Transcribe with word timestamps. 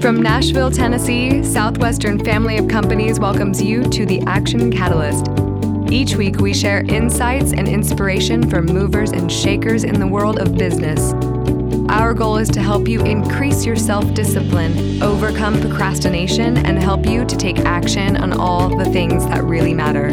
From 0.00 0.22
Nashville, 0.22 0.70
Tennessee, 0.70 1.44
Southwestern 1.44 2.24
Family 2.24 2.56
of 2.56 2.68
Companies 2.68 3.20
welcomes 3.20 3.60
you 3.62 3.82
to 3.90 4.06
the 4.06 4.22
Action 4.22 4.72
Catalyst. 4.72 5.26
Each 5.92 6.16
week, 6.16 6.38
we 6.38 6.54
share 6.54 6.80
insights 6.88 7.52
and 7.52 7.68
inspiration 7.68 8.48
from 8.48 8.64
movers 8.64 9.10
and 9.10 9.30
shakers 9.30 9.84
in 9.84 10.00
the 10.00 10.06
world 10.06 10.38
of 10.38 10.56
business. 10.56 11.12
Our 11.90 12.14
goal 12.14 12.38
is 12.38 12.48
to 12.48 12.62
help 12.62 12.88
you 12.88 13.02
increase 13.04 13.66
your 13.66 13.76
self 13.76 14.14
discipline, 14.14 15.02
overcome 15.02 15.60
procrastination, 15.60 16.56
and 16.56 16.82
help 16.82 17.04
you 17.04 17.26
to 17.26 17.36
take 17.36 17.58
action 17.58 18.16
on 18.16 18.32
all 18.32 18.74
the 18.74 18.86
things 18.86 19.26
that 19.26 19.44
really 19.44 19.74
matter. 19.74 20.08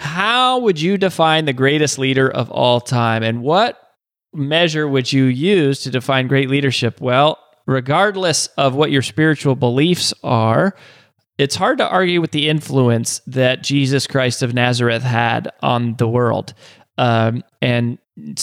How 0.00 0.58
would 0.58 0.80
you 0.80 0.98
define 0.98 1.44
the 1.44 1.52
greatest 1.52 1.96
leader 1.96 2.28
of 2.28 2.50
all 2.50 2.80
time? 2.80 3.22
And 3.22 3.44
what 3.44 3.85
measure 4.36 4.86
would 4.86 5.12
you 5.12 5.24
use 5.24 5.80
to 5.80 5.90
define 5.90 6.26
great 6.28 6.48
leadership? 6.48 7.00
Well, 7.00 7.38
regardless 7.66 8.46
of 8.58 8.74
what 8.74 8.90
your 8.90 9.02
spiritual 9.02 9.56
beliefs 9.56 10.14
are, 10.22 10.74
it's 11.38 11.56
hard 11.56 11.78
to 11.78 11.88
argue 11.88 12.20
with 12.20 12.30
the 12.30 12.48
influence 12.48 13.20
that 13.26 13.62
Jesus 13.62 14.06
Christ 14.06 14.42
of 14.42 14.54
Nazareth 14.54 15.02
had 15.02 15.50
on 15.60 15.96
the 15.96 16.08
world. 16.08 16.54
Um, 16.98 17.44
and 17.60 17.98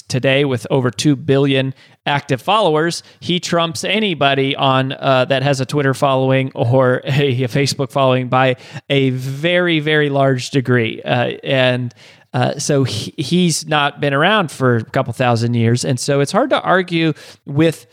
today, 0.08 0.46
with 0.46 0.68
over 0.70 0.92
2 0.92 1.16
billion 1.16 1.74
active 2.06 2.42
followers, 2.42 3.02
he 3.20 3.40
trumps 3.40 3.84
anybody 3.84 4.56
on 4.56 4.92
uh, 4.92 5.26
that 5.26 5.42
has 5.42 5.60
a 5.60 5.66
Twitter 5.66 5.96
following 5.96 6.52
or 6.54 7.02
a, 7.06 7.44
a, 7.44 7.48
Facebook 7.48 7.92
following 7.92 8.30
by 8.30 8.58
a 8.90 9.10
very, 9.12 9.80
very 9.80 10.10
large 10.10 10.52
degree. 10.52 11.02
Uh, 11.02 11.38
and 11.44 11.96
uh, 12.34 12.58
so 12.58 12.84
he, 12.84 13.14
he's 13.18 13.68
not 13.68 14.00
been 14.00 14.14
around 14.14 14.52
for 14.52 14.78
a 14.78 14.84
couple 14.84 15.14
thousand 15.14 15.54
years, 15.54 15.86
and 15.86 16.00
so 16.00 16.20
it's 16.20 16.32
hard 16.32 16.50
to 16.50 16.62
argue 16.62 17.14
with 17.45 17.88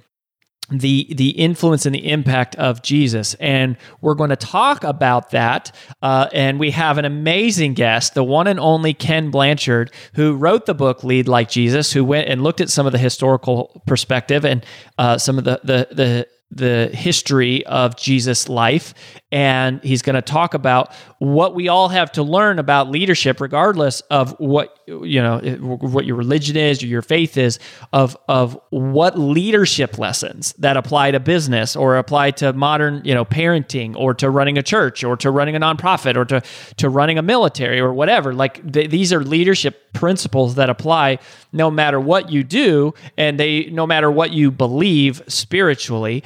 the 0.70 1.12
the 1.14 1.30
influence 1.30 1.84
and 1.84 1.94
the 1.94 2.10
impact 2.10 2.54
of 2.56 2.82
Jesus, 2.82 3.34
and 3.34 3.76
we're 4.00 4.14
going 4.14 4.30
to 4.30 4.36
talk 4.36 4.84
about 4.84 5.30
that. 5.30 5.74
Uh, 6.00 6.28
and 6.32 6.58
we 6.60 6.70
have 6.70 6.96
an 6.98 7.04
amazing 7.04 7.74
guest, 7.74 8.14
the 8.14 8.24
one 8.24 8.46
and 8.46 8.60
only 8.60 8.94
Ken 8.94 9.30
Blanchard, 9.30 9.92
who 10.14 10.36
wrote 10.36 10.66
the 10.66 10.74
book 10.74 11.02
"Lead 11.04 11.28
Like 11.28 11.48
Jesus," 11.48 11.92
who 11.92 12.04
went 12.04 12.28
and 12.28 12.42
looked 12.42 12.60
at 12.60 12.70
some 12.70 12.86
of 12.86 12.92
the 12.92 12.98
historical 12.98 13.82
perspective 13.86 14.44
and 14.44 14.64
uh, 14.98 15.18
some 15.18 15.38
of 15.38 15.44
the 15.44 15.60
the 15.64 15.88
the 15.92 16.28
the 16.50 16.90
history 16.92 17.64
of 17.66 17.96
Jesus' 17.96 18.48
life. 18.48 18.94
And 19.32 19.82
he's 19.84 20.02
going 20.02 20.14
to 20.16 20.22
talk 20.22 20.54
about 20.54 20.92
what 21.18 21.54
we 21.54 21.68
all 21.68 21.88
have 21.88 22.10
to 22.12 22.22
learn 22.22 22.58
about 22.58 22.90
leadership, 22.90 23.40
regardless 23.40 24.00
of 24.02 24.38
what 24.40 24.76
you 24.86 25.22
know, 25.22 25.38
what 25.60 26.04
your 26.04 26.16
religion 26.16 26.56
is 26.56 26.82
or 26.82 26.86
your 26.86 27.02
faith 27.02 27.36
is, 27.36 27.58
of 27.92 28.16
of 28.28 28.58
what 28.70 29.18
leadership 29.18 29.98
lessons 29.98 30.52
that 30.54 30.76
apply 30.76 31.12
to 31.12 31.20
business 31.20 31.76
or 31.76 31.96
apply 31.96 32.32
to 32.32 32.52
modern, 32.52 33.02
you 33.04 33.14
know, 33.14 33.24
parenting 33.24 33.94
or 33.96 34.14
to 34.14 34.30
running 34.30 34.58
a 34.58 34.62
church 34.62 35.04
or 35.04 35.16
to 35.16 35.30
running 35.30 35.54
a 35.54 35.60
nonprofit 35.60 36.16
or 36.16 36.24
to 36.24 36.42
to 36.76 36.88
running 36.88 37.18
a 37.18 37.22
military 37.22 37.78
or 37.78 37.92
whatever. 37.92 38.34
Like 38.34 38.72
th- 38.72 38.90
these 38.90 39.12
are 39.12 39.22
leadership 39.22 39.92
principles 39.92 40.56
that 40.56 40.70
apply 40.70 41.18
no 41.52 41.70
matter 41.70 42.00
what 42.00 42.30
you 42.30 42.44
do, 42.44 42.94
and 43.16 43.38
they 43.38 43.64
no 43.66 43.86
matter 43.86 44.10
what 44.10 44.32
you 44.32 44.50
believe 44.50 45.22
spiritually. 45.28 46.24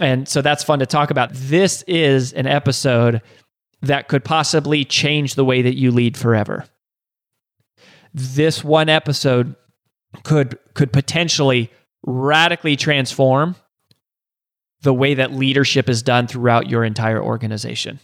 And 0.00 0.26
so 0.26 0.42
that's 0.42 0.64
fun 0.64 0.78
to 0.78 0.86
talk 0.86 1.10
about. 1.10 1.30
This 1.32 1.82
is 1.82 2.32
an 2.32 2.46
episode 2.46 3.20
that 3.82 4.08
could 4.08 4.24
possibly 4.24 4.84
change 4.84 5.34
the 5.34 5.44
way 5.44 5.62
that 5.62 5.76
you 5.76 5.90
lead 5.90 6.16
forever. 6.16 6.64
This 8.12 8.64
one 8.64 8.88
episode 8.88 9.54
could 10.24 10.58
could 10.74 10.92
potentially 10.92 11.70
radically 12.04 12.76
transform 12.76 13.54
the 14.82 14.94
way 14.94 15.14
that 15.14 15.32
leadership 15.32 15.88
is 15.88 16.02
done 16.02 16.26
throughout 16.26 16.68
your 16.68 16.82
entire 16.82 17.22
organization. 17.22 18.00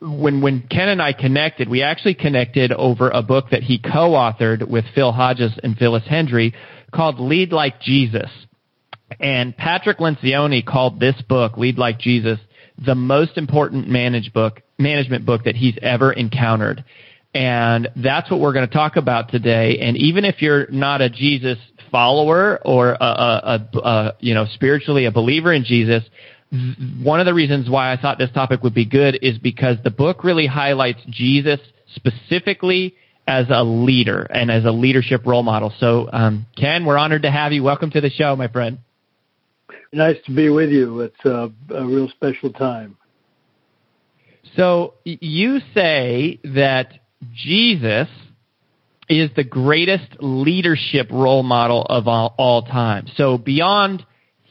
when 0.02 0.42
when 0.42 0.68
Ken 0.68 0.90
and 0.90 1.00
I 1.00 1.14
connected, 1.14 1.70
we 1.70 1.82
actually 1.82 2.14
connected 2.14 2.72
over 2.72 3.08
a 3.08 3.22
book 3.22 3.46
that 3.52 3.62
he 3.62 3.78
co-authored 3.78 4.68
with 4.68 4.84
Phil 4.94 5.12
Hodges 5.12 5.52
and 5.62 5.78
Phyllis 5.78 6.04
Hendry 6.06 6.52
called 6.92 7.18
Lead 7.18 7.52
Like 7.52 7.80
Jesus. 7.80 8.28
And 9.20 9.56
Patrick 9.56 9.98
Lencioni 9.98 10.64
called 10.64 11.00
this 11.00 11.20
book, 11.28 11.56
Lead 11.56 11.78
Like 11.78 11.98
Jesus, 11.98 12.38
the 12.84 12.94
most 12.94 13.36
important 13.36 13.88
manage 13.88 14.32
book, 14.32 14.62
management 14.78 15.24
book 15.24 15.44
that 15.44 15.56
he's 15.56 15.76
ever 15.82 16.12
encountered. 16.12 16.84
And 17.34 17.88
that's 17.96 18.30
what 18.30 18.40
we're 18.40 18.52
going 18.52 18.68
to 18.68 18.72
talk 18.72 18.96
about 18.96 19.30
today. 19.30 19.78
And 19.80 19.96
even 19.96 20.24
if 20.24 20.40
you're 20.40 20.68
not 20.70 21.00
a 21.00 21.10
Jesus 21.10 21.58
follower 21.90 22.60
or 22.64 22.92
a, 22.92 23.04
a, 23.04 23.68
a, 23.74 23.78
a 23.78 24.16
you 24.20 24.34
know 24.34 24.46
spiritually 24.54 25.04
a 25.06 25.10
believer 25.10 25.52
in 25.52 25.64
Jesus, 25.64 26.04
one 27.02 27.18
of 27.18 27.26
the 27.26 27.34
reasons 27.34 27.68
why 27.68 27.92
I 27.92 27.96
thought 27.96 28.18
this 28.18 28.30
topic 28.30 28.62
would 28.62 28.74
be 28.74 28.84
good 28.84 29.18
is 29.22 29.38
because 29.38 29.78
the 29.82 29.90
book 29.90 30.22
really 30.22 30.46
highlights 30.46 31.00
Jesus 31.10 31.58
specifically 31.94 32.94
as 33.26 33.46
a 33.50 33.64
leader 33.64 34.22
and 34.22 34.50
as 34.50 34.64
a 34.64 34.70
leadership 34.70 35.22
role 35.26 35.42
model. 35.42 35.72
So, 35.80 36.08
um, 36.12 36.46
Ken, 36.56 36.84
we're 36.84 36.98
honored 36.98 37.22
to 37.22 37.30
have 37.30 37.52
you. 37.52 37.62
Welcome 37.62 37.90
to 37.92 38.00
the 38.00 38.10
show, 38.10 38.36
my 38.36 38.48
friend. 38.48 38.78
Nice 39.94 40.16
to 40.26 40.34
be 40.34 40.50
with 40.50 40.70
you. 40.70 41.02
It's 41.02 41.24
a, 41.24 41.52
a 41.70 41.86
real 41.86 42.08
special 42.08 42.52
time. 42.52 42.96
So 44.56 44.94
you 45.04 45.60
say 45.72 46.40
that 46.42 46.94
Jesus 47.32 48.08
is 49.08 49.30
the 49.36 49.44
greatest 49.44 50.16
leadership 50.18 51.10
role 51.12 51.44
model 51.44 51.82
of 51.82 52.08
all, 52.08 52.34
all, 52.38 52.62
time. 52.62 53.06
So 53.16 53.38
beyond 53.38 54.04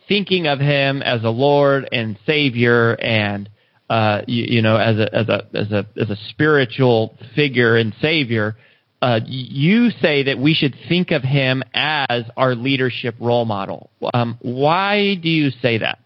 thinking 0.07 0.47
of 0.47 0.59
him 0.59 1.01
as 1.01 1.23
a 1.23 1.29
Lord 1.29 1.89
and 1.91 2.17
Savior 2.25 2.93
and 2.93 3.49
uh, 3.89 4.21
you, 4.27 4.45
you, 4.47 4.61
know, 4.61 4.77
as 4.77 4.97
a 4.97 5.13
as 5.13 5.27
a 5.27 5.47
as 5.53 5.71
a 5.71 5.85
as 6.01 6.09
a 6.09 6.15
spiritual 6.29 7.17
figure 7.35 7.75
and 7.75 7.93
savior, 8.01 8.55
uh, 9.03 9.19
you 9.25 9.89
say 10.01 10.23
that 10.23 10.39
we 10.39 10.53
should 10.53 10.73
think 10.87 11.11
of 11.11 11.23
him 11.23 11.61
as 11.73 12.23
our 12.37 12.55
leadership 12.55 13.15
role 13.19 13.43
model. 13.43 13.89
Um, 14.13 14.37
why 14.41 15.15
do 15.15 15.27
you 15.27 15.51
say 15.61 15.79
that? 15.79 15.99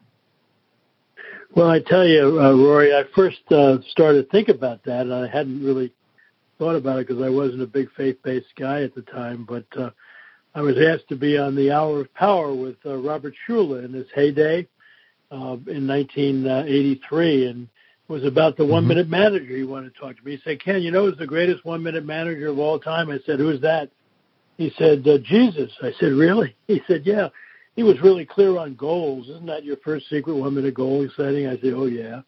Well, 1.56 1.70
I 1.70 1.80
tell 1.80 2.08
you, 2.08 2.42
uh, 2.42 2.54
Rory, 2.54 2.96
I 2.96 3.04
first 3.16 3.38
uh, 3.52 3.78
started 3.92 4.24
to 4.24 4.30
think 4.32 4.50
about 4.50 4.84
that, 4.86 5.02
and 5.02 5.14
I 5.14 5.28
hadn't 5.28 5.64
really 5.64 5.94
thought 6.58 6.76
about 6.76 6.98
it 6.98 7.08
because 7.08 7.22
I 7.22 7.30
wasn't 7.30 7.62
a 7.62 7.68
big 7.68 7.92
faith-based 7.96 8.56
guy 8.60 8.82
at 8.82 8.96
the 8.96 9.04
time. 9.04 9.46
But 9.48 9.66
uh, 9.80 9.92
I 10.56 10.62
was 10.62 10.78
asked 10.80 11.10
to 11.10 11.16
be 11.16 11.38
on 11.38 11.56
the 11.56 11.72
Hour 11.72 12.02
of 12.02 12.14
Power 12.16 12.52
with 12.52 12.78
uh, 12.84 12.96
Robert 12.96 13.36
Schuller 13.48 13.86
in 13.86 13.94
his 13.94 14.08
heyday 14.16 14.68
in 15.30 15.88
1983, 15.88 17.46
and 17.46 17.68
was 18.08 18.24
about 18.24 18.58
the 18.58 18.64
mm-hmm. 18.64 18.74
one-minute 18.74 19.10
manager. 19.10 19.56
He 19.56 19.64
wanted 19.64 19.94
to 19.94 20.00
talk 20.00 20.18
to 20.18 20.24
me. 20.24 20.38
He 20.38 20.42
said, 20.44 20.64
"Ken, 20.64 20.82
you 20.82 20.92
know 20.92 21.10
who's 21.10 21.18
the 21.18 21.28
greatest 21.28 21.66
one-minute 21.66 22.06
manager 22.06 22.48
of 22.48 22.60
all 22.60 22.80
time?" 22.80 23.10
I 23.10 23.20
said, 23.26 23.40
"Who's 23.40 23.62
that?" 23.62 23.90
He 24.58 24.72
said, 24.78 25.08
uh, 25.08 25.18
"Jesus." 25.20 25.72
I 25.82 25.92
said, 26.00 26.14
"Really?" 26.14 26.56
He 26.68 26.82
said, 26.88 27.04
"Yeah." 27.06 27.30
He 27.76 27.84
was 27.84 28.02
really 28.02 28.26
clear 28.26 28.58
on 28.58 28.74
goals. 28.74 29.30
Isn't 29.30 29.46
that 29.46 29.64
your 29.64 29.78
first 29.78 30.10
secret 30.10 30.34
one-minute 30.34 30.74
goal 30.74 31.08
setting? 31.16 31.48
I 31.48 31.58
said, 31.58 31.74
"Oh 31.76 31.86
yeah." 31.86 32.22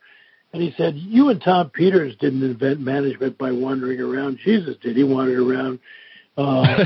And 0.53 0.61
he 0.61 0.73
said, 0.77 0.95
You 0.95 1.29
and 1.29 1.41
Tom 1.41 1.69
Peters 1.69 2.15
didn't 2.19 2.43
invent 2.43 2.79
management 2.79 3.37
by 3.37 3.51
wandering 3.51 3.99
around. 3.99 4.39
Jesus 4.43 4.75
did. 4.81 4.97
He 4.97 5.03
wandered 5.03 5.39
around 5.39 5.79
uh, 6.37 6.63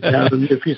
town 0.00 0.46
If 0.50 0.62
he 0.62 0.76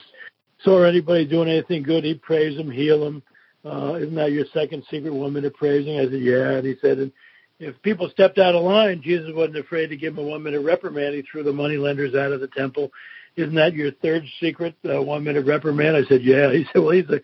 saw 0.61 0.83
anybody 0.83 1.27
doing 1.27 1.49
anything 1.49 1.83
good, 1.83 2.05
he'd 2.05 2.23
praise 2.23 2.57
them, 2.57 2.71
heal 2.71 3.01
them. 3.05 3.23
Uh, 3.65 3.95
isn't 3.95 4.15
that 4.15 4.33
your 4.33 4.47
second 4.53 4.85
secret 4.91 5.13
one 5.13 5.33
minute 5.33 5.55
praising? 5.55 5.99
I 6.01 6.05
said, 6.05 6.21
Yeah. 6.21 6.51
And 6.53 6.67
he 6.67 6.75
said, 6.81 6.99
and 6.99 7.13
if 7.59 7.81
people 7.83 8.09
stepped 8.11 8.39
out 8.39 8.55
of 8.55 8.63
line, 8.63 9.03
Jesus 9.03 9.31
wasn't 9.35 9.59
afraid 9.59 9.89
to 9.89 9.97
give 9.97 10.15
them 10.15 10.25
a 10.25 10.29
one 10.29 10.43
minute 10.43 10.61
reprimand. 10.61 11.15
He 11.15 11.23
threw 11.23 11.43
the 11.43 11.53
money 11.53 11.77
lenders 11.77 12.15
out 12.15 12.33
of 12.33 12.41
the 12.41 12.49
temple. 12.49 12.91
Isn't 13.37 13.55
that 13.55 13.75
your 13.75 13.93
third 13.93 14.25
secret, 14.41 14.77
uh, 14.89 15.03
one 15.03 15.25
minute 15.25 15.47
reprimand? 15.47 15.97
I 15.97 16.09
said, 16.09 16.23
Yeah. 16.23 16.51
He 16.53 16.65
said, 16.73 16.83
Well, 16.83 16.93
he's 16.93 17.07
the 17.07 17.23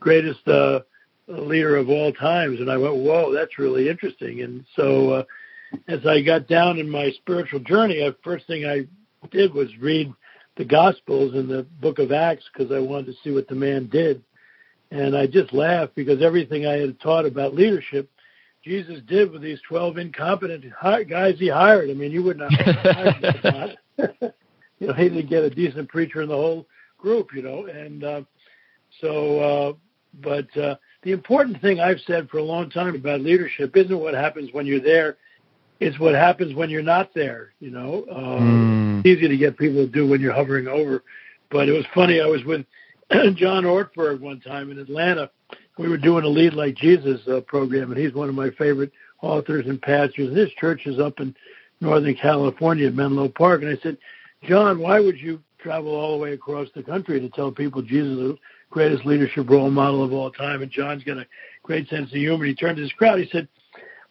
greatest 0.00 0.46
uh, 0.48 0.80
leader 1.28 1.76
of 1.76 1.88
all 1.88 2.12
times. 2.12 2.60
And 2.60 2.70
I 2.70 2.76
went, 2.76 2.96
whoa, 2.96 3.32
that's 3.32 3.58
really 3.58 3.88
interesting. 3.88 4.42
And 4.42 4.64
so 4.74 5.10
uh, 5.10 5.22
as 5.88 6.06
I 6.06 6.22
got 6.22 6.48
down 6.48 6.78
in 6.78 6.88
my 6.88 7.10
spiritual 7.10 7.60
journey, 7.60 7.98
the 7.98 8.16
first 8.22 8.46
thing 8.46 8.64
I 8.64 8.86
did 9.30 9.52
was 9.52 9.68
read 9.78 10.12
the 10.56 10.64
Gospels 10.64 11.34
and 11.34 11.48
the 11.48 11.64
book 11.80 11.98
of 11.98 12.12
Acts 12.12 12.44
because 12.52 12.72
I 12.72 12.78
wanted 12.78 13.06
to 13.06 13.14
see 13.22 13.30
what 13.30 13.48
the 13.48 13.54
man 13.54 13.88
did. 13.88 14.22
And 14.90 15.16
I 15.16 15.26
just 15.26 15.52
laughed 15.52 15.94
because 15.94 16.22
everything 16.22 16.64
I 16.64 16.78
had 16.78 17.00
taught 17.00 17.26
about 17.26 17.54
leadership, 17.54 18.08
Jesus 18.66 19.00
did 19.06 19.30
with 19.30 19.42
these 19.42 19.60
12 19.68 19.96
incompetent 19.96 20.64
guys 21.08 21.38
he 21.38 21.48
hired. 21.48 21.88
I 21.88 21.94
mean, 21.94 22.10
you 22.10 22.24
would 22.24 22.36
not 22.36 22.52
hire 22.52 23.14
that. 23.22 23.76
you 24.80 24.88
know, 24.88 24.92
he 24.92 25.08
didn't 25.08 25.30
get 25.30 25.44
a 25.44 25.50
decent 25.50 25.88
preacher 25.88 26.20
in 26.20 26.28
the 26.28 26.34
whole 26.34 26.66
group, 26.98 27.32
you 27.32 27.42
know. 27.42 27.66
And 27.66 28.02
uh, 28.02 28.22
so, 29.00 29.38
uh, 29.38 29.72
but 30.20 30.56
uh, 30.56 30.74
the 31.02 31.12
important 31.12 31.60
thing 31.60 31.78
I've 31.78 32.00
said 32.08 32.28
for 32.28 32.38
a 32.38 32.42
long 32.42 32.68
time 32.68 32.96
about 32.96 33.20
leadership 33.20 33.76
isn't 33.76 34.00
what 34.00 34.14
happens 34.14 34.50
when 34.52 34.66
you're 34.66 34.80
there. 34.80 35.16
It's 35.78 36.00
what 36.00 36.16
happens 36.16 36.52
when 36.52 36.68
you're 36.68 36.82
not 36.82 37.14
there. 37.14 37.52
You 37.60 37.70
know, 37.70 38.04
um, 38.10 39.00
mm. 39.04 39.06
it's 39.06 39.20
easy 39.20 39.28
to 39.28 39.36
get 39.36 39.56
people 39.56 39.86
to 39.86 39.92
do 39.92 40.08
when 40.08 40.20
you're 40.20 40.32
hovering 40.32 40.66
over. 40.66 41.04
But 41.52 41.68
it 41.68 41.72
was 41.72 41.86
funny. 41.94 42.20
I 42.20 42.26
was 42.26 42.42
with 42.44 42.66
John 43.36 43.62
Ortberg 43.62 44.18
one 44.18 44.40
time 44.40 44.72
in 44.72 44.78
Atlanta. 44.80 45.30
We 45.78 45.88
were 45.88 45.98
doing 45.98 46.24
a 46.24 46.28
Lead 46.28 46.54
Like 46.54 46.74
Jesus 46.74 47.20
uh, 47.28 47.40
program, 47.42 47.92
and 47.92 48.00
he's 48.00 48.14
one 48.14 48.28
of 48.28 48.34
my 48.34 48.50
favorite 48.50 48.92
authors 49.20 49.66
and 49.66 49.80
pastors. 49.80 50.28
And 50.28 50.36
his 50.36 50.50
church 50.52 50.86
is 50.86 50.98
up 50.98 51.20
in 51.20 51.34
Northern 51.80 52.14
California, 52.14 52.90
Menlo 52.90 53.28
Park. 53.28 53.62
And 53.62 53.70
I 53.76 53.80
said, 53.82 53.98
John, 54.42 54.78
why 54.78 55.00
would 55.00 55.18
you 55.18 55.40
travel 55.58 55.94
all 55.94 56.12
the 56.12 56.22
way 56.22 56.32
across 56.32 56.68
the 56.74 56.82
country 56.82 57.20
to 57.20 57.28
tell 57.30 57.50
people 57.50 57.82
Jesus 57.82 58.12
is 58.12 58.18
the 58.18 58.38
greatest 58.70 59.04
leadership 59.04 59.48
role 59.48 59.70
model 59.70 60.04
of 60.04 60.12
all 60.12 60.30
time, 60.30 60.62
and 60.62 60.70
John's 60.70 61.04
got 61.04 61.18
a 61.18 61.26
great 61.62 61.88
sense 61.88 62.10
of 62.10 62.16
humor. 62.16 62.44
He 62.44 62.54
turned 62.54 62.76
to 62.76 62.82
his 62.82 62.92
crowd. 62.92 63.18
He 63.18 63.28
said, 63.30 63.48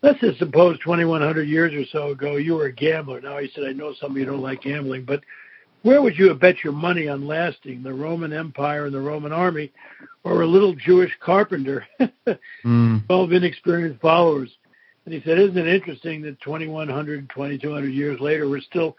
"Let's 0.01 0.19
just 0.19 0.39
suppose 0.39 0.77
2,100 0.79 1.43
years 1.43 1.73
or 1.73 1.85
so 1.85 2.11
ago 2.11 2.35
you 2.35 2.55
were 2.55 2.65
a 2.65 2.71
gambler." 2.71 3.21
Now 3.21 3.37
he 3.37 3.49
said, 3.49 3.63
"I 3.63 3.73
know 3.73 3.93
some 3.93 4.11
of 4.11 4.17
you 4.17 4.25
don't 4.25 4.41
like 4.41 4.61
gambling, 4.61 5.03
but 5.05 5.23
where 5.85 6.01
would 6.01 6.17
you 6.17 6.29
have 6.29 6.39
bet 6.39 6.63
your 6.63 6.73
money 6.73 7.07
on 7.07 7.27
lasting? 7.27 7.83
The 7.83 7.93
Roman 7.93 8.33
Empire 8.33 8.85
and 8.85 8.93
the 8.93 8.99
Roman 8.99 9.31
army, 9.31 9.71
or 10.23 10.41
a 10.41 10.47
little 10.47 10.73
Jewish 10.75 11.11
carpenter, 11.19 11.85
mm. 12.65 13.05
12 13.07 13.31
inexperienced 13.31 14.01
followers?" 14.01 14.49
And 15.05 15.13
he 15.13 15.21
said, 15.21 15.39
"Isn't 15.39 15.57
it 15.57 15.67
interesting 15.67 16.21
that 16.23 16.41
2,100, 16.41 17.29
2,200 17.29 17.87
years 17.89 18.19
later, 18.19 18.49
we're 18.49 18.61
still 18.61 18.95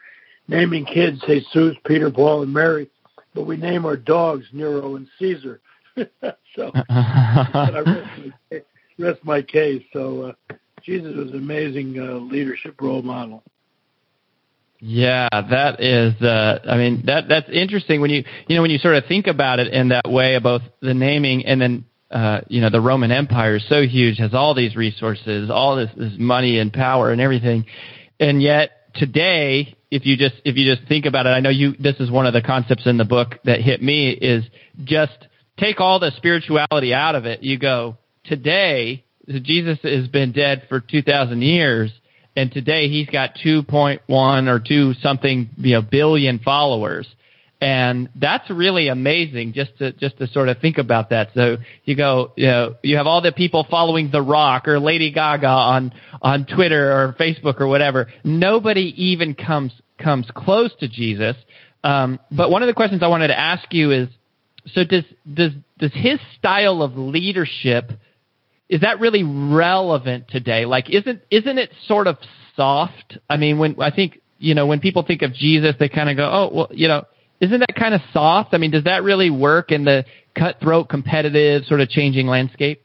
naming 0.48 0.84
kids 0.84 1.20
Jesus, 1.26 1.76
Peter, 1.84 2.10
Paul, 2.10 2.42
and 2.42 2.52
Mary?" 2.52 2.88
but 3.36 3.46
we 3.46 3.56
name 3.58 3.84
our 3.84 3.98
dogs 3.98 4.46
Nero 4.52 4.96
and 4.96 5.06
Caesar. 5.18 5.60
so 6.56 6.72
I 6.74 7.82
rest 7.84 8.32
my, 8.50 8.62
rest 8.98 9.24
my 9.24 9.42
case. 9.42 9.82
So 9.92 10.34
uh, 10.50 10.54
Jesus 10.82 11.14
was 11.14 11.30
an 11.30 11.36
amazing 11.36 12.00
uh, 12.00 12.14
leadership 12.14 12.80
role 12.80 13.02
model. 13.02 13.44
Yeah, 14.88 15.28
that 15.32 15.80
is. 15.80 16.14
Uh, 16.22 16.60
I 16.64 16.76
mean, 16.76 17.02
that 17.06 17.24
that's 17.28 17.48
interesting 17.50 18.00
when 18.00 18.10
you 18.10 18.22
you 18.46 18.54
know 18.54 18.62
when 18.62 18.70
you 18.70 18.78
sort 18.78 18.94
of 18.94 19.04
think 19.06 19.26
about 19.26 19.58
it 19.58 19.72
in 19.72 19.88
that 19.88 20.08
way, 20.08 20.38
both 20.38 20.62
the 20.80 20.94
naming 20.94 21.44
and 21.44 21.60
then 21.60 21.84
uh, 22.08 22.42
you 22.46 22.60
know 22.60 22.70
the 22.70 22.80
Roman 22.80 23.10
Empire 23.10 23.56
is 23.56 23.68
so 23.68 23.82
huge, 23.82 24.18
has 24.18 24.32
all 24.32 24.54
these 24.54 24.76
resources, 24.76 25.50
all 25.50 25.74
this, 25.74 25.90
this 25.96 26.12
money 26.16 26.60
and 26.60 26.72
power 26.72 27.10
and 27.10 27.20
everything, 27.20 27.66
and 28.20 28.40
yet 28.40 28.94
today 28.94 29.76
if 29.90 30.06
you 30.06 30.16
just 30.16 30.36
if 30.44 30.56
you 30.56 30.72
just 30.72 30.86
think 30.86 31.04
about 31.04 31.26
it, 31.26 31.30
I 31.30 31.40
know 31.40 31.50
you 31.50 31.72
this 31.80 31.96
is 31.98 32.08
one 32.08 32.26
of 32.26 32.32
the 32.32 32.42
concepts 32.42 32.86
in 32.86 32.96
the 32.96 33.04
book 33.04 33.40
that 33.42 33.60
hit 33.60 33.82
me 33.82 34.10
is 34.10 34.44
just 34.84 35.18
take 35.58 35.80
all 35.80 35.98
the 35.98 36.12
spirituality 36.16 36.94
out 36.94 37.16
of 37.16 37.26
it. 37.26 37.42
You 37.42 37.58
go, 37.58 37.98
today 38.24 39.04
Jesus 39.26 39.80
has 39.82 40.06
been 40.06 40.30
dead 40.30 40.66
for 40.68 40.78
2000 40.78 41.42
years 41.42 41.90
and 42.36 42.52
today 42.52 42.88
he's 42.88 43.08
got 43.08 43.30
2.1 43.44 44.48
or 44.48 44.60
2 44.60 44.94
something, 45.00 45.50
you 45.56 45.72
know, 45.72 45.82
billion 45.82 46.38
followers 46.38 47.06
and 47.60 48.10
that's 48.16 48.48
really 48.50 48.88
amazing 48.88 49.54
just 49.54 49.76
to 49.78 49.92
just 49.92 50.18
to 50.18 50.26
sort 50.28 50.48
of 50.48 50.58
think 50.58 50.76
about 50.76 51.10
that. 51.10 51.30
So 51.34 51.56
you 51.84 51.96
go, 51.96 52.32
you 52.36 52.46
know, 52.46 52.76
you 52.82 52.96
have 52.96 53.06
all 53.06 53.22
the 53.22 53.32
people 53.32 53.66
following 53.70 54.10
The 54.10 54.20
Rock 54.20 54.68
or 54.68 54.78
Lady 54.78 55.10
Gaga 55.10 55.46
on 55.46 55.92
on 56.20 56.44
Twitter 56.44 56.92
or 56.92 57.16
Facebook 57.18 57.60
or 57.60 57.66
whatever. 57.66 58.08
Nobody 58.24 58.92
even 59.04 59.34
comes 59.34 59.72
comes 59.98 60.26
close 60.34 60.70
to 60.80 60.88
Jesus. 60.88 61.36
Um, 61.82 62.20
but 62.30 62.50
one 62.50 62.62
of 62.62 62.66
the 62.66 62.74
questions 62.74 63.02
I 63.02 63.08
wanted 63.08 63.28
to 63.28 63.38
ask 63.38 63.72
you 63.72 63.90
is, 63.90 64.08
so 64.74 64.84
does 64.84 65.04
does 65.32 65.52
does 65.78 65.92
his 65.94 66.18
style 66.38 66.82
of 66.82 66.98
leadership 66.98 67.90
is 68.68 68.80
that 68.80 69.00
really 69.00 69.22
relevant 69.22 70.28
today? 70.28 70.64
Like, 70.64 70.90
isn't 70.90 71.22
isn't 71.30 71.58
it 71.58 71.70
sort 71.86 72.06
of 72.06 72.16
soft? 72.56 73.18
I 73.28 73.36
mean, 73.36 73.58
when 73.58 73.80
I 73.80 73.90
think 73.90 74.20
you 74.38 74.54
know 74.54 74.66
when 74.66 74.80
people 74.80 75.02
think 75.02 75.22
of 75.22 75.32
Jesus, 75.32 75.74
they 75.78 75.88
kind 75.88 76.10
of 76.10 76.16
go, 76.16 76.30
oh, 76.30 76.50
well, 76.54 76.68
you 76.70 76.88
know 76.88 77.04
isn't 77.40 77.60
that 77.60 77.74
kind 77.78 77.94
of 77.94 78.00
soft? 78.12 78.54
I 78.54 78.58
mean, 78.58 78.70
does 78.70 78.84
that 78.84 79.02
really 79.02 79.30
work 79.30 79.70
in 79.70 79.84
the 79.84 80.04
cutthroat, 80.34 80.88
competitive, 80.88 81.64
sort 81.66 81.80
of 81.80 81.88
changing 81.88 82.26
landscape? 82.26 82.82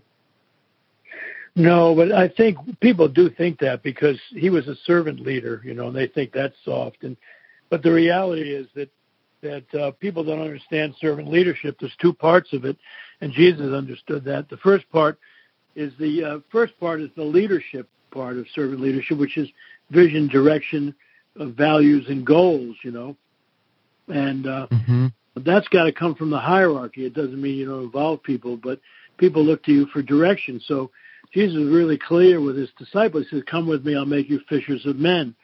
No, 1.56 1.96
but 1.96 2.12
I 2.12 2.30
think 2.30 2.58
people 2.80 3.08
do 3.10 3.30
think 3.30 3.60
that 3.60 3.84
because 3.84 4.18
he 4.32 4.50
was 4.50 4.68
a 4.68 4.76
servant 4.86 5.20
leader, 5.20 5.62
you 5.66 5.74
know, 5.74 5.88
and 5.88 5.96
they 5.96 6.08
think 6.08 6.32
that's 6.32 6.56
soft. 6.64 7.04
And 7.04 7.18
but 7.70 7.84
the 7.84 7.92
reality 7.92 8.54
is 8.54 8.68
that 8.76 8.90
that 9.42 9.76
uh, 9.76 9.92
people 10.00 10.24
don't 10.24 10.40
understand 10.42 10.96
servant 11.00 11.30
leadership. 11.30 11.78
There's 11.80 11.96
two 12.02 12.14
parts 12.14 12.54
of 12.54 12.64
it, 12.64 12.78
and 13.20 13.34
Jesus 13.34 13.74
understood 13.74 14.24
that. 14.26 14.50
The 14.50 14.58
first 14.58 14.90
part 14.92 15.20
is 15.76 15.94
the 16.00 16.24
uh, 16.24 16.40
first 16.52 16.80
part 16.80 17.02
is 17.02 17.10
the 17.16 17.24
leadership 17.24 17.90
part 18.12 18.38
of 18.38 18.46
servant 18.54 18.82
leadership, 18.82 19.18
which 19.18 19.38
is 19.38 19.48
vision, 19.90 20.28
direction, 20.28 20.94
uh, 21.40 21.46
values, 21.46 22.06
and 22.10 22.26
goals. 22.26 22.76
You 22.84 22.92
know, 22.92 23.16
and 24.08 24.48
uh, 24.48 24.68
mm-hmm. 24.72 25.08
that's 25.38 25.68
got 25.70 25.86
to 25.86 25.92
come 25.92 26.16
from 26.16 26.30
the 26.30 26.40
hierarchy. 26.40 27.06
It 27.06 27.14
doesn't 27.14 27.42
mean 27.42 27.56
you 27.56 27.66
don't 27.66 27.84
involve 27.84 28.24
people, 28.24 28.58
but 28.58 28.80
people 29.18 29.44
look 29.44 29.64
to 29.66 29.72
you 29.72 29.86
for 29.88 30.02
direction. 30.02 30.62
So 30.66 30.92
Jesus 31.34 31.58
was 31.58 31.70
really 31.70 31.98
clear 31.98 32.42
with 32.42 32.58
his 32.58 32.70
disciples. 32.78 33.28
He 33.30 33.38
says, 33.38 33.44
"Come 33.50 33.68
with 33.68 33.86
me, 33.86 33.96
I'll 33.96 34.06
make 34.06 34.30
you 34.30 34.40
fishers 34.50 34.86
of 34.86 34.98
men." 34.98 35.36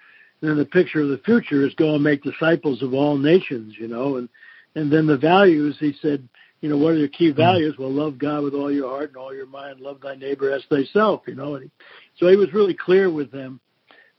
And 0.41 0.51
then 0.51 0.57
the 0.57 0.65
picture 0.65 1.01
of 1.01 1.09
the 1.09 1.17
future 1.19 1.65
is 1.65 1.73
go 1.75 1.95
and 1.95 2.03
make 2.03 2.21
disciples 2.21 2.83
of 2.83 2.93
all 2.93 3.17
nations. 3.17 3.75
You 3.79 3.87
know, 3.87 4.17
and 4.17 4.29
and 4.75 4.91
then 4.91 5.07
the 5.07 5.17
values. 5.17 5.77
He 5.79 5.93
said, 6.01 6.27
you 6.61 6.69
know, 6.69 6.77
what 6.77 6.93
are 6.93 6.97
your 6.97 7.07
key 7.07 7.29
mm-hmm. 7.29 7.37
values? 7.37 7.75
Well, 7.77 7.91
love 7.91 8.17
God 8.17 8.43
with 8.43 8.53
all 8.53 8.71
your 8.71 8.89
heart 8.89 9.09
and 9.09 9.17
all 9.17 9.33
your 9.33 9.45
mind. 9.45 9.79
Love 9.79 10.01
thy 10.01 10.15
neighbor 10.15 10.51
as 10.51 10.63
thyself. 10.69 11.21
You 11.27 11.35
know, 11.35 11.55
and 11.55 11.65
he, 11.65 11.71
so 12.17 12.27
he 12.27 12.35
was 12.35 12.53
really 12.53 12.73
clear 12.73 13.11
with 13.11 13.31
them 13.31 13.59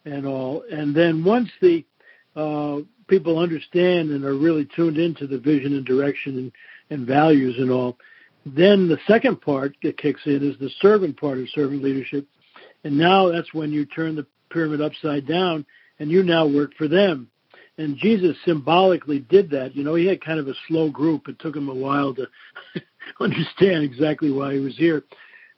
and 0.04 0.26
all. 0.26 0.64
And 0.70 0.94
then 0.94 1.24
once 1.24 1.50
the 1.60 1.84
uh, 2.36 2.78
people 3.08 3.38
understand 3.38 4.10
and 4.10 4.24
are 4.24 4.36
really 4.36 4.68
tuned 4.76 4.98
into 4.98 5.26
the 5.26 5.38
vision 5.38 5.74
and 5.74 5.84
direction 5.84 6.38
and, 6.38 6.52
and 6.90 7.06
values 7.06 7.56
and 7.58 7.70
all, 7.70 7.98
then 8.46 8.88
the 8.88 8.98
second 9.06 9.40
part 9.40 9.76
that 9.82 9.98
kicks 9.98 10.22
in 10.26 10.48
is 10.48 10.58
the 10.58 10.70
servant 10.80 11.18
part 11.18 11.38
of 11.38 11.48
servant 11.50 11.82
leadership. 11.82 12.26
And 12.84 12.96
now 12.96 13.32
that's 13.32 13.52
when 13.52 13.72
you 13.72 13.84
turn 13.84 14.14
the 14.14 14.26
pyramid 14.50 14.80
upside 14.80 15.26
down 15.26 15.66
and 15.98 16.10
you 16.10 16.22
now 16.22 16.46
work 16.46 16.72
for 16.78 16.88
them. 16.88 17.30
And 17.78 17.96
Jesus 17.96 18.36
symbolically 18.44 19.20
did 19.20 19.50
that. 19.50 19.74
You 19.76 19.84
know, 19.84 19.94
he 19.94 20.06
had 20.06 20.22
kind 20.22 20.40
of 20.40 20.48
a 20.48 20.54
slow 20.66 20.90
group. 20.90 21.28
It 21.28 21.38
took 21.38 21.54
him 21.54 21.68
a 21.68 21.74
while 21.74 22.12
to 22.14 22.26
understand 23.20 23.84
exactly 23.84 24.32
why 24.32 24.54
he 24.54 24.60
was 24.60 24.76
here. 24.76 25.04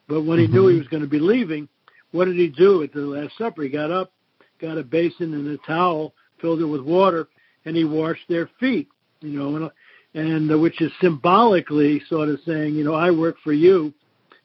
But 0.07 0.23
when 0.23 0.37
he 0.37 0.45
mm-hmm. 0.45 0.53
knew 0.53 0.67
he 0.67 0.77
was 0.77 0.87
going 0.87 1.03
to 1.03 1.09
be 1.09 1.19
leaving, 1.19 1.67
what 2.11 2.25
did 2.25 2.35
he 2.35 2.47
do 2.47 2.83
at 2.83 2.93
the 2.93 2.99
Last 2.99 3.37
Supper? 3.37 3.63
He 3.63 3.69
got 3.69 3.91
up, 3.91 4.11
got 4.59 4.77
a 4.77 4.83
basin 4.83 5.33
and 5.33 5.47
a 5.47 5.57
towel, 5.65 6.13
filled 6.39 6.61
it 6.61 6.65
with 6.65 6.81
water, 6.81 7.27
and 7.65 7.75
he 7.75 7.85
washed 7.85 8.27
their 8.29 8.49
feet. 8.59 8.87
You 9.21 9.39
know, 9.39 9.55
and, 9.55 9.71
and 10.13 10.51
uh, 10.51 10.59
which 10.59 10.79
is 10.81 10.91
symbolically 11.01 12.01
sort 12.07 12.29
of 12.29 12.39
saying, 12.45 12.75
you 12.75 12.83
know, 12.83 12.95
I 12.95 13.11
work 13.11 13.37
for 13.43 13.53
you. 13.53 13.93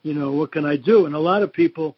You 0.03 0.15
know, 0.15 0.33
what 0.33 0.53
can 0.53 0.65
I 0.65 0.77
do? 0.77 1.07
And 1.07 1.15
a 1.15 1.19
lot 1.19 1.43
of 1.43 1.53
people 1.53 1.97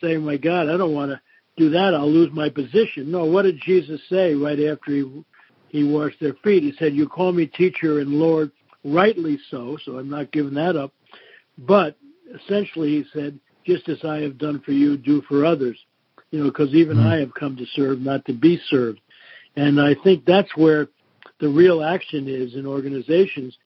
say, 0.00 0.16
my 0.16 0.36
God, 0.36 0.68
I 0.68 0.76
don't 0.76 0.94
want 0.94 1.10
to 1.10 1.20
do 1.56 1.70
that. 1.70 1.94
I'll 1.94 2.10
lose 2.10 2.30
my 2.32 2.48
position. 2.48 3.10
No, 3.10 3.24
what 3.24 3.42
did 3.42 3.60
Jesus 3.60 4.00
say 4.08 4.34
right 4.34 4.58
after 4.60 4.92
he 4.92 5.24
he 5.68 5.84
washed 5.84 6.20
their 6.20 6.34
feet? 6.44 6.62
He 6.62 6.72
said, 6.78 6.94
"You 6.94 7.08
call 7.08 7.32
me 7.32 7.46
teacher 7.46 8.00
and 8.00 8.10
Lord, 8.10 8.50
rightly 8.84 9.38
so." 9.50 9.76
So 9.84 9.98
I'm 9.98 10.10
not 10.10 10.32
giving 10.32 10.54
that 10.54 10.76
up. 10.76 10.92
But 11.58 11.96
essentially, 12.34 12.90
he 12.90 13.04
said, 13.12 13.38
"Just 13.66 13.88
as 13.88 14.04
I 14.04 14.20
have 14.20 14.38
done 14.38 14.60
for 14.60 14.72
you, 14.72 14.96
do 14.96 15.22
for 15.22 15.44
others." 15.44 15.78
You 16.30 16.40
know, 16.40 16.44
because 16.44 16.74
even 16.74 16.96
mm-hmm. 16.96 17.08
I 17.08 17.16
have 17.16 17.34
come 17.34 17.56
to 17.56 17.66
serve, 17.74 18.00
not 18.00 18.24
to 18.26 18.32
be 18.32 18.58
served. 18.68 19.00
And 19.54 19.78
I 19.78 19.94
think 20.02 20.24
that's 20.24 20.56
where 20.56 20.88
the 21.40 21.48
real 21.48 21.82
action 21.82 22.26
is 22.26 22.54
in 22.54 22.66
organizations 22.66 23.56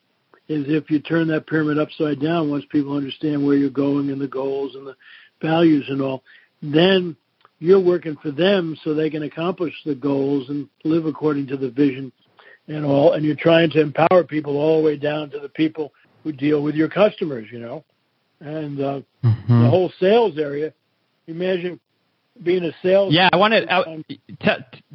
is 0.49 0.65
if 0.67 0.89
you 0.89 0.99
turn 0.99 1.27
that 1.27 1.47
pyramid 1.47 1.77
upside 1.77 2.19
down 2.19 2.49
once 2.49 2.65
people 2.69 2.95
understand 2.95 3.45
where 3.45 3.55
you're 3.55 3.69
going 3.69 4.09
and 4.09 4.19
the 4.19 4.27
goals 4.27 4.75
and 4.75 4.87
the 4.87 4.95
values 5.41 5.85
and 5.89 6.01
all, 6.01 6.23
then 6.61 7.15
you're 7.59 7.79
working 7.79 8.15
for 8.21 8.31
them 8.31 8.77
so 8.83 8.93
they 8.93 9.09
can 9.09 9.23
accomplish 9.23 9.73
the 9.85 9.95
goals 9.95 10.49
and 10.49 10.69
live 10.83 11.05
according 11.05 11.47
to 11.47 11.57
the 11.57 11.69
vision 11.69 12.11
and 12.67 12.85
all 12.85 13.13
and 13.13 13.25
you're 13.25 13.35
trying 13.35 13.69
to 13.71 13.81
empower 13.81 14.23
people 14.23 14.57
all 14.57 14.79
the 14.79 14.85
way 14.85 14.97
down 14.97 15.29
to 15.29 15.39
the 15.39 15.49
people 15.49 15.91
who 16.23 16.31
deal 16.31 16.61
with 16.61 16.75
your 16.75 16.89
customers 16.89 17.47
you 17.51 17.59
know? 17.59 17.83
And 18.39 18.79
uh 18.79 19.01
mm-hmm. 19.23 19.63
the 19.63 19.69
whole 19.69 19.91
sales 19.99 20.37
area 20.37 20.73
imagine 21.27 21.79
being 22.41 22.63
a 22.63 22.71
sales 22.83 23.13
yeah 23.13 23.29
i 23.33 23.37
wanted 23.37 23.67
uh, 23.67 23.83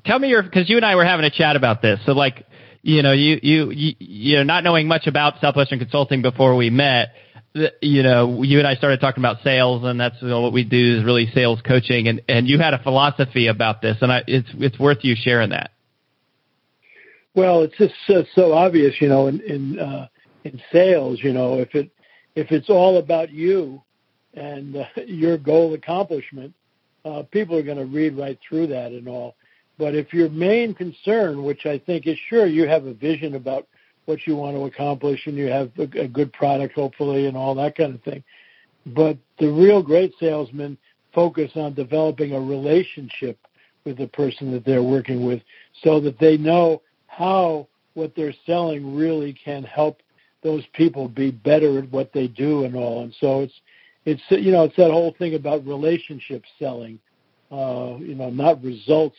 tell 0.04 0.18
me 0.18 0.28
your 0.28 0.42
because 0.42 0.68
you 0.70 0.76
and 0.76 0.86
i 0.86 0.94
were 0.94 1.04
having 1.04 1.24
a 1.24 1.30
chat 1.30 1.56
about 1.56 1.82
this. 1.82 2.00
So 2.06 2.12
like 2.12 2.46
you 2.82 3.02
know 3.02 3.12
you 3.12 3.38
you 3.42 3.70
you, 3.70 3.94
you 3.98 4.36
know 4.36 4.42
not 4.42 4.64
knowing 4.64 4.88
much 4.88 5.06
about 5.06 5.40
southwestern 5.40 5.78
consulting 5.78 6.22
before 6.22 6.56
we 6.56 6.70
met 6.70 7.14
you 7.54 8.02
know, 8.02 8.42
you 8.42 8.58
and 8.58 8.66
I 8.66 8.74
started 8.76 9.00
talking 9.00 9.22
about 9.22 9.42
sales, 9.42 9.84
and 9.84 10.00
that's 10.00 10.16
you 10.22 10.28
know, 10.28 10.40
what 10.40 10.52
we 10.52 10.64
do 10.64 10.98
is 10.98 11.04
really 11.04 11.30
sales 11.34 11.60
coaching. 11.62 12.08
And 12.08 12.22
and 12.28 12.48
you 12.48 12.58
had 12.58 12.74
a 12.74 12.82
philosophy 12.82 13.48
about 13.48 13.82
this, 13.82 13.98
and 14.00 14.10
I, 14.10 14.22
it's 14.26 14.48
it's 14.54 14.78
worth 14.78 14.98
you 15.02 15.14
sharing 15.16 15.50
that. 15.50 15.72
Well, 17.34 17.62
it's 17.62 17.76
just 17.78 17.94
so, 18.06 18.24
so 18.34 18.52
obvious, 18.52 18.94
you 19.00 19.08
know, 19.08 19.26
in 19.26 19.40
in 19.40 19.78
uh, 19.78 20.08
in 20.44 20.60
sales, 20.72 21.20
you 21.22 21.32
know, 21.32 21.58
if 21.58 21.74
it 21.74 21.90
if 22.34 22.52
it's 22.52 22.70
all 22.70 22.98
about 22.98 23.30
you 23.30 23.82
and 24.34 24.76
uh, 24.76 24.84
your 25.06 25.38
goal 25.38 25.74
accomplishment, 25.74 26.54
uh, 27.04 27.22
people 27.30 27.56
are 27.56 27.62
going 27.62 27.78
to 27.78 27.86
read 27.86 28.16
right 28.16 28.38
through 28.48 28.68
that 28.68 28.92
and 28.92 29.08
all. 29.08 29.34
But 29.78 29.94
if 29.94 30.12
your 30.12 30.28
main 30.28 30.74
concern, 30.74 31.42
which 31.42 31.66
I 31.66 31.78
think 31.78 32.06
is 32.06 32.18
sure 32.28 32.46
you 32.46 32.68
have 32.68 32.86
a 32.86 32.94
vision 32.94 33.34
about 33.34 33.66
what 34.04 34.26
you 34.26 34.36
want 34.36 34.56
to 34.56 34.64
accomplish 34.64 35.26
and 35.26 35.36
you 35.36 35.46
have 35.46 35.70
a, 35.78 36.00
a 36.00 36.08
good 36.08 36.32
product 36.32 36.74
hopefully 36.74 37.26
and 37.26 37.36
all 37.36 37.54
that 37.54 37.76
kind 37.76 37.94
of 37.94 38.02
thing. 38.02 38.22
But 38.86 39.16
the 39.38 39.48
real 39.48 39.82
great 39.82 40.12
salesmen 40.18 40.76
focus 41.14 41.52
on 41.54 41.74
developing 41.74 42.32
a 42.32 42.40
relationship 42.40 43.38
with 43.84 43.98
the 43.98 44.08
person 44.08 44.52
that 44.52 44.64
they're 44.64 44.82
working 44.82 45.24
with 45.24 45.42
so 45.82 46.00
that 46.00 46.18
they 46.18 46.36
know 46.36 46.82
how 47.06 47.68
what 47.94 48.14
they're 48.16 48.34
selling 48.46 48.96
really 48.96 49.32
can 49.32 49.62
help 49.62 50.00
those 50.42 50.64
people 50.72 51.08
be 51.08 51.30
better 51.30 51.78
at 51.78 51.90
what 51.90 52.12
they 52.12 52.26
do 52.26 52.64
and 52.64 52.74
all. 52.74 53.02
And 53.02 53.14
so 53.20 53.40
it's 53.40 53.60
it's 54.04 54.22
you 54.30 54.50
know 54.50 54.64
it's 54.64 54.76
that 54.76 54.90
whole 54.90 55.14
thing 55.18 55.34
about 55.34 55.66
relationship 55.66 56.42
selling, 56.58 56.98
uh, 57.50 57.96
you 58.00 58.14
know, 58.14 58.30
not 58.30 58.62
results 58.62 59.16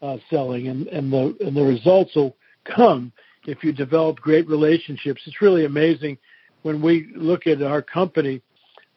uh, 0.00 0.16
selling, 0.30 0.68
and 0.68 0.86
and 0.88 1.12
the 1.12 1.36
and 1.40 1.56
the 1.56 1.62
results 1.62 2.14
will 2.16 2.36
come 2.64 3.12
if 3.46 3.64
you 3.64 3.72
develop 3.72 4.20
great 4.20 4.48
relationships. 4.48 5.22
It's 5.26 5.42
really 5.42 5.64
amazing 5.64 6.18
when 6.62 6.80
we 6.82 7.08
look 7.14 7.46
at 7.46 7.62
our 7.62 7.82
company. 7.82 8.42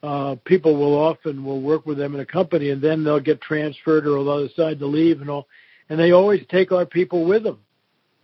Uh, 0.02 0.36
people 0.44 0.76
will 0.76 0.94
often 0.94 1.44
will 1.44 1.60
work 1.60 1.86
with 1.86 1.98
them 1.98 2.14
in 2.14 2.20
a 2.20 2.26
company, 2.26 2.70
and 2.70 2.80
then 2.82 3.02
they'll 3.02 3.20
get 3.20 3.40
transferred 3.40 4.06
or 4.06 4.22
they'll 4.22 4.46
decide 4.46 4.78
to 4.78 4.86
leave 4.86 5.20
and 5.20 5.30
all, 5.30 5.48
and 5.88 5.98
they 5.98 6.12
always 6.12 6.42
take 6.50 6.70
our 6.70 6.86
people 6.86 7.24
with 7.24 7.42
them. 7.42 7.58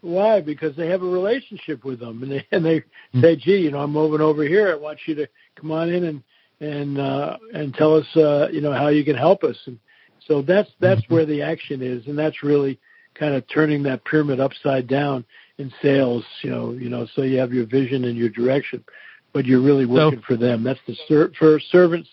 Why? 0.01 0.41
Because 0.41 0.77
they 0.77 0.89
have 0.89 1.03
a 1.03 1.07
relationship 1.07 1.85
with 1.85 2.01
them, 2.01 2.23
and 2.23 2.31
they 2.31 2.47
and 2.53 2.65
they 2.65 2.83
say, 3.21 3.37
"Gee, 3.37 3.59
you 3.59 3.71
know, 3.71 3.81
I'm 3.81 3.93
moving 3.93 4.21
over 4.21 4.45
here. 4.45 4.71
I 4.71 4.77
want 4.77 4.99
you 5.07 5.15
to 5.17 5.29
come 5.57 5.71
on 5.73 5.89
in 5.89 6.05
and 6.05 6.23
and 6.61 6.99
uh, 6.99 7.39
and 7.55 7.75
tell 7.75 7.97
us, 7.97 8.17
uh, 8.17 8.49
you 8.53 8.61
know, 8.61 8.73
how 8.73 8.89
you 8.89 9.05
can 9.05 9.17
help 9.17 9.43
us." 9.43 9.57
And 9.67 9.79
so 10.27 10.43
that's 10.43 10.71
that's 10.79 11.01
mm-hmm. 11.03 11.15
where 11.15 11.27
the 11.27 11.43
action 11.43 11.83
is, 11.83 12.07
and 12.07 12.19
that's 12.19 12.43
really 12.43 12.79
kind 13.15 13.35
of 13.35 13.45
turning 13.49 13.83
that 13.85 14.05
pyramid 14.05 14.41
upside 14.41 14.87
down 14.87 15.25
in 15.63 15.73
sales, 15.81 16.25
you 16.43 16.51
know, 16.51 16.73
you 16.73 16.91
know, 16.91 17.07
so 17.15 17.23
you 17.23 17.39
have 17.39 17.53
your 17.53 17.67
vision 17.67 18.05
and 18.05 18.17
your 18.17 18.29
direction, 18.29 18.85
but 19.33 19.47
you're 19.47 19.63
really 19.63 19.87
working 19.87 20.19
so, 20.19 20.25
for 20.27 20.37
them. 20.37 20.65
That's 20.65 20.81
the 20.87 20.97
ser- 21.09 21.33
for 21.39 21.61
servants 21.71 22.09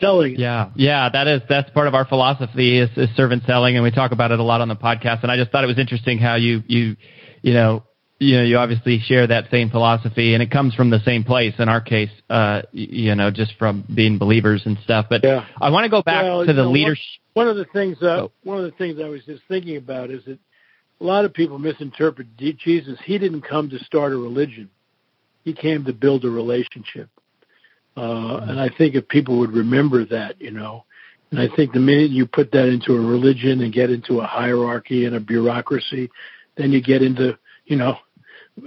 selling. 0.00 0.34
Yeah, 0.36 0.70
yeah, 0.74 1.08
that 1.08 1.28
is 1.28 1.42
that's 1.48 1.70
part 1.70 1.86
of 1.86 1.94
our 1.94 2.04
philosophy 2.04 2.78
is, 2.78 2.90
is 2.96 3.08
servant 3.16 3.44
selling, 3.46 3.76
and 3.76 3.84
we 3.84 3.90
talk 3.92 4.10
about 4.12 4.32
it 4.32 4.40
a 4.40 4.42
lot 4.42 4.60
on 4.60 4.68
the 4.68 4.76
podcast. 4.76 5.22
And 5.22 5.30
I 5.30 5.36
just 5.36 5.50
thought 5.50 5.64
it 5.64 5.68
was 5.68 5.78
interesting 5.78 6.18
how 6.18 6.34
you 6.34 6.62
you 6.66 6.96
you 7.40 7.54
know 7.54 7.84
you 8.18 8.36
know 8.36 8.42
you 8.42 8.58
obviously 8.58 8.98
share 8.98 9.28
that 9.28 9.44
same 9.50 9.70
philosophy, 9.70 10.34
and 10.34 10.42
it 10.42 10.50
comes 10.50 10.74
from 10.74 10.90
the 10.90 11.00
same 11.04 11.22
place. 11.22 11.54
In 11.58 11.68
our 11.68 11.80
case, 11.80 12.10
uh, 12.28 12.62
you 12.72 13.14
know, 13.14 13.30
just 13.30 13.54
from 13.58 13.84
being 13.94 14.18
believers 14.18 14.62
and 14.66 14.76
stuff. 14.82 15.06
But 15.08 15.22
yeah. 15.22 15.46
I 15.60 15.70
want 15.70 15.84
to 15.84 15.90
go 15.90 16.02
back 16.02 16.24
well, 16.24 16.44
to 16.44 16.52
the 16.52 16.64
know, 16.64 16.70
leadership. 16.72 17.04
One, 17.34 17.46
one 17.46 17.56
of 17.56 17.64
the 17.64 17.72
things 17.72 17.96
uh, 18.02 18.24
oh. 18.24 18.32
one 18.42 18.58
of 18.58 18.64
the 18.64 18.76
things 18.76 18.98
I 19.02 19.08
was 19.08 19.24
just 19.24 19.42
thinking 19.48 19.76
about 19.76 20.10
is 20.10 20.24
that 20.24 20.40
a 21.00 21.04
lot 21.04 21.24
of 21.24 21.32
people 21.32 21.58
misinterpret 21.58 22.36
Jesus. 22.36 22.98
He 23.04 23.18
didn't 23.18 23.42
come 23.42 23.70
to 23.70 23.78
start 23.84 24.12
a 24.12 24.16
religion. 24.16 24.70
He 25.44 25.52
came 25.52 25.84
to 25.84 25.92
build 25.92 26.24
a 26.24 26.30
relationship. 26.30 27.08
Uh, 27.96 28.38
and 28.48 28.60
I 28.60 28.68
think 28.76 28.94
if 28.94 29.08
people 29.08 29.38
would 29.38 29.52
remember 29.52 30.04
that, 30.06 30.40
you 30.40 30.50
know, 30.50 30.84
and 31.30 31.40
I 31.40 31.48
think 31.54 31.72
the 31.72 31.80
minute 31.80 32.10
you 32.10 32.26
put 32.26 32.52
that 32.52 32.68
into 32.68 32.94
a 32.94 33.00
religion 33.00 33.60
and 33.60 33.72
get 33.72 33.90
into 33.90 34.20
a 34.20 34.26
hierarchy 34.26 35.04
and 35.04 35.14
a 35.14 35.20
bureaucracy, 35.20 36.10
then 36.56 36.72
you 36.72 36.82
get 36.82 37.02
into, 37.02 37.38
you 37.66 37.76
know, 37.76 37.98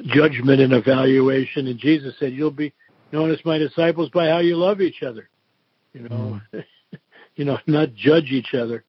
judgment 0.06 0.62
and 0.62 0.74
evaluation. 0.74 1.68
And 1.68 1.80
Jesus 1.80 2.14
said, 2.20 2.34
"You'll 2.34 2.52
be 2.52 2.74
known 3.12 3.32
as 3.32 3.44
my 3.46 3.58
disciples 3.58 4.10
by 4.10 4.28
how 4.28 4.40
you 4.40 4.58
love 4.58 4.80
each 4.80 5.02
other." 5.02 5.28
You 5.94 6.02
know, 6.02 6.42
mm. 6.54 6.64
you 7.36 7.46
know, 7.46 7.58
not 7.66 7.96
judge 7.96 8.32
each 8.32 8.54
other. 8.54 8.84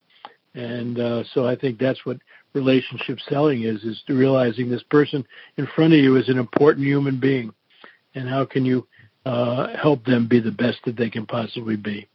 And 0.55 0.99
uh, 0.99 1.25
so 1.33 1.47
I 1.47 1.57
think 1.57 1.79
that's 1.79 2.05
what 2.05 2.19
relationship 2.55 3.19
selling 3.29 3.63
is 3.63 3.83
is 3.85 4.03
realizing 4.09 4.71
this 4.71 4.83
person 4.85 5.25
in 5.57 5.67
front 5.75 5.93
of 5.93 5.99
you 5.99 6.17
is 6.17 6.29
an 6.29 6.39
important 6.39 6.87
human 6.87 7.19
being 7.19 7.53
and 8.15 8.29
how 8.29 8.45
can 8.45 8.65
you 8.65 8.87
uh, 9.25 9.69
help 9.77 10.05
them 10.05 10.27
be 10.29 10.41
the 10.41 10.51
best 10.51 10.79
that 10.85 10.97
they 10.97 11.09
can 11.09 11.27
possibly 11.27 11.77
be 11.77 12.09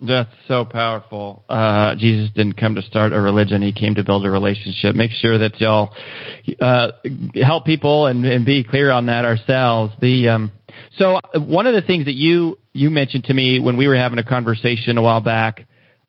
that's 0.00 0.30
so 0.46 0.64
powerful. 0.64 1.44
Uh, 1.48 1.96
Jesus 1.96 2.30
didn't 2.30 2.56
come 2.56 2.76
to 2.76 2.82
start 2.82 3.12
a 3.12 3.20
religion; 3.20 3.62
he 3.62 3.72
came 3.72 3.96
to 3.96 4.04
build 4.04 4.24
a 4.24 4.30
relationship. 4.30 4.94
Make 4.94 5.10
sure 5.10 5.38
that 5.38 5.60
y'all 5.60 5.92
uh, 6.60 6.92
help 7.34 7.64
people 7.64 8.06
and, 8.06 8.24
and, 8.24 8.46
be 8.46 8.62
clear 8.62 8.92
on 8.92 9.06
that 9.06 9.24
ourselves. 9.24 9.92
The 10.00 10.28
um, 10.28 10.52
so 10.98 11.18
one 11.34 11.66
of 11.66 11.74
the 11.74 11.82
things 11.82 12.04
that 12.04 12.14
you 12.14 12.58
you 12.72 12.90
mentioned 12.90 13.24
to 13.24 13.34
me 13.34 13.58
when 13.58 13.76
we 13.76 13.88
were 13.88 13.96
having 13.96 14.20
a 14.20 14.24
conversation 14.24 14.98
a 14.98 15.02
while 15.02 15.20
back 15.20 15.66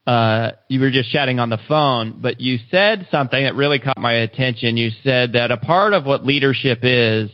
uh, 0.09 0.53
you 0.67 0.79
were 0.79 0.89
just 0.89 1.11
chatting 1.11 1.39
on 1.39 1.51
the 1.51 1.59
phone, 1.67 2.17
but 2.19 2.41
you 2.41 2.57
said 2.71 3.07
something 3.11 3.43
that 3.43 3.53
really 3.53 3.77
caught 3.77 3.99
my 3.99 4.13
attention. 4.13 4.75
You 4.75 4.89
said 5.03 5.33
that 5.33 5.51
a 5.51 5.57
part 5.57 5.93
of 5.93 6.03
what 6.03 6.25
leadership 6.25 6.79
is 6.81 7.29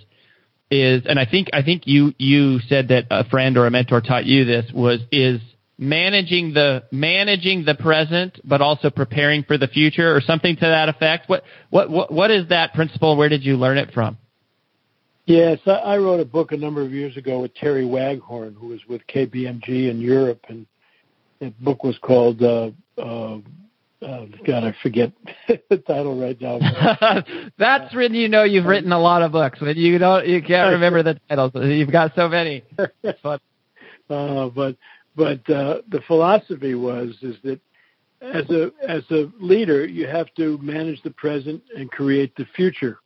is, 0.69 1.03
and 1.05 1.17
I 1.17 1.25
think 1.25 1.47
I 1.53 1.61
think 1.61 1.83
you 1.85 2.13
you 2.17 2.59
said 2.67 2.89
that 2.89 3.05
a 3.09 3.23
friend 3.29 3.57
or 3.57 3.65
a 3.65 3.71
mentor 3.71 4.01
taught 4.01 4.25
you 4.25 4.43
this 4.43 4.69
was 4.73 4.99
is 5.09 5.39
managing 5.77 6.53
the 6.53 6.83
managing 6.91 7.63
the 7.63 7.75
present, 7.75 8.41
but 8.43 8.59
also 8.59 8.89
preparing 8.89 9.43
for 9.43 9.57
the 9.57 9.69
future, 9.69 10.13
or 10.13 10.19
something 10.19 10.57
to 10.57 10.65
that 10.65 10.89
effect. 10.89 11.29
What 11.29 11.45
what 11.69 11.89
what, 11.89 12.11
what 12.11 12.29
is 12.29 12.49
that 12.49 12.73
principle? 12.73 13.15
Where 13.15 13.29
did 13.29 13.45
you 13.45 13.55
learn 13.55 13.77
it 13.77 13.93
from? 13.93 14.17
Yes, 15.25 15.59
I 15.65 15.95
wrote 15.95 16.19
a 16.19 16.25
book 16.25 16.51
a 16.51 16.57
number 16.57 16.81
of 16.81 16.91
years 16.91 17.15
ago 17.15 17.39
with 17.39 17.55
Terry 17.55 17.85
Waghorn, 17.85 18.53
who 18.53 18.67
was 18.67 18.81
with 18.89 19.01
KPMG 19.07 19.89
in 19.89 20.01
Europe, 20.01 20.41
and 20.49 20.67
the 21.39 21.53
book 21.59 21.83
was 21.83 21.97
called 21.99 22.41
uh, 22.41 22.71
uh, 22.97 23.39
uh, 24.01 24.25
God, 24.45 24.63
I 24.63 24.75
forget 24.83 25.11
the 25.69 25.77
title 25.77 26.19
right 26.19 26.39
now. 26.39 26.59
That's 27.57 27.93
when 27.95 28.13
you 28.13 28.27
know 28.27 28.43
you've 28.43 28.65
written 28.65 28.91
a 28.91 28.99
lot 28.99 29.21
of 29.21 29.31
books. 29.31 29.59
When 29.61 29.77
you 29.77 29.97
don't, 29.97 30.27
you 30.27 30.41
can't 30.41 30.73
remember 30.73 31.01
the 31.01 31.19
titles. 31.27 31.51
You've 31.55 31.91
got 31.91 32.13
so 32.15 32.27
many. 32.27 32.63
uh, 33.23 33.37
but 34.07 34.75
but 35.15 35.49
uh, 35.49 35.81
the 35.89 36.01
philosophy 36.07 36.75
was 36.75 37.15
is 37.21 37.35
that 37.43 37.59
as 38.21 38.49
a 38.49 38.71
as 38.87 39.03
a 39.11 39.31
leader, 39.39 39.85
you 39.85 40.07
have 40.07 40.33
to 40.35 40.57
manage 40.59 41.01
the 41.03 41.11
present 41.11 41.63
and 41.75 41.89
create 41.89 42.35
the 42.35 42.45
future. 42.55 42.99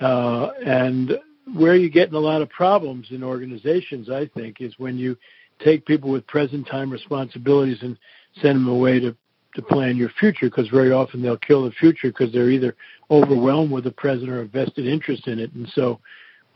Uh, 0.00 0.50
and 0.66 1.18
where 1.54 1.76
you 1.76 1.90
get 1.90 2.08
in 2.08 2.14
a 2.14 2.18
lot 2.18 2.42
of 2.42 2.48
problems 2.48 3.06
in 3.10 3.22
organizations, 3.22 4.10
I 4.10 4.26
think, 4.26 4.60
is 4.60 4.74
when 4.78 4.98
you 4.98 5.16
take 5.60 5.86
people 5.86 6.10
with 6.10 6.26
present 6.26 6.66
time 6.66 6.90
responsibilities 6.90 7.78
and 7.82 7.98
send 8.40 8.56
them 8.56 8.68
away 8.68 9.00
to 9.00 9.16
to 9.54 9.62
plan 9.62 9.96
your 9.96 10.10
future 10.18 10.50
because 10.50 10.68
very 10.68 10.90
often 10.90 11.22
they'll 11.22 11.36
kill 11.36 11.64
the 11.64 11.70
future 11.72 12.08
because 12.08 12.32
they're 12.32 12.50
either 12.50 12.74
overwhelmed 13.10 13.70
with 13.70 13.84
the 13.84 13.90
present 13.92 14.28
or 14.28 14.40
a 14.40 14.46
vested 14.46 14.86
interest 14.86 15.28
in 15.28 15.38
it. 15.38 15.52
And 15.52 15.68
so 15.74 16.00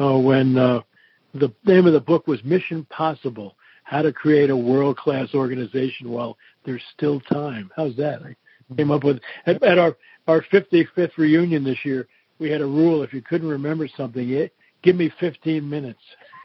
uh, 0.01 0.19
when 0.19 0.59
uh, 0.59 0.81
the 1.35 1.53
name 1.65 1.87
of 1.87 1.93
the 1.93 2.01
book 2.01 2.27
was 2.27 2.43
Mission 2.45 2.85
Possible, 2.91 3.55
how 3.85 4.03
to 4.03 4.13
create 4.13 4.51
a 4.51 4.57
world 4.57 4.97
class 4.97 5.29
organization 5.35 6.11
while 6.11 6.37
there's 6.65 6.83
still 6.95 7.21
time. 7.21 7.71
How's 7.75 7.97
that? 7.97 8.23
I 8.23 8.37
came 8.77 8.91
up 8.91 9.05
with 9.05 9.21
at, 9.47 9.63
at 9.63 9.79
our 9.79 9.97
our 10.27 10.43
55th 10.53 11.17
reunion 11.17 11.65
this 11.65 11.79
year. 11.85 12.07
We 12.39 12.51
had 12.51 12.61
a 12.61 12.67
rule: 12.67 13.03
if 13.03 13.15
you 13.15 13.23
couldn't 13.23 13.49
remember 13.49 13.89
something, 13.97 14.29
it, 14.29 14.55
give 14.83 14.97
me 14.97 15.11
15 15.19 15.69
minutes. 15.69 16.01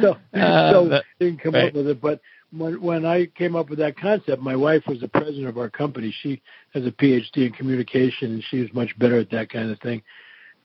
so, 0.00 0.16
uh, 0.34 0.72
so 0.72 1.00
didn't 1.20 1.42
come 1.42 1.54
right. 1.54 1.68
up 1.68 1.74
with 1.74 1.86
it, 1.88 2.00
but 2.00 2.20
when 2.50 2.80
when 2.80 3.04
I 3.04 3.26
came 3.26 3.56
up 3.56 3.68
with 3.68 3.78
that 3.78 3.98
concept, 3.98 4.40
my 4.40 4.56
wife 4.56 4.84
was 4.86 5.00
the 5.00 5.08
president 5.08 5.48
of 5.48 5.58
our 5.58 5.68
company. 5.68 6.14
She 6.22 6.40
has 6.74 6.86
a 6.86 6.90
PhD 6.90 7.46
in 7.46 7.52
communication, 7.52 8.32
and 8.32 8.44
she 8.50 8.60
was 8.60 8.72
much 8.72 8.98
better 8.98 9.18
at 9.18 9.30
that 9.30 9.50
kind 9.50 9.70
of 9.70 9.78
thing. 9.80 10.02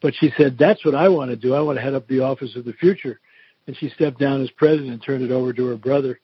But 0.01 0.13
she 0.15 0.31
said, 0.37 0.57
"That's 0.57 0.85
what 0.85 0.95
I 0.95 1.09
want 1.09 1.31
to 1.31 1.35
do. 1.35 1.53
I 1.53 1.61
want 1.61 1.77
to 1.77 1.81
head 1.81 1.93
up 1.93 2.07
the 2.07 2.21
Office 2.21 2.55
of 2.55 2.65
the 2.65 2.73
Future." 2.73 3.19
And 3.65 3.77
she 3.77 3.89
stepped 3.89 4.19
down 4.19 4.41
as 4.41 4.49
president, 4.51 4.91
and 4.91 5.01
turned 5.03 5.23
it 5.23 5.31
over 5.31 5.53
to 5.53 5.65
her 5.67 5.77
brother, 5.77 6.19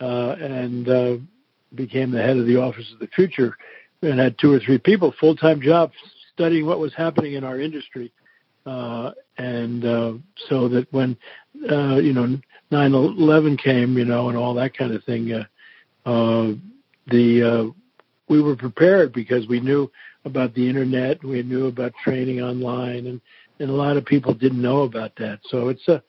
uh, 0.00 0.36
and 0.38 0.88
uh, 0.88 1.16
became 1.74 2.10
the 2.10 2.22
head 2.22 2.36
of 2.36 2.46
the 2.46 2.56
Office 2.56 2.90
of 2.92 2.98
the 2.98 3.06
Future, 3.08 3.56
and 4.02 4.18
had 4.18 4.38
two 4.38 4.52
or 4.52 4.60
three 4.60 4.78
people, 4.78 5.14
full 5.18 5.36
time 5.36 5.60
jobs, 5.60 5.94
studying 6.32 6.66
what 6.66 6.78
was 6.78 6.94
happening 6.94 7.34
in 7.34 7.44
our 7.44 7.60
industry. 7.60 8.12
Uh, 8.64 9.10
and 9.38 9.84
uh, 9.84 10.12
so 10.48 10.68
that 10.68 10.86
when 10.92 11.16
uh, 11.70 11.96
you 11.96 12.12
know 12.12 12.38
9/11 12.70 13.58
came, 13.58 13.98
you 13.98 14.04
know, 14.04 14.28
and 14.28 14.38
all 14.38 14.54
that 14.54 14.76
kind 14.76 14.94
of 14.94 15.02
thing, 15.04 15.32
uh, 15.32 16.08
uh, 16.08 16.52
the 17.08 17.42
uh, 17.42 17.70
we 18.28 18.40
were 18.40 18.56
prepared 18.56 19.12
because 19.12 19.46
we 19.46 19.60
knew 19.60 19.90
about 20.24 20.54
the 20.54 20.68
internet, 20.68 21.22
we 21.24 21.42
knew 21.42 21.66
about 21.66 21.92
training 22.04 22.40
online, 22.40 23.06
and 23.06 23.20
and 23.58 23.70
a 23.70 23.74
lot 23.74 23.96
of 23.96 24.04
people 24.04 24.34
didn't 24.34 24.62
know 24.62 24.82
about 24.82 25.16
that. 25.16 25.40
So 25.48 25.68
it's 25.68 25.86
a 25.88 26.02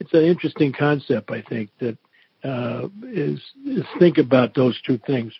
it's 0.00 0.12
an 0.12 0.24
interesting 0.24 0.72
concept, 0.72 1.30
I 1.30 1.42
think, 1.42 1.70
that 1.80 1.98
uh, 2.44 2.88
is 3.02 3.40
is 3.64 3.84
think 3.98 4.18
about 4.18 4.54
those 4.54 4.80
two 4.82 4.98
things. 5.06 5.32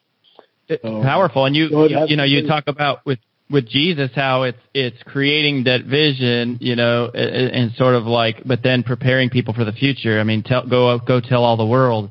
It's 0.68 0.82
so, 0.82 1.02
powerful, 1.02 1.46
and 1.46 1.56
you 1.56 1.68
so 1.70 1.84
you, 1.84 2.06
you 2.08 2.16
know 2.16 2.24
you 2.24 2.46
talk 2.46 2.64
about 2.66 3.06
with 3.06 3.18
with 3.50 3.68
Jesus 3.68 4.10
how 4.14 4.42
it's 4.42 4.58
it's 4.74 5.02
creating 5.04 5.64
that 5.64 5.84
vision, 5.84 6.58
you 6.60 6.76
know, 6.76 7.06
and, 7.06 7.50
and 7.50 7.72
sort 7.74 7.94
of 7.94 8.04
like, 8.04 8.42
but 8.44 8.62
then 8.62 8.82
preparing 8.82 9.30
people 9.30 9.54
for 9.54 9.64
the 9.64 9.72
future. 9.72 10.20
I 10.20 10.24
mean, 10.24 10.42
tell, 10.42 10.66
go 10.66 10.98
go 10.98 11.20
tell 11.20 11.44
all 11.44 11.56
the 11.56 11.66
world 11.66 12.10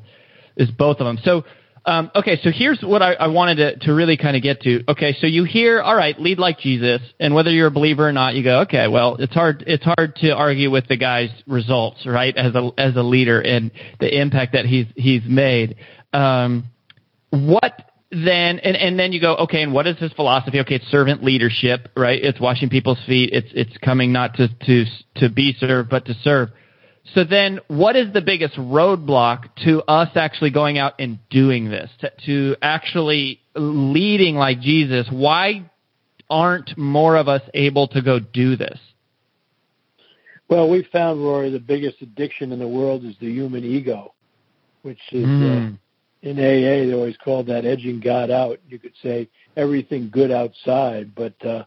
is 0.56 0.70
both 0.70 0.98
of 1.00 1.06
them. 1.06 1.18
So. 1.22 1.44
Um, 1.86 2.10
okay, 2.14 2.38
so 2.42 2.50
here's 2.50 2.82
what 2.82 3.00
I, 3.00 3.14
I 3.14 3.28
wanted 3.28 3.54
to, 3.56 3.86
to 3.86 3.94
really 3.94 4.18
kind 4.18 4.36
of 4.36 4.42
get 4.42 4.60
to. 4.62 4.84
Okay, 4.90 5.16
so 5.22 5.26
you 5.26 5.44
hear, 5.44 5.80
all 5.80 5.96
right, 5.96 6.20
lead 6.20 6.38
like 6.38 6.58
Jesus, 6.58 7.00
and 7.18 7.34
whether 7.34 7.50
you're 7.50 7.68
a 7.68 7.70
believer 7.70 8.06
or 8.06 8.12
not, 8.12 8.34
you 8.34 8.44
go, 8.44 8.60
okay, 8.62 8.88
well, 8.88 9.16
it's 9.18 9.32
hard 9.32 9.64
it's 9.66 9.84
hard 9.84 10.14
to 10.16 10.32
argue 10.32 10.70
with 10.70 10.86
the 10.88 10.98
guy's 10.98 11.30
results, 11.46 12.04
right, 12.04 12.36
as 12.36 12.54
a 12.54 12.70
as 12.76 12.94
a 12.96 13.02
leader 13.02 13.40
and 13.40 13.70
the 14.00 14.20
impact 14.20 14.52
that 14.52 14.66
he's 14.66 14.84
he's 14.96 15.22
made. 15.24 15.76
Um, 16.12 16.66
what 17.30 17.87
then 18.10 18.58
and, 18.60 18.76
and 18.76 18.98
then 18.98 19.12
you 19.12 19.20
go, 19.20 19.36
okay, 19.36 19.62
and 19.62 19.72
what 19.72 19.86
is 19.86 19.98
his 19.98 20.12
philosophy? 20.12 20.60
Okay, 20.60 20.76
it's 20.76 20.86
servant 20.86 21.22
leadership, 21.22 21.88
right? 21.96 22.22
It's 22.22 22.40
washing 22.40 22.70
people's 22.70 22.98
feet. 23.06 23.30
It's 23.32 23.48
it's 23.52 23.76
coming 23.78 24.12
not 24.12 24.34
to 24.34 24.48
to 24.48 24.84
to 25.16 25.28
be 25.28 25.54
served, 25.58 25.90
but 25.90 26.06
to 26.06 26.14
serve. 26.22 26.50
So 27.14 27.24
then, 27.24 27.60
what 27.68 27.96
is 27.96 28.12
the 28.12 28.20
biggest 28.20 28.54
roadblock 28.56 29.48
to 29.64 29.82
us 29.82 30.10
actually 30.14 30.50
going 30.50 30.78
out 30.78 30.94
and 30.98 31.18
doing 31.30 31.70
this, 31.70 31.90
to, 32.00 32.12
to 32.26 32.56
actually 32.60 33.40
leading 33.54 34.36
like 34.36 34.60
Jesus? 34.60 35.08
Why 35.10 35.70
aren't 36.28 36.76
more 36.76 37.16
of 37.16 37.28
us 37.28 37.40
able 37.54 37.88
to 37.88 38.02
go 38.02 38.18
do 38.18 38.56
this? 38.56 38.78
Well, 40.50 40.68
we 40.68 40.86
found, 40.92 41.22
Rory, 41.22 41.50
the 41.50 41.58
biggest 41.58 42.02
addiction 42.02 42.52
in 42.52 42.58
the 42.58 42.68
world 42.68 43.04
is 43.04 43.14
the 43.20 43.30
human 43.30 43.64
ego, 43.64 44.14
which 44.82 45.00
is 45.12 45.26
mm. 45.26 45.74
uh, 45.74 45.76
in 46.22 46.38
AA, 46.38 46.86
they 46.86 46.92
always 46.92 47.16
called 47.16 47.46
that 47.46 47.64
edging 47.64 48.00
God 48.00 48.30
out. 48.30 48.58
You 48.68 48.78
could 48.78 48.94
say 49.02 49.28
everything 49.56 50.10
good 50.10 50.30
outside, 50.30 51.14
but 51.14 51.34
uh, 51.44 51.64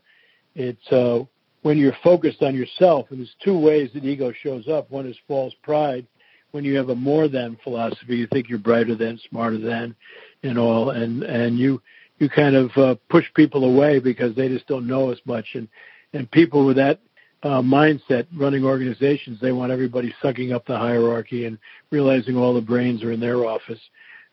it's 0.56 0.92
uh, 0.92 1.24
when 1.62 1.78
you're 1.78 1.96
focused 2.04 2.42
on 2.42 2.56
yourself. 2.56 3.08
And 3.10 3.20
there's 3.20 3.36
two 3.44 3.58
ways 3.58 3.92
that 3.94 4.04
ego 4.04 4.34
shows 4.44 4.68
up. 4.68 4.92
One 4.92 5.08
is 5.08 5.18
false 5.28 5.54
pride. 5.64 6.06
When 6.52 6.66
you 6.66 6.76
have 6.76 6.90
a 6.90 6.96
more 6.96 7.30
than 7.30 7.58
philosophy, 7.64 8.18
you 8.18 8.28
think 8.28 8.50
you're 8.50 8.60
brighter 8.60 8.96
than, 8.96 9.18
smarter 9.30 9.58
than, 9.58 9.96
and 10.44 10.60
all, 10.60 10.90
and 10.90 11.24
and 11.24 11.58
you 11.58 11.82
you 12.20 12.30
kind 12.30 12.56
of 12.58 12.72
uh, 12.76 12.96
push 13.10 13.26
people 13.34 13.64
away 13.64 14.00
because 14.00 14.36
they 14.36 14.50
just 14.50 14.68
don't 14.68 14.86
know 14.86 15.12
as 15.12 15.20
much. 15.24 15.46
And 15.54 15.70
and 16.12 16.30
people 16.30 16.66
with 16.66 16.76
that 16.76 17.00
uh, 17.44 17.62
mindset 17.62 18.28
running 18.36 18.66
organizations, 18.66 19.40
they 19.40 19.54
want 19.54 19.72
everybody 19.72 20.14
sucking 20.22 20.52
up 20.52 20.66
the 20.66 20.78
hierarchy 20.78 21.46
and 21.46 21.58
realizing 21.90 22.36
all 22.36 22.54
the 22.54 22.60
brains 22.60 23.02
are 23.02 23.14
in 23.14 23.22
their 23.22 23.46
office 23.46 23.80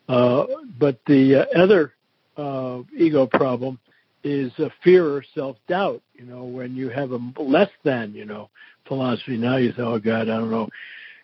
uh, 0.08 0.46
but 0.78 0.98
the 1.06 1.42
uh, 1.42 1.58
other 1.58 1.92
uh, 2.36 2.82
ego 2.96 3.26
problem 3.26 3.78
is 4.24 4.52
a 4.58 4.70
fear 4.82 5.06
or 5.06 5.24
self-doubt. 5.34 6.02
You 6.14 6.24
know, 6.24 6.44
when 6.44 6.74
you 6.74 6.88
have 6.88 7.12
a 7.12 7.20
less 7.38 7.70
than, 7.84 8.14
you 8.14 8.24
know, 8.24 8.50
philosophy, 8.86 9.36
now 9.36 9.56
you 9.56 9.72
say, 9.72 9.82
oh 9.82 9.98
God, 9.98 10.22
I 10.22 10.36
don't 10.36 10.50
know 10.50 10.68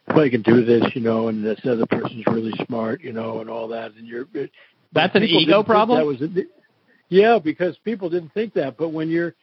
if 0.09 0.17
I 0.17 0.29
can 0.29 0.43
do 0.43 0.65
this, 0.65 0.85
you 0.95 1.01
know, 1.01 1.29
and 1.29 1.45
this 1.45 1.61
other 1.65 1.87
person's 1.87 2.25
really 2.27 2.53
smart, 2.67 3.03
you 3.03 3.13
know, 3.13 3.41
and 3.41 3.49
all 3.49 3.69
that. 3.69 3.95
And 3.95 4.07
you're 4.07 4.27
that's 4.93 5.15
an 5.17 5.25
ego 5.25 5.63
problem. 5.63 5.99
That 5.99 6.07
was 6.07 6.21
a, 6.21 6.29
yeah, 7.09 7.39
because 7.43 7.77
people 7.85 8.11
didn't 8.11 8.33
think 8.35 8.55
that. 8.55 8.77
But 8.77 8.91
when 8.91 9.09
you're 9.09 9.35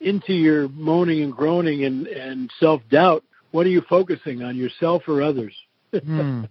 into 0.00 0.32
your 0.32 0.68
moaning 0.68 1.22
and 1.22 1.32
groaning 1.32 1.84
and 1.84 2.06
and 2.06 2.50
self-doubt, 2.58 3.22
what 3.50 3.66
are 3.66 3.70
you 3.70 3.82
focusing 3.88 4.42
on, 4.42 4.56
yourself 4.56 5.02
or 5.08 5.22
others? 5.22 5.54
Hmm. 5.92 6.44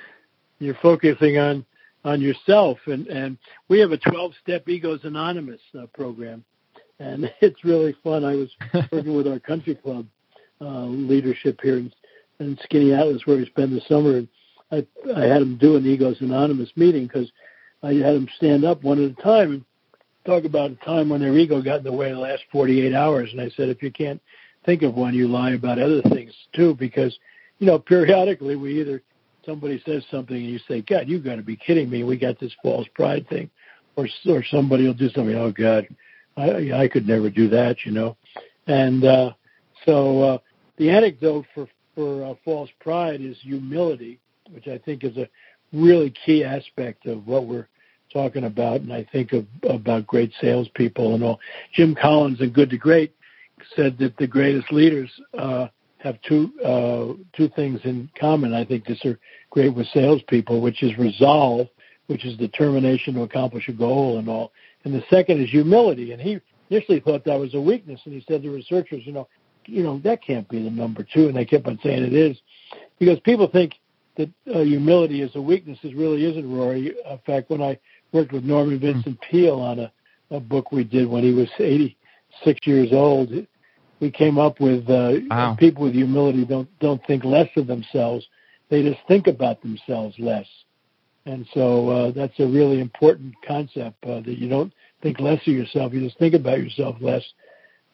you're 0.58 0.78
focusing 0.80 1.38
on 1.38 1.64
on 2.08 2.20
yourself. 2.20 2.78
And, 2.86 3.06
and 3.06 3.38
we 3.68 3.78
have 3.80 3.92
a 3.92 3.98
12 3.98 4.32
step 4.42 4.68
Egos 4.68 5.00
Anonymous 5.04 5.60
uh, 5.78 5.86
program. 5.94 6.44
And 6.98 7.32
it's 7.40 7.64
really 7.64 7.94
fun. 8.02 8.24
I 8.24 8.34
was 8.34 8.50
working 8.92 9.14
with 9.14 9.28
our 9.28 9.38
country 9.38 9.74
club 9.74 10.06
uh, 10.60 10.84
leadership 10.84 11.60
here 11.62 11.76
in, 11.76 11.92
in 12.40 12.56
Skaneateles, 12.56 13.26
where 13.26 13.36
we 13.36 13.46
spend 13.46 13.76
the 13.76 13.82
summer. 13.88 14.16
And 14.16 14.28
I, 14.72 14.86
I 15.14 15.26
had 15.26 15.42
them 15.42 15.58
do 15.58 15.76
an 15.76 15.86
Egos 15.86 16.20
Anonymous 16.20 16.70
meeting 16.76 17.06
because 17.06 17.30
I 17.82 17.94
had 17.94 18.14
them 18.14 18.28
stand 18.36 18.64
up 18.64 18.82
one 18.82 19.04
at 19.04 19.10
a 19.18 19.22
time 19.22 19.52
and 19.52 19.64
talk 20.24 20.44
about 20.44 20.72
a 20.72 20.76
time 20.76 21.08
when 21.08 21.20
their 21.20 21.36
ego 21.36 21.62
got 21.62 21.78
in 21.78 21.84
the 21.84 21.92
way 21.92 22.10
the 22.10 22.18
last 22.18 22.42
48 22.50 22.94
hours. 22.94 23.30
And 23.32 23.40
I 23.40 23.50
said, 23.50 23.68
if 23.68 23.82
you 23.82 23.90
can't 23.90 24.20
think 24.66 24.82
of 24.82 24.94
one, 24.94 25.14
you 25.14 25.28
lie 25.28 25.52
about 25.52 25.78
other 25.78 26.02
things 26.02 26.34
too, 26.54 26.74
because, 26.74 27.16
you 27.58 27.66
know, 27.66 27.78
periodically 27.78 28.56
we 28.56 28.80
either 28.80 29.02
somebody 29.48 29.82
says 29.86 30.04
something 30.10 30.36
and 30.36 30.46
you 30.46 30.58
say, 30.68 30.82
God, 30.82 31.08
you've 31.08 31.24
got 31.24 31.36
to 31.36 31.42
be 31.42 31.56
kidding 31.56 31.88
me. 31.88 32.04
We 32.04 32.18
got 32.18 32.38
this 32.38 32.52
false 32.62 32.86
pride 32.94 33.26
thing. 33.28 33.50
Or, 33.96 34.06
or 34.28 34.44
somebody 34.44 34.86
will 34.86 34.94
do 34.94 35.08
something, 35.08 35.34
oh, 35.34 35.50
God, 35.50 35.88
I, 36.36 36.70
I 36.72 36.88
could 36.88 37.08
never 37.08 37.30
do 37.30 37.48
that, 37.48 37.78
you 37.84 37.90
know. 37.90 38.16
And 38.66 39.04
uh, 39.04 39.32
so 39.86 40.22
uh, 40.22 40.38
the 40.76 40.90
anecdote 40.90 41.46
for, 41.54 41.66
for 41.94 42.24
uh, 42.24 42.34
false 42.44 42.70
pride 42.78 43.20
is 43.20 43.36
humility, 43.40 44.20
which 44.50 44.68
I 44.68 44.78
think 44.78 45.02
is 45.02 45.16
a 45.16 45.28
really 45.72 46.14
key 46.24 46.44
aspect 46.44 47.06
of 47.06 47.26
what 47.26 47.46
we're 47.46 47.66
talking 48.12 48.44
about. 48.44 48.82
And 48.82 48.92
I 48.92 49.04
think 49.10 49.32
of, 49.32 49.46
about 49.68 50.06
great 50.06 50.32
salespeople 50.40 51.14
and 51.14 51.24
all. 51.24 51.40
Jim 51.74 51.96
Collins 52.00 52.40
in 52.40 52.50
Good 52.50 52.70
to 52.70 52.78
Great 52.78 53.14
said 53.74 53.98
that 53.98 54.16
the 54.18 54.26
greatest 54.26 54.70
leaders 54.70 55.10
uh, 55.36 55.68
have 55.98 56.20
two 56.22 56.52
uh, 56.64 57.14
two 57.36 57.48
things 57.50 57.80
in 57.84 58.08
common. 58.18 58.54
I 58.54 58.64
think 58.64 58.86
this 58.86 59.04
are 59.04 59.18
great 59.50 59.74
with 59.74 59.86
salespeople, 59.88 60.60
which 60.60 60.82
is 60.82 60.96
resolve, 60.96 61.68
which 62.06 62.24
is 62.24 62.36
determination 62.36 63.14
to 63.14 63.22
accomplish 63.22 63.68
a 63.68 63.72
goal 63.72 64.18
and 64.18 64.28
all. 64.28 64.52
And 64.84 64.94
the 64.94 65.04
second 65.10 65.42
is 65.42 65.50
humility. 65.50 66.12
And 66.12 66.22
he 66.22 66.40
initially 66.70 67.00
thought 67.00 67.24
that 67.24 67.38
was 67.38 67.54
a 67.54 67.60
weakness, 67.60 68.00
and 68.04 68.14
he 68.14 68.24
said 68.28 68.42
to 68.42 68.50
researchers, 68.50 69.06
you 69.06 69.12
know, 69.12 69.28
you 69.66 69.82
know 69.82 69.98
that 70.04 70.22
can't 70.22 70.48
be 70.48 70.62
the 70.62 70.70
number 70.70 71.02
two, 71.02 71.28
and 71.28 71.36
they 71.36 71.44
kept 71.44 71.66
on 71.66 71.78
saying 71.82 72.02
it 72.02 72.14
is, 72.14 72.38
because 72.98 73.20
people 73.20 73.48
think 73.48 73.74
that 74.16 74.30
uh, 74.54 74.60
humility 74.60 75.22
is 75.22 75.34
a 75.34 75.40
weakness. 75.40 75.78
It 75.82 75.96
really 75.96 76.24
isn't, 76.24 76.50
Rory. 76.50 76.94
In 77.08 77.18
fact, 77.26 77.50
when 77.50 77.62
I 77.62 77.78
worked 78.12 78.32
with 78.32 78.44
Norman 78.44 78.80
Vincent 78.80 79.18
Peale 79.20 79.60
on 79.60 79.78
a, 79.78 79.92
a 80.30 80.40
book 80.40 80.72
we 80.72 80.84
did 80.84 81.08
when 81.08 81.22
he 81.22 81.32
was 81.32 81.48
86 81.58 82.66
years 82.66 82.88
old, 82.92 83.30
we 84.00 84.10
came 84.10 84.38
up 84.38 84.60
with 84.60 84.88
uh, 84.88 85.14
wow. 85.28 85.56
people 85.58 85.84
with 85.84 85.94
humility 85.94 86.44
don't 86.44 86.68
don't 86.78 87.04
think 87.06 87.24
less 87.24 87.48
of 87.56 87.66
themselves. 87.66 88.26
They 88.70 88.82
just 88.82 89.00
think 89.08 89.26
about 89.26 89.62
themselves 89.62 90.14
less, 90.18 90.46
And 91.24 91.46
so 91.54 91.88
uh, 91.88 92.10
that's 92.12 92.38
a 92.38 92.46
really 92.46 92.80
important 92.80 93.34
concept 93.46 94.04
uh, 94.04 94.20
that 94.20 94.38
you 94.38 94.48
don't 94.48 94.72
think 95.02 95.20
less 95.20 95.40
of 95.46 95.54
yourself. 95.54 95.92
You 95.94 96.00
just 96.00 96.18
think 96.18 96.34
about 96.34 96.58
yourself 96.58 96.96
less. 97.00 97.24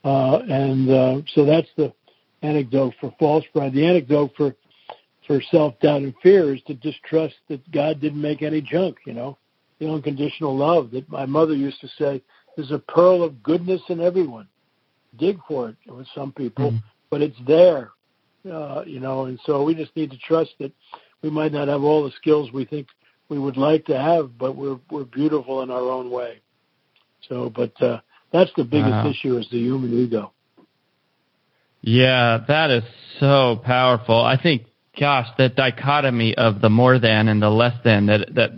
Uh, 0.04 0.40
and 0.48 0.90
uh, 0.90 1.22
so 1.34 1.44
that's 1.44 1.68
the 1.76 1.92
anecdote 2.42 2.94
for 3.00 3.14
false 3.18 3.44
pride. 3.52 3.72
The 3.72 3.86
anecdote 3.86 4.32
for 4.36 4.54
for 5.26 5.40
self 5.50 5.78
doubt 5.80 6.02
and 6.02 6.14
fear 6.22 6.54
is 6.54 6.62
to 6.66 6.74
distrust 6.74 7.36
that 7.48 7.70
God 7.70 8.00
didn't 8.00 8.20
make 8.20 8.42
any 8.42 8.60
junk. 8.60 8.98
You 9.06 9.14
know, 9.14 9.38
the 9.78 9.90
unconditional 9.90 10.56
love 10.56 10.90
that 10.90 11.08
my 11.08 11.24
mother 11.24 11.54
used 11.54 11.80
to 11.80 11.88
say 11.98 12.22
there's 12.56 12.72
a 12.72 12.78
pearl 12.78 13.22
of 13.22 13.42
goodness 13.42 13.80
in 13.88 14.00
everyone. 14.00 14.48
Dig 15.18 15.38
for 15.46 15.70
it 15.70 15.76
with 15.86 16.06
some 16.14 16.32
people, 16.32 16.72
mm-hmm. 16.72 16.86
but 17.10 17.22
it's 17.22 17.38
there. 17.46 17.90
Uh, 18.50 18.82
you 18.86 19.00
know, 19.00 19.24
and 19.24 19.40
so 19.46 19.62
we 19.64 19.74
just 19.74 19.94
need 19.96 20.10
to 20.10 20.18
trust 20.18 20.50
that 20.60 20.72
we 21.22 21.30
might 21.30 21.52
not 21.52 21.68
have 21.68 21.82
all 21.82 22.04
the 22.04 22.12
skills 22.12 22.52
we 22.52 22.66
think 22.66 22.88
we 23.28 23.38
would 23.38 23.56
like 23.56 23.86
to 23.86 23.98
have, 23.98 24.36
but 24.36 24.54
we're 24.54 24.78
we're 24.90 25.04
beautiful 25.04 25.62
in 25.62 25.70
our 25.70 25.90
own 25.90 26.10
way. 26.10 26.40
So, 27.28 27.50
but 27.50 27.80
uh, 27.82 28.00
that's 28.32 28.50
the 28.56 28.64
biggest 28.64 28.90
wow. 28.90 29.10
issue 29.10 29.36
is 29.38 29.48
the 29.50 29.58
human 29.58 29.92
ego. 29.94 30.32
Yeah, 31.80 32.44
that 32.48 32.70
is 32.70 32.84
so 33.20 33.60
powerful. 33.64 34.20
I 34.22 34.40
think, 34.40 34.64
gosh, 34.98 35.28
that 35.38 35.54
dichotomy 35.54 36.34
of 36.34 36.60
the 36.60 36.70
more 36.70 36.98
than 36.98 37.28
and 37.28 37.42
the 37.42 37.50
less 37.50 37.76
than 37.84 38.06
that 38.06 38.34
that 38.34 38.50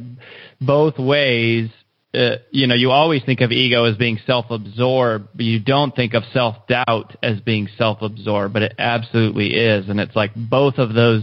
both 0.60 0.98
ways. 0.98 1.70
Uh, 2.16 2.36
you 2.50 2.66
know, 2.66 2.74
you 2.74 2.90
always 2.90 3.22
think 3.24 3.42
of 3.42 3.52
ego 3.52 3.84
as 3.84 3.96
being 3.96 4.18
self-absorbed, 4.26 5.28
but 5.34 5.44
you 5.44 5.60
don't 5.60 5.94
think 5.94 6.14
of 6.14 6.22
self-doubt 6.32 7.14
as 7.22 7.40
being 7.40 7.68
self-absorbed, 7.76 8.54
but 8.54 8.62
it 8.62 8.74
absolutely 8.78 9.54
is, 9.54 9.88
and 9.90 10.00
it's 10.00 10.16
like 10.16 10.30
both 10.34 10.78
of 10.78 10.94
those 10.94 11.22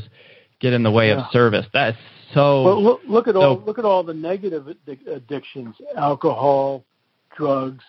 get 0.60 0.72
in 0.72 0.84
the 0.84 0.92
way 0.92 1.08
yeah. 1.08 1.26
of 1.26 1.32
service. 1.32 1.66
That's 1.74 1.98
so. 2.36 2.64
Well, 2.64 2.84
look, 2.84 3.02
look 3.08 3.28
at 3.28 3.34
so, 3.34 3.42
all 3.42 3.64
look 3.66 3.80
at 3.80 3.86
all 3.86 4.04
the 4.04 4.14
negative 4.14 4.68
addictions: 5.08 5.76
alcohol, 5.98 6.84
drugs, 7.36 7.84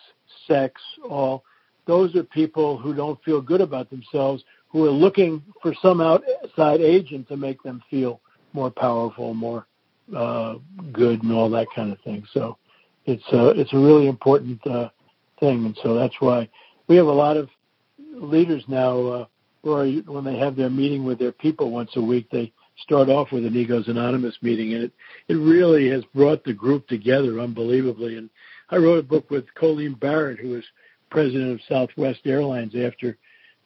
sex. 0.47 0.81
All 1.07 1.43
those 1.85 2.15
are 2.15 2.23
people 2.23 2.77
who 2.79 2.95
don't 2.95 3.23
feel 3.23 3.39
good 3.39 3.61
about 3.61 3.91
themselves, 3.91 4.43
who 4.69 4.83
are 4.85 4.91
looking 4.91 5.43
for 5.61 5.75
some 5.79 6.01
outside 6.01 6.81
agent 6.81 7.27
to 7.27 7.37
make 7.37 7.61
them 7.61 7.83
feel 7.89 8.19
more 8.53 8.71
powerful, 8.71 9.35
more 9.35 9.67
uh, 10.15 10.55
good, 10.91 11.21
and 11.21 11.31
all 11.31 11.51
that 11.51 11.67
kind 11.75 11.91
of 11.91 11.99
thing. 12.01 12.25
So 12.33 12.57
it's 13.05 13.23
a, 13.31 13.49
it's 13.59 13.73
a 13.73 13.77
really 13.77 14.07
important 14.07 14.65
uh, 14.67 14.89
thing, 15.39 15.65
and 15.65 15.77
so 15.83 15.95
that's 15.95 16.15
why 16.19 16.49
we 16.87 16.95
have 16.95 17.07
a 17.07 17.11
lot 17.11 17.37
of 17.37 17.49
leaders 18.13 18.63
now. 18.67 18.99
Uh, 18.99 19.25
or 19.63 19.87
when 19.87 20.23
they 20.23 20.37
have 20.37 20.55
their 20.55 20.69
meeting 20.69 21.03
with 21.03 21.17
their 21.17 21.31
people 21.31 21.71
once 21.71 21.89
a 21.95 22.01
week, 22.01 22.29
they 22.31 22.53
start 22.77 23.09
off 23.09 23.31
with 23.31 23.45
an 23.45 23.55
Egos 23.55 23.87
Anonymous 23.87 24.37
meeting, 24.41 24.73
and 24.73 24.83
it 24.83 24.91
it 25.27 25.35
really 25.35 25.89
has 25.89 26.03
brought 26.13 26.43
the 26.43 26.53
group 26.53 26.87
together 26.87 27.39
unbelievably. 27.39 28.17
And 28.17 28.29
I 28.69 28.77
wrote 28.77 28.99
a 28.99 29.07
book 29.07 29.29
with 29.29 29.53
Colleen 29.55 29.93
Barrett, 29.93 30.39
who 30.39 30.49
was 30.49 30.63
president 31.09 31.51
of 31.51 31.61
Southwest 31.67 32.21
Airlines 32.25 32.75
after 32.75 33.17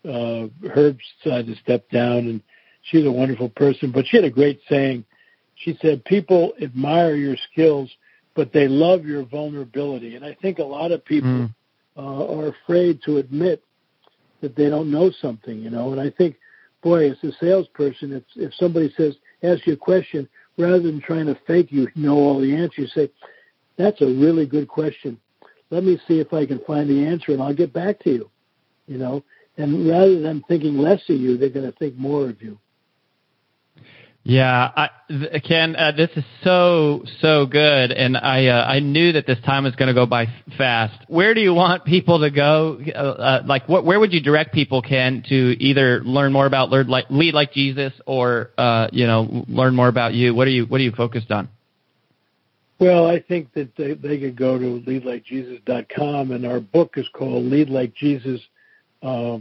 uh, 0.06 0.48
Herb 0.74 0.98
decided 1.24 1.48
to 1.48 1.62
step 1.62 1.90
down, 1.90 2.28
and 2.28 2.42
she's 2.84 3.06
a 3.06 3.12
wonderful 3.12 3.50
person. 3.50 3.92
But 3.92 4.08
she 4.08 4.18
had 4.18 4.26
a 4.26 4.30
great 4.30 4.62
saying. 4.70 5.06
She 5.56 5.78
said, 5.82 6.06
"People 6.06 6.54
admire 6.62 7.16
your 7.16 7.36
skills, 7.52 7.90
but 8.40 8.54
they 8.54 8.70
love 8.70 9.06
your 9.06 9.24
vulnerability." 9.26 10.16
And 10.16 10.24
I 10.24 10.34
think 10.42 10.60
a 10.60 10.64
lot 10.64 10.94
of 10.94 11.04
people 11.04 11.30
mm. 11.30 11.56
uh, 11.98 12.34
are 12.38 12.48
afraid 12.48 13.02
to 13.04 13.18
admit 13.18 13.62
that 14.40 14.56
they 14.56 14.70
don't 14.70 14.90
know 14.90 15.12
something, 15.12 15.60
you 15.60 15.70
know. 15.70 15.92
And 15.92 16.00
I 16.00 16.10
think 16.10 16.38
boy, 16.82 17.12
as 17.12 17.18
a 17.24 17.34
salesperson, 17.42 18.14
if 18.14 18.24
if 18.36 18.54
somebody 18.56 18.94
says, 18.96 19.16
ask 19.44 19.68
you 19.68 19.74
a 19.74 19.78
question, 19.92 20.30
rather 20.58 20.80
than 20.80 21.02
trying 21.02 21.26
to 21.26 21.38
fake 21.46 21.68
you 21.70 21.90
know 21.96 22.16
all 22.16 22.40
the 22.40 22.56
answers, 22.56 22.78
you 22.78 22.88
say, 22.88 23.12
that's 23.78 24.02
a 24.02 24.06
really 24.06 24.46
good 24.46 24.70
question. 24.70 25.20
Let 25.70 25.84
me 25.84 26.00
see 26.08 26.20
if 26.20 26.34
I 26.34 26.46
can 26.46 26.60
find 26.60 26.90
the 26.90 27.06
answer, 27.06 27.34
and 27.34 27.42
I'll 27.42 27.54
get 27.54 27.74
back 27.74 28.00
to 28.06 28.10
you. 28.10 28.30
You 28.88 29.00
know, 29.00 29.24
and 29.58 29.88
rather 29.88 30.22
than 30.22 30.44
thinking 30.48 30.78
less 30.78 31.02
of 31.10 31.18
you, 31.18 31.38
they're 31.38 31.50
going 31.50 31.70
to 31.70 31.78
think 31.78 31.98
more 31.98 32.30
of 32.30 32.42
you. 32.42 32.58
Yeah, 34.30 34.70
I, 34.76 34.90
Ken, 35.44 35.76
uh, 35.76 35.92
this 35.98 36.12
is 36.16 36.24
so 36.44 37.04
so 37.20 37.48
good, 37.48 37.92
and 37.92 38.16
I 38.16 38.46
uh, 38.46 38.64
I 38.64 38.80
knew 38.80 39.14
that 39.14 39.26
this 39.26 39.40
time 39.44 39.64
was 39.64 39.74
going 39.74 39.88
to 39.88 39.96
go 39.96 40.06
by 40.06 40.28
fast. 40.56 41.04
Where 41.08 41.34
do 41.34 41.42
you 41.42 41.52
want 41.52 41.84
people 41.84 42.20
to 42.20 42.30
go? 42.30 42.80
Uh, 42.80 43.00
uh, 43.00 43.44
like, 43.48 43.68
what 43.68 43.86
where 43.86 44.00
would 44.00 44.14
you 44.14 44.22
direct 44.22 44.54
people, 44.54 44.84
Ken, 44.84 45.24
to 45.30 45.36
either 45.60 46.04
learn 46.04 46.32
more 46.32 46.46
about 46.46 46.70
lead 46.70 46.86
like, 46.86 47.06
lead 47.10 47.34
like 47.34 47.54
Jesus, 47.54 47.92
or 48.06 48.52
uh, 48.56 48.90
you 48.92 49.08
know, 49.08 49.46
learn 49.48 49.74
more 49.74 49.88
about 49.88 50.14
you? 50.14 50.36
What 50.36 50.48
are 50.48 50.52
you 50.52 50.68
what 50.68 50.80
are 50.80 50.84
you 50.84 50.92
focused 50.92 51.32
on? 51.32 51.50
Well, 52.78 53.08
I 53.08 53.22
think 53.22 53.52
that 53.54 53.76
they, 53.78 53.96
they 53.96 54.20
could 54.20 54.36
go 54.36 54.60
to 54.60 54.80
leadlikejesus.com, 54.88 56.30
and 56.30 56.46
our 56.46 56.60
book 56.60 57.00
is 57.00 57.10
called 57.14 57.46
Lead 57.46 57.72
Like 57.72 57.96
Jesus 57.96 58.42
uh, 59.02 59.40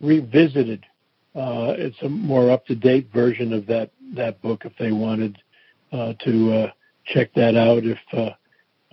Revisited. 0.00 0.86
It's 1.34 2.00
a 2.00 2.08
more 2.08 2.50
up 2.50 2.64
to 2.68 2.74
date 2.74 3.10
version 3.12 3.52
of 3.52 3.66
that 3.66 3.90
that 4.12 4.40
book 4.42 4.64
if 4.64 4.72
they 4.78 4.92
wanted 4.92 5.38
uh, 5.92 6.14
to 6.24 6.52
uh, 6.52 6.70
check 7.04 7.32
that 7.34 7.56
out. 7.56 7.84
If 7.84 7.98
uh, 8.12 8.30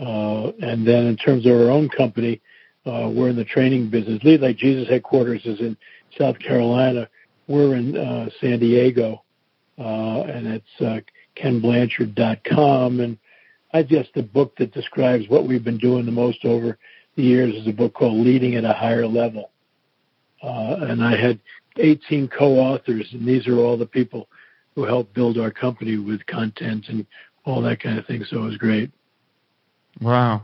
uh, 0.02 0.52
and 0.62 0.88
then 0.88 1.08
in 1.08 1.18
terms 1.18 1.46
of 1.46 1.52
our 1.54 1.70
own 1.70 1.90
company, 1.90 2.42
uh, 2.86 3.10
we're 3.14 3.30
in 3.30 3.36
the 3.36 3.46
training 3.46 3.90
business. 3.90 4.24
Lead 4.24 4.42
Like 4.42 4.58
Jesus 4.58 4.88
headquarters 4.88 5.46
is 5.46 5.60
in 5.60 5.76
South 6.18 6.40
Carolina. 6.40 7.10
We're 7.48 7.76
in 7.76 7.98
uh, 7.98 8.30
San 8.40 8.60
Diego, 8.60 9.24
uh, 9.78 10.22
and 10.22 10.48
it's 10.48 10.82
uh, 10.82 11.00
kenblanchard.com. 11.36 13.00
And 13.02 13.18
I 13.74 13.84
guess 13.84 14.08
the 14.16 14.24
book 14.24 14.56
that 14.58 14.74
describes 14.74 15.28
what 15.28 15.48
we've 15.48 15.64
been 15.64 15.78
doing 15.78 16.06
the 16.06 16.12
most 16.12 16.46
over 16.46 16.78
the 17.16 17.24
years 17.24 17.56
is 17.56 17.68
a 17.68 17.74
book 17.74 17.94
called 17.94 18.26
Leading 18.26 18.56
at 18.56 18.64
a 18.64 18.74
Higher 18.74 19.08
Level. 19.08 19.52
Uh, 20.42 20.78
and 20.82 21.04
I 21.04 21.18
had 21.18 21.40
18 21.78 22.30
co-authors, 22.30 23.10
and 23.12 23.28
these 23.28 23.48
are 23.48 23.58
all 23.58 23.78
the 23.78 23.86
people 23.86 24.30
who 24.80 24.86
helped 24.86 25.14
build 25.14 25.38
our 25.38 25.52
company 25.52 25.98
with 25.98 26.26
content 26.26 26.86
and 26.88 27.06
all 27.44 27.62
that 27.62 27.82
kind 27.82 28.00
of 28.00 28.06
thing. 28.06 28.24
So 28.24 28.38
it 28.38 28.46
was 28.46 28.58
great. 28.58 28.92
Wow. 30.02 30.44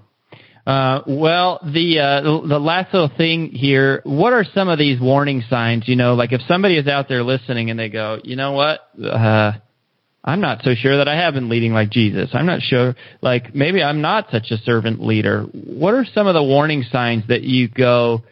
Uh, 0.67 1.01
well, 1.07 1.59
the 1.63 1.99
uh, 1.99 2.21
the 2.21 2.59
last 2.59 2.93
little 2.93 3.11
thing 3.15 3.51
here. 3.51 4.01
What 4.03 4.33
are 4.33 4.43
some 4.43 4.67
of 4.67 4.77
these 4.77 4.99
warning 4.99 5.43
signs? 5.49 5.87
You 5.87 5.95
know, 5.95 6.15
like 6.15 6.33
if 6.33 6.41
somebody 6.47 6.77
is 6.77 6.87
out 6.87 7.07
there 7.07 7.23
listening 7.23 7.69
and 7.69 7.79
they 7.79 7.87
go, 7.87 8.19
you 8.23 8.35
know 8.35 8.53
what, 8.53 8.81
uh, 9.01 9.53
I'm 10.23 10.41
not 10.41 10.63
so 10.63 10.73
sure 10.73 10.97
that 10.97 11.07
I 11.07 11.15
have 11.15 11.35
been 11.35 11.49
leading 11.49 11.71
like 11.71 11.91
Jesus. 11.91 12.31
I'm 12.33 12.47
not 12.47 12.61
sure, 12.61 12.95
like 13.21 13.53
maybe 13.53 13.83
I'm 13.83 14.01
not 14.01 14.31
such 14.31 14.49
a 14.49 14.57
servant 14.57 14.99
leader. 14.99 15.43
What 15.43 15.93
are 15.93 16.05
some 16.13 16.25
of 16.25 16.33
the 16.33 16.43
warning 16.43 16.83
signs 16.91 17.27
that 17.27 17.43
you 17.43 17.69
go, 17.69 18.23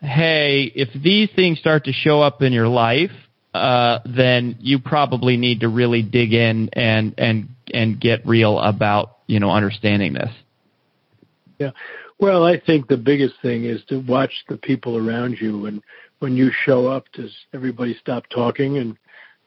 hey, 0.00 0.72
if 0.74 0.88
these 1.02 1.28
things 1.34 1.58
start 1.58 1.86
to 1.86 1.92
show 1.92 2.22
up 2.22 2.42
in 2.42 2.52
your 2.52 2.68
life, 2.68 3.10
uh, 3.54 3.98
then 4.04 4.56
you 4.60 4.78
probably 4.78 5.36
need 5.36 5.60
to 5.60 5.68
really 5.68 6.02
dig 6.02 6.32
in 6.32 6.70
and 6.72 7.14
and 7.18 7.48
and 7.72 8.00
get 8.00 8.26
real 8.26 8.58
about 8.58 9.18
you 9.26 9.40
know 9.40 9.50
understanding 9.50 10.14
this. 10.14 10.30
Yeah, 11.58 11.70
well, 12.18 12.44
I 12.44 12.58
think 12.58 12.88
the 12.88 12.96
biggest 12.96 13.34
thing 13.42 13.64
is 13.64 13.82
to 13.88 13.98
watch 13.98 14.32
the 14.48 14.56
people 14.56 14.96
around 14.96 15.36
you, 15.40 15.66
and 15.66 15.82
when 16.18 16.36
you 16.36 16.50
show 16.64 16.86
up, 16.86 17.04
does 17.12 17.34
everybody 17.52 17.96
stop 18.00 18.24
talking? 18.28 18.78
And 18.78 18.96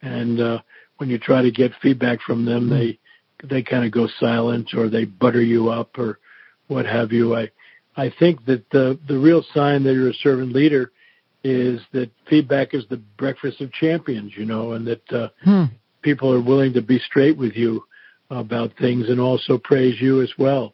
and 0.01 0.39
uh, 0.39 0.59
when 0.97 1.09
you 1.09 1.17
try 1.17 1.41
to 1.41 1.51
get 1.51 1.71
feedback 1.81 2.21
from 2.21 2.45
them, 2.45 2.69
they 2.69 2.99
they 3.43 3.63
kind 3.63 3.85
of 3.85 3.91
go 3.91 4.07
silent 4.19 4.73
or 4.75 4.89
they 4.89 5.05
butter 5.05 5.41
you 5.41 5.69
up 5.69 5.97
or 5.97 6.19
what 6.67 6.85
have 6.85 7.11
you. 7.11 7.35
I 7.35 7.49
I 7.97 8.13
think 8.19 8.45
that 8.45 8.69
the 8.69 8.99
the 9.07 9.17
real 9.17 9.43
sign 9.53 9.83
that 9.83 9.93
you're 9.93 10.09
a 10.09 10.13
servant 10.13 10.53
leader 10.53 10.91
is 11.45 11.79
that 11.93 12.09
feedback 12.27 12.73
is 12.73 12.85
the 12.89 12.97
breakfast 12.97 13.61
of 13.61 13.71
champions, 13.71 14.33
you 14.35 14.45
know, 14.45 14.71
and 14.71 14.87
that 14.87 15.13
uh, 15.13 15.27
hmm. 15.43 15.65
people 16.01 16.33
are 16.33 16.41
willing 16.41 16.73
to 16.73 16.81
be 16.81 16.97
straight 16.97 17.37
with 17.37 17.53
you 17.53 17.83
about 18.31 18.71
things 18.79 19.09
and 19.09 19.19
also 19.19 19.59
praise 19.59 20.01
you 20.01 20.23
as 20.23 20.31
well 20.39 20.73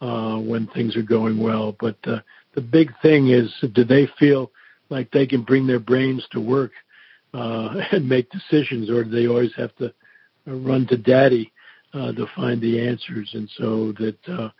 uh, 0.00 0.36
when 0.36 0.68
things 0.68 0.96
are 0.96 1.02
going 1.02 1.42
well. 1.42 1.74
But 1.80 1.96
uh, 2.04 2.20
the 2.54 2.60
big 2.60 2.92
thing 3.02 3.30
is, 3.30 3.52
do 3.74 3.82
they 3.82 4.08
feel 4.16 4.52
like 4.90 5.10
they 5.10 5.26
can 5.26 5.42
bring 5.42 5.66
their 5.66 5.80
brains 5.80 6.24
to 6.30 6.40
work 6.40 6.70
uh, 7.34 7.80
and 7.90 8.08
make 8.08 8.30
decisions, 8.30 8.90
or 8.90 9.02
do 9.02 9.10
they 9.10 9.26
always 9.26 9.54
have 9.56 9.74
to 9.76 9.92
run 10.46 10.86
to 10.86 10.96
daddy 10.96 11.52
uh, 11.94 12.12
to 12.12 12.26
find 12.36 12.60
the 12.60 12.86
answers? 12.86 13.28
And 13.34 13.50
so 13.56 13.90
that 13.98 14.18
uh, 14.28 14.50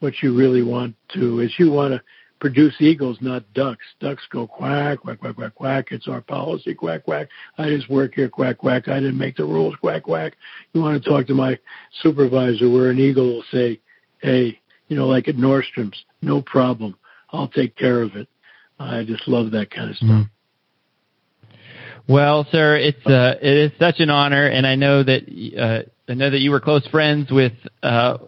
what 0.00 0.14
you 0.20 0.36
really 0.36 0.62
want 0.62 0.96
to 1.14 1.38
is 1.38 1.54
you 1.58 1.70
want 1.70 1.94
to 1.94 2.02
produce 2.42 2.74
eagles, 2.80 3.18
not 3.20 3.44
ducks. 3.54 3.84
Ducks 4.00 4.24
go 4.28 4.48
quack, 4.48 4.98
quack, 4.98 5.20
quack, 5.20 5.36
quack, 5.36 5.54
quack. 5.54 5.92
It's 5.92 6.08
our 6.08 6.20
policy, 6.20 6.74
quack, 6.74 7.04
quack. 7.04 7.28
I 7.56 7.68
just 7.68 7.88
work 7.88 8.14
here, 8.16 8.28
quack, 8.28 8.58
quack. 8.58 8.88
I 8.88 8.98
didn't 8.98 9.16
make 9.16 9.36
the 9.36 9.44
rules, 9.44 9.76
quack, 9.76 10.02
quack. 10.02 10.34
You 10.72 10.80
want 10.80 11.00
to 11.00 11.08
talk 11.08 11.28
to 11.28 11.34
my 11.34 11.56
supervisor 12.02 12.68
where 12.68 12.90
an 12.90 12.98
eagle 12.98 13.26
will 13.26 13.44
say, 13.52 13.78
hey, 14.18 14.60
you 14.88 14.96
know, 14.96 15.06
like 15.06 15.28
at 15.28 15.36
Nordstrom's, 15.36 16.04
no 16.20 16.42
problem. 16.42 16.96
I'll 17.30 17.46
take 17.46 17.76
care 17.76 18.02
of 18.02 18.16
it. 18.16 18.26
I 18.76 19.04
just 19.04 19.28
love 19.28 19.52
that 19.52 19.70
kind 19.70 19.90
of 19.90 19.96
stuff. 19.96 20.08
Mm-hmm. 20.08 21.52
Well, 22.08 22.44
sir, 22.50 22.76
it's 22.76 23.06
uh, 23.06 23.36
it 23.40 23.56
is 23.56 23.70
such 23.78 24.00
an 24.00 24.10
honor, 24.10 24.48
and 24.48 24.66
I 24.66 24.74
know 24.74 25.04
that 25.04 25.22
uh, 25.56 25.88
I 26.12 26.14
know 26.14 26.28
that 26.28 26.40
you 26.40 26.50
were 26.50 26.60
close 26.60 26.86
friends 26.88 27.30
with 27.30 27.54
uh, 27.82 28.18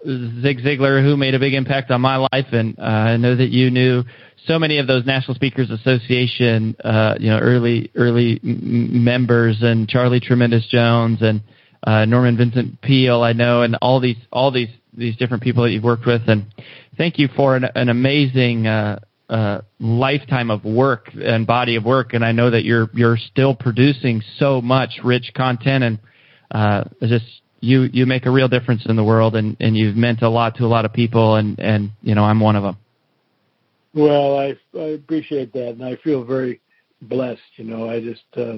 Zig 0.40 0.60
Ziglar, 0.60 1.02
who 1.02 1.18
made 1.18 1.34
a 1.34 1.38
big 1.38 1.52
impact 1.52 1.90
on 1.90 2.00
my 2.00 2.16
life, 2.16 2.46
and 2.50 2.78
uh, 2.78 2.82
I 2.82 3.18
know 3.18 3.36
that 3.36 3.50
you 3.50 3.70
knew 3.70 4.04
so 4.46 4.58
many 4.58 4.78
of 4.78 4.86
those 4.86 5.04
National 5.04 5.34
Speakers 5.34 5.68
Association, 5.68 6.74
uh, 6.82 7.16
you 7.20 7.28
know, 7.28 7.38
early 7.38 7.90
early 7.94 8.40
m- 8.42 9.04
members, 9.04 9.58
and 9.60 9.86
Charlie 9.86 10.20
Tremendous 10.20 10.66
Jones, 10.68 11.18
and 11.20 11.42
uh, 11.86 12.06
Norman 12.06 12.38
Vincent 12.38 12.80
Peale. 12.80 13.20
I 13.20 13.34
know, 13.34 13.60
and 13.60 13.76
all 13.82 14.00
these 14.00 14.16
all 14.32 14.50
these 14.50 14.70
these 14.96 15.14
different 15.18 15.42
people 15.42 15.64
that 15.64 15.70
you've 15.72 15.84
worked 15.84 16.06
with, 16.06 16.22
and 16.26 16.46
thank 16.96 17.18
you 17.18 17.28
for 17.36 17.54
an, 17.54 17.66
an 17.74 17.90
amazing. 17.90 18.66
Uh, 18.66 19.00
uh, 19.28 19.62
lifetime 19.80 20.50
of 20.50 20.64
work 20.64 21.08
and 21.14 21.46
body 21.46 21.76
of 21.76 21.84
work, 21.84 22.12
and 22.12 22.24
I 22.24 22.32
know 22.32 22.50
that 22.50 22.64
you're 22.64 22.88
you're 22.94 23.16
still 23.16 23.54
producing 23.54 24.22
so 24.38 24.60
much 24.60 25.00
rich 25.02 25.32
content, 25.34 25.82
and 25.82 25.98
uh, 26.50 26.84
just 27.00 27.24
you 27.64 27.82
you 27.92 28.06
make 28.06 28.26
a 28.26 28.30
real 28.30 28.48
difference 28.48 28.84
in 28.86 28.96
the 28.96 29.04
world, 29.04 29.34
and 29.34 29.56
and 29.58 29.76
you've 29.76 29.96
meant 29.96 30.22
a 30.22 30.28
lot 30.28 30.56
to 30.56 30.64
a 30.64 30.68
lot 30.68 30.84
of 30.84 30.92
people, 30.92 31.36
and 31.36 31.58
and 31.58 31.90
you 32.02 32.14
know 32.14 32.24
I'm 32.24 32.40
one 32.40 32.56
of 32.56 32.62
them. 32.62 32.76
Well, 33.94 34.38
I 34.38 34.56
I 34.76 34.88
appreciate 35.00 35.52
that, 35.54 35.70
and 35.70 35.84
I 35.84 35.96
feel 35.96 36.24
very 36.24 36.60
blessed. 37.02 37.40
You 37.56 37.64
know, 37.64 37.88
I 37.88 38.00
just 38.00 38.24
uh, 38.36 38.56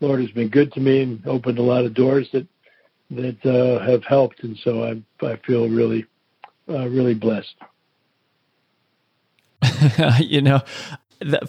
Lord 0.00 0.20
has 0.20 0.30
been 0.30 0.48
good 0.48 0.72
to 0.72 0.80
me 0.80 1.02
and 1.02 1.26
opened 1.26 1.58
a 1.58 1.62
lot 1.62 1.84
of 1.84 1.94
doors 1.94 2.28
that 2.32 2.46
that 3.10 3.44
uh, 3.44 3.84
have 3.84 4.04
helped, 4.04 4.42
and 4.42 4.56
so 4.58 4.84
I 4.84 5.26
I 5.26 5.36
feel 5.46 5.68
really 5.68 6.06
uh, 6.68 6.88
really 6.88 7.14
blessed. 7.14 7.54
you 10.20 10.40
know, 10.40 10.62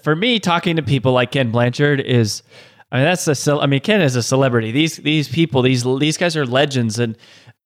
for 0.04 0.16
me, 0.16 0.40
talking 0.40 0.76
to 0.76 0.84
people 0.84 1.14
like 1.14 1.32
Ken 1.32 1.52
Blanchard 1.52 2.02
is 2.02 2.44
I 2.92 2.98
mean, 2.98 3.06
that's 3.06 3.48
a. 3.48 3.60
I 3.60 3.66
mean, 3.66 3.82
Ken 3.82 4.02
is 4.02 4.16
a 4.16 4.24
celebrity. 4.24 4.72
These 4.72 4.98
these 4.98 5.28
people, 5.28 5.62
these 5.62 5.84
these 6.00 6.18
guys 6.18 6.38
are 6.38 6.46
legends, 6.46 7.00
and 7.00 7.18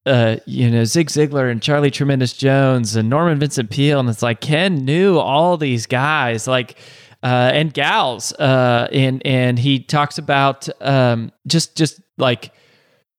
uh, 0.05 0.37
you 0.45 0.69
know, 0.69 0.83
Zig 0.83 1.09
Ziglar 1.09 1.51
and 1.51 1.61
Charlie 1.61 1.91
Tremendous 1.91 2.33
Jones 2.33 2.95
and 2.95 3.09
Norman 3.09 3.37
Vincent 3.37 3.69
Peale, 3.69 3.99
and 3.99 4.09
it's 4.09 4.23
like 4.23 4.41
Ken 4.41 4.83
knew 4.83 5.19
all 5.19 5.57
these 5.57 5.85
guys, 5.85 6.47
like 6.47 6.77
uh, 7.21 7.51
and 7.53 7.71
gals, 7.73 8.33
uh, 8.33 8.87
and 8.91 9.21
and 9.25 9.59
he 9.59 9.79
talks 9.79 10.17
about 10.17 10.67
um, 10.81 11.31
just 11.45 11.77
just 11.77 12.01
like 12.17 12.51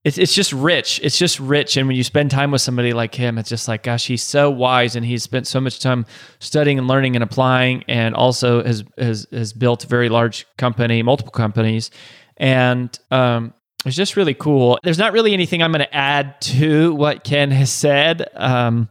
it's 0.04 0.18
it's 0.18 0.34
just 0.34 0.52
rich. 0.52 1.00
It's 1.02 1.16
just 1.16 1.38
rich. 1.38 1.76
And 1.76 1.86
when 1.86 1.96
you 1.96 2.02
spend 2.02 2.30
time 2.30 2.50
with 2.50 2.60
somebody 2.60 2.92
like 2.92 3.14
him, 3.14 3.38
it's 3.38 3.48
just 3.48 3.68
like, 3.68 3.84
gosh, 3.84 4.06
he's 4.06 4.22
so 4.22 4.50
wise 4.50 4.96
and 4.96 5.06
he's 5.06 5.22
spent 5.22 5.46
so 5.46 5.60
much 5.60 5.78
time 5.78 6.06
studying 6.40 6.78
and 6.78 6.88
learning 6.88 7.14
and 7.14 7.22
applying, 7.22 7.84
and 7.88 8.14
also 8.14 8.64
has 8.64 8.84
has 8.98 9.26
has 9.30 9.52
built 9.52 9.84
a 9.84 9.86
very 9.86 10.08
large 10.08 10.46
company, 10.58 11.02
multiple 11.02 11.32
companies, 11.32 11.90
and 12.36 12.98
um, 13.12 13.54
it's 13.86 13.96
just 13.96 14.16
really 14.16 14.34
cool. 14.34 14.78
There's 14.82 14.98
not 14.98 15.12
really 15.12 15.32
anything 15.32 15.62
I'm 15.62 15.72
going 15.72 15.84
to 15.84 15.94
add 15.94 16.40
to 16.42 16.94
what 16.94 17.22
Ken 17.22 17.52
has 17.52 17.70
said. 17.70 18.28
Um, 18.34 18.88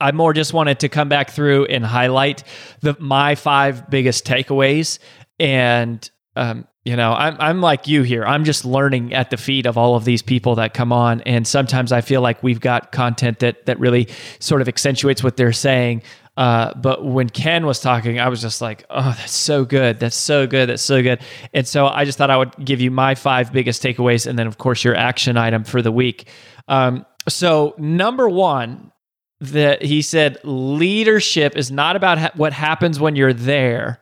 I 0.00 0.12
more 0.12 0.32
just 0.32 0.52
wanted 0.52 0.80
to 0.80 0.88
come 0.88 1.08
back 1.08 1.30
through 1.30 1.66
and 1.66 1.84
highlight 1.84 2.42
the 2.80 2.96
my 2.98 3.34
five 3.34 3.90
biggest 3.90 4.24
takeaways 4.24 4.98
and 5.38 6.08
um, 6.34 6.66
you 6.86 6.94
know, 6.94 7.12
I'm 7.14 7.36
I'm 7.40 7.60
like 7.60 7.88
you 7.88 8.04
here. 8.04 8.24
I'm 8.24 8.44
just 8.44 8.64
learning 8.64 9.12
at 9.12 9.30
the 9.30 9.36
feet 9.36 9.66
of 9.66 9.76
all 9.76 9.96
of 9.96 10.04
these 10.04 10.22
people 10.22 10.54
that 10.54 10.72
come 10.72 10.92
on, 10.92 11.20
and 11.22 11.44
sometimes 11.44 11.90
I 11.90 12.00
feel 12.00 12.20
like 12.20 12.44
we've 12.44 12.60
got 12.60 12.92
content 12.92 13.40
that 13.40 13.66
that 13.66 13.80
really 13.80 14.06
sort 14.38 14.62
of 14.62 14.68
accentuates 14.68 15.20
what 15.20 15.36
they're 15.36 15.52
saying. 15.52 16.02
Uh, 16.36 16.72
but 16.74 17.04
when 17.04 17.28
Ken 17.28 17.66
was 17.66 17.80
talking, 17.80 18.20
I 18.20 18.28
was 18.28 18.40
just 18.40 18.60
like, 18.60 18.84
"Oh, 18.88 19.16
that's 19.18 19.32
so 19.32 19.64
good! 19.64 19.98
That's 19.98 20.14
so 20.14 20.46
good! 20.46 20.68
That's 20.68 20.82
so 20.82 21.02
good!" 21.02 21.18
And 21.52 21.66
so 21.66 21.88
I 21.88 22.04
just 22.04 22.18
thought 22.18 22.30
I 22.30 22.36
would 22.36 22.54
give 22.64 22.80
you 22.80 22.92
my 22.92 23.16
five 23.16 23.52
biggest 23.52 23.82
takeaways, 23.82 24.24
and 24.24 24.38
then 24.38 24.46
of 24.46 24.56
course 24.56 24.84
your 24.84 24.94
action 24.94 25.36
item 25.36 25.64
for 25.64 25.82
the 25.82 25.90
week. 25.90 26.28
Um, 26.68 27.04
so 27.28 27.74
number 27.78 28.28
one, 28.28 28.92
that 29.40 29.82
he 29.82 30.02
said, 30.02 30.38
leadership 30.44 31.56
is 31.56 31.72
not 31.72 31.96
about 31.96 32.18
ha- 32.18 32.30
what 32.36 32.52
happens 32.52 33.00
when 33.00 33.16
you're 33.16 33.32
there, 33.32 34.00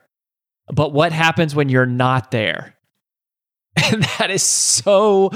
but 0.67 0.93
what 0.93 1.11
happens 1.11 1.55
when 1.55 1.67
you're 1.67 1.87
not 1.87 2.29
there. 2.29 2.74
And 3.91 4.03
that 4.17 4.31
is 4.31 4.41
so 4.41 5.31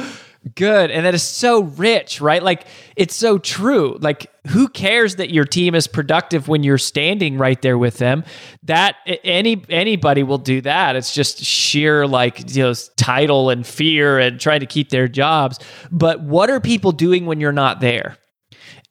good. 0.56 0.92
And 0.92 1.06
that 1.06 1.14
is 1.14 1.24
so 1.24 1.64
rich, 1.64 2.22
right? 2.22 2.42
Like 2.42 2.66
it's 2.96 3.16
so 3.16 3.38
true. 3.38 3.98
Like 4.02 4.32
who 4.48 4.68
cares 4.68 5.18
that 5.18 5.32
your 5.32 5.46
team 5.46 5.76
is 5.76 5.88
productive 5.88 6.48
when 6.48 6.64
you're 6.64 6.78
standing 6.78 7.38
right 7.38 7.62
there 7.62 7.78
with 7.78 7.98
them? 7.98 8.24
That 8.64 8.96
any 9.24 9.64
anybody 9.70 10.24
will 10.24 10.38
do 10.38 10.62
that. 10.62 10.96
It's 10.96 11.14
just 11.14 11.44
sheer 11.44 12.08
like 12.08 12.56
you 12.56 12.64
know 12.64 12.74
title 12.98 13.50
and 13.50 13.66
fear 13.66 14.20
and 14.20 14.40
trying 14.40 14.62
to 14.62 14.66
keep 14.66 14.90
their 14.90 15.08
jobs. 15.08 15.60
But 15.92 16.22
what 16.22 16.50
are 16.50 16.60
people 16.60 16.92
doing 16.92 17.26
when 17.26 17.40
you're 17.40 17.52
not 17.52 17.80
there? 17.82 18.18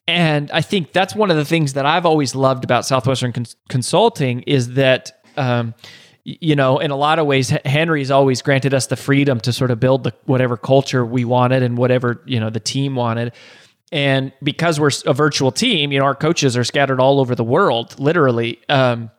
And 0.06 0.50
I 0.52 0.62
think 0.62 0.92
that's 0.92 1.14
one 1.14 1.30
of 1.30 1.37
the 1.37 1.44
things 1.44 1.74
that 1.74 1.84
I've 1.84 2.06
always 2.06 2.34
loved 2.34 2.64
about 2.64 2.87
Southwestern 2.87 3.32
Cons- 3.32 3.56
Consulting 3.68 4.40
is 4.42 4.72
that 4.74 5.12
um, 5.37 5.74
you 6.41 6.55
know, 6.55 6.79
in 6.79 6.91
a 6.91 6.97
lot 6.97 7.19
of 7.19 7.27
ways, 7.27 7.49
Henry's 7.64 8.11
always 8.11 8.43
granted 8.43 8.75
us 8.75 8.87
the 8.87 8.97
freedom 8.97 9.41
to 9.41 9.53
sort 9.53 9.71
of 9.71 9.81
build 9.81 10.05
the 10.05 10.12
whatever 10.27 10.57
culture 10.57 11.05
we 11.05 11.25
wanted 11.25 11.62
and 11.62 11.79
whatever 11.79 12.23
you 12.27 12.38
know 12.38 12.51
the 12.51 12.61
team 12.61 12.95
wanted. 12.95 13.33
And 13.91 14.33
because 14.43 14.79
we're 14.79 14.91
a 15.07 15.14
virtual 15.14 15.51
team, 15.51 15.91
you 15.91 15.99
know, 15.99 16.05
our 16.05 16.14
coaches 16.14 16.57
are 16.57 16.64
scattered 16.64 17.01
all 17.01 17.21
over 17.21 17.35
the 17.35 17.45
world, 17.45 17.99
literally. 17.99 18.61
Um, 18.69 19.11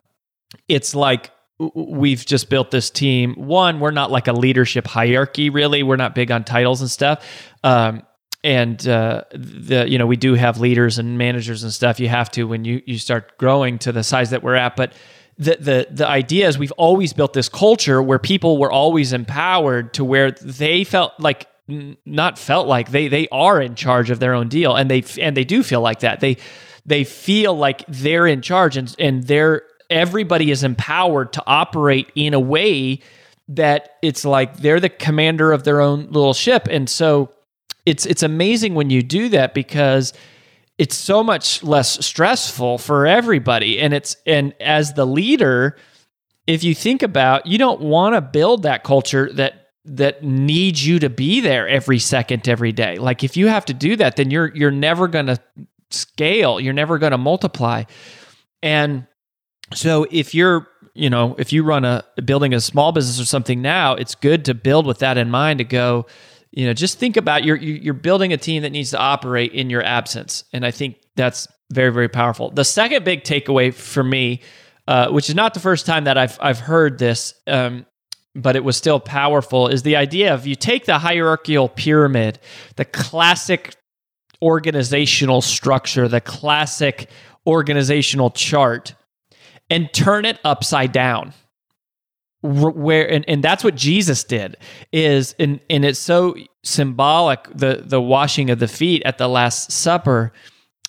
it's 0.68 0.94
like 0.94 1.32
we've 1.58 2.24
just 2.24 2.48
built 2.48 2.70
this 2.70 2.90
team. 2.90 3.34
One, 3.34 3.80
we're 3.80 3.90
not 3.90 4.12
like 4.12 4.28
a 4.28 4.32
leadership 4.32 4.86
hierarchy, 4.86 5.50
really. 5.50 5.82
We're 5.82 5.96
not 5.96 6.14
big 6.14 6.30
on 6.30 6.44
titles 6.44 6.80
and 6.80 6.90
stuff. 6.90 7.26
Um, 7.64 8.04
and 8.44 8.86
uh, 8.86 9.24
the 9.32 9.86
you 9.88 9.98
know 9.98 10.06
we 10.06 10.16
do 10.16 10.34
have 10.34 10.60
leaders 10.60 10.98
and 10.98 11.18
managers 11.18 11.64
and 11.64 11.72
stuff. 11.72 11.98
You 11.98 12.08
have 12.08 12.30
to 12.32 12.44
when 12.44 12.64
you 12.64 12.80
you 12.86 12.98
start 12.98 13.36
growing 13.36 13.78
to 13.80 13.90
the 13.90 14.04
size 14.04 14.30
that 14.30 14.44
we're 14.44 14.54
at, 14.54 14.76
but 14.76 14.92
the 15.40 15.56
the 15.58 15.86
the 15.90 16.06
idea 16.06 16.46
is 16.46 16.58
we've 16.58 16.70
always 16.72 17.14
built 17.14 17.32
this 17.32 17.48
culture 17.48 18.02
where 18.02 18.18
people 18.18 18.58
were 18.58 18.70
always 18.70 19.12
empowered 19.14 19.94
to 19.94 20.04
where 20.04 20.32
they 20.32 20.84
felt 20.84 21.14
like 21.18 21.46
not 22.04 22.38
felt 22.38 22.68
like 22.68 22.90
they 22.90 23.08
they 23.08 23.26
are 23.32 23.60
in 23.60 23.74
charge 23.74 24.10
of 24.10 24.20
their 24.20 24.34
own 24.34 24.48
deal 24.48 24.76
and 24.76 24.90
they 24.90 25.02
and 25.18 25.36
they 25.36 25.44
do 25.44 25.62
feel 25.62 25.80
like 25.80 26.00
that. 26.00 26.20
They 26.20 26.36
they 26.84 27.04
feel 27.04 27.54
like 27.56 27.84
they're 27.88 28.26
in 28.26 28.42
charge 28.42 28.76
and 28.76 28.94
and 28.98 29.24
they're 29.24 29.62
everybody 29.88 30.50
is 30.50 30.62
empowered 30.62 31.32
to 31.32 31.42
operate 31.46 32.12
in 32.14 32.34
a 32.34 32.40
way 32.40 33.00
that 33.48 33.96
it's 34.02 34.26
like 34.26 34.58
they're 34.58 34.78
the 34.78 34.90
commander 34.90 35.52
of 35.52 35.64
their 35.64 35.80
own 35.80 36.06
little 36.10 36.34
ship. 36.34 36.68
And 36.70 36.88
so 36.88 37.32
it's 37.86 38.04
it's 38.04 38.22
amazing 38.22 38.74
when 38.74 38.90
you 38.90 39.02
do 39.02 39.30
that 39.30 39.54
because 39.54 40.12
it's 40.80 40.96
so 40.96 41.22
much 41.22 41.62
less 41.62 42.02
stressful 42.04 42.78
for 42.78 43.06
everybody. 43.06 43.78
And 43.78 43.92
it's 43.92 44.16
and 44.24 44.54
as 44.60 44.94
the 44.94 45.04
leader 45.04 45.76
if 46.46 46.64
you 46.64 46.74
think 46.74 47.02
about 47.02 47.46
you 47.46 47.58
don't 47.58 47.82
want 47.82 48.14
to 48.14 48.22
build 48.22 48.62
that 48.62 48.82
culture 48.82 49.30
that 49.34 49.72
that 49.84 50.24
needs 50.24 50.86
you 50.86 50.98
to 50.98 51.10
be 51.10 51.40
there 51.40 51.68
every 51.68 51.98
second 51.98 52.48
every 52.48 52.72
day. 52.72 52.96
Like 52.96 53.22
if 53.22 53.36
you 53.36 53.48
have 53.48 53.66
to 53.66 53.74
do 53.74 53.94
that 53.96 54.16
then 54.16 54.30
you're 54.30 54.50
you're 54.56 54.70
never 54.70 55.06
going 55.06 55.26
to 55.26 55.38
scale 55.90 56.58
you're 56.58 56.72
never 56.72 56.96
going 56.96 57.12
to 57.12 57.18
multiply. 57.18 57.84
And 58.62 59.06
so 59.74 60.06
if 60.10 60.34
you're 60.34 60.66
you 60.94 61.10
know 61.10 61.36
if 61.38 61.52
you 61.52 61.62
run 61.62 61.84
a 61.84 62.04
building 62.24 62.54
a 62.54 62.60
small 62.60 62.90
business 62.92 63.20
or 63.20 63.26
something 63.26 63.60
now 63.60 63.96
it's 63.96 64.14
good 64.14 64.46
to 64.46 64.54
build 64.54 64.86
with 64.86 65.00
that 65.00 65.18
in 65.18 65.30
mind 65.30 65.58
to 65.58 65.64
go 65.64 66.06
you 66.52 66.66
know 66.66 66.72
just 66.72 66.98
think 66.98 67.16
about 67.16 67.44
you're 67.44 67.56
you're 67.56 67.94
building 67.94 68.32
a 68.32 68.36
team 68.36 68.62
that 68.62 68.70
needs 68.70 68.90
to 68.90 68.98
operate 68.98 69.52
in 69.52 69.70
your 69.70 69.82
absence. 69.82 70.44
And 70.52 70.64
i 70.64 70.70
think 70.70 70.96
that's 71.16 71.48
very 71.72 71.92
very 71.92 72.08
powerful. 72.08 72.50
The 72.50 72.64
second 72.64 73.04
big 73.04 73.22
takeaway 73.22 73.72
for 73.72 74.02
me 74.02 74.40
uh, 74.88 75.08
which 75.10 75.28
is 75.28 75.36
not 75.36 75.54
the 75.54 75.60
first 75.60 75.86
time 75.86 76.04
that 76.04 76.18
i've 76.18 76.36
i've 76.40 76.58
heard 76.58 76.98
this 76.98 77.34
um, 77.46 77.86
but 78.34 78.56
it 78.56 78.64
was 78.64 78.76
still 78.76 78.98
powerful 78.98 79.68
is 79.68 79.82
the 79.82 79.96
idea 79.96 80.34
of 80.34 80.46
you 80.46 80.54
take 80.54 80.84
the 80.84 80.98
hierarchical 80.98 81.68
pyramid 81.68 82.38
the 82.76 82.84
classic 82.84 83.74
organizational 84.42 85.40
structure 85.40 86.08
the 86.08 86.20
classic 86.20 87.08
organizational 87.46 88.30
chart 88.30 88.94
and 89.68 89.92
turn 89.92 90.24
it 90.24 90.38
upside 90.44 90.90
down 90.90 91.32
where 92.42 93.10
and, 93.10 93.24
and 93.28 93.44
that's 93.44 93.62
what 93.62 93.74
jesus 93.74 94.24
did 94.24 94.56
is 94.92 95.34
and 95.38 95.60
and 95.68 95.84
it's 95.84 95.98
so 95.98 96.34
symbolic 96.62 97.46
the 97.54 97.82
the 97.84 98.00
washing 98.00 98.50
of 98.50 98.58
the 98.58 98.68
feet 98.68 99.02
at 99.04 99.18
the 99.18 99.28
last 99.28 99.70
supper 99.70 100.32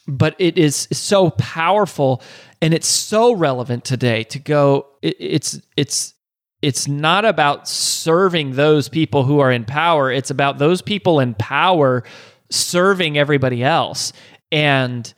but 0.07 0.35
it 0.39 0.57
is 0.57 0.87
so 0.91 1.29
powerful 1.31 2.21
and 2.61 2.73
it's 2.73 2.87
so 2.87 3.33
relevant 3.33 3.83
today 3.83 4.23
to 4.23 4.39
go 4.39 4.87
it, 5.01 5.15
it's 5.19 5.59
it's 5.75 6.13
it's 6.61 6.87
not 6.87 7.25
about 7.25 7.67
serving 7.67 8.51
those 8.51 8.87
people 8.87 9.23
who 9.23 9.39
are 9.39 9.51
in 9.51 9.65
power 9.65 10.11
it's 10.11 10.29
about 10.29 10.57
those 10.57 10.81
people 10.81 11.19
in 11.19 11.33
power 11.33 12.03
serving 12.51 13.17
everybody 13.17 13.63
else. 13.63 14.13
And 14.51 15.11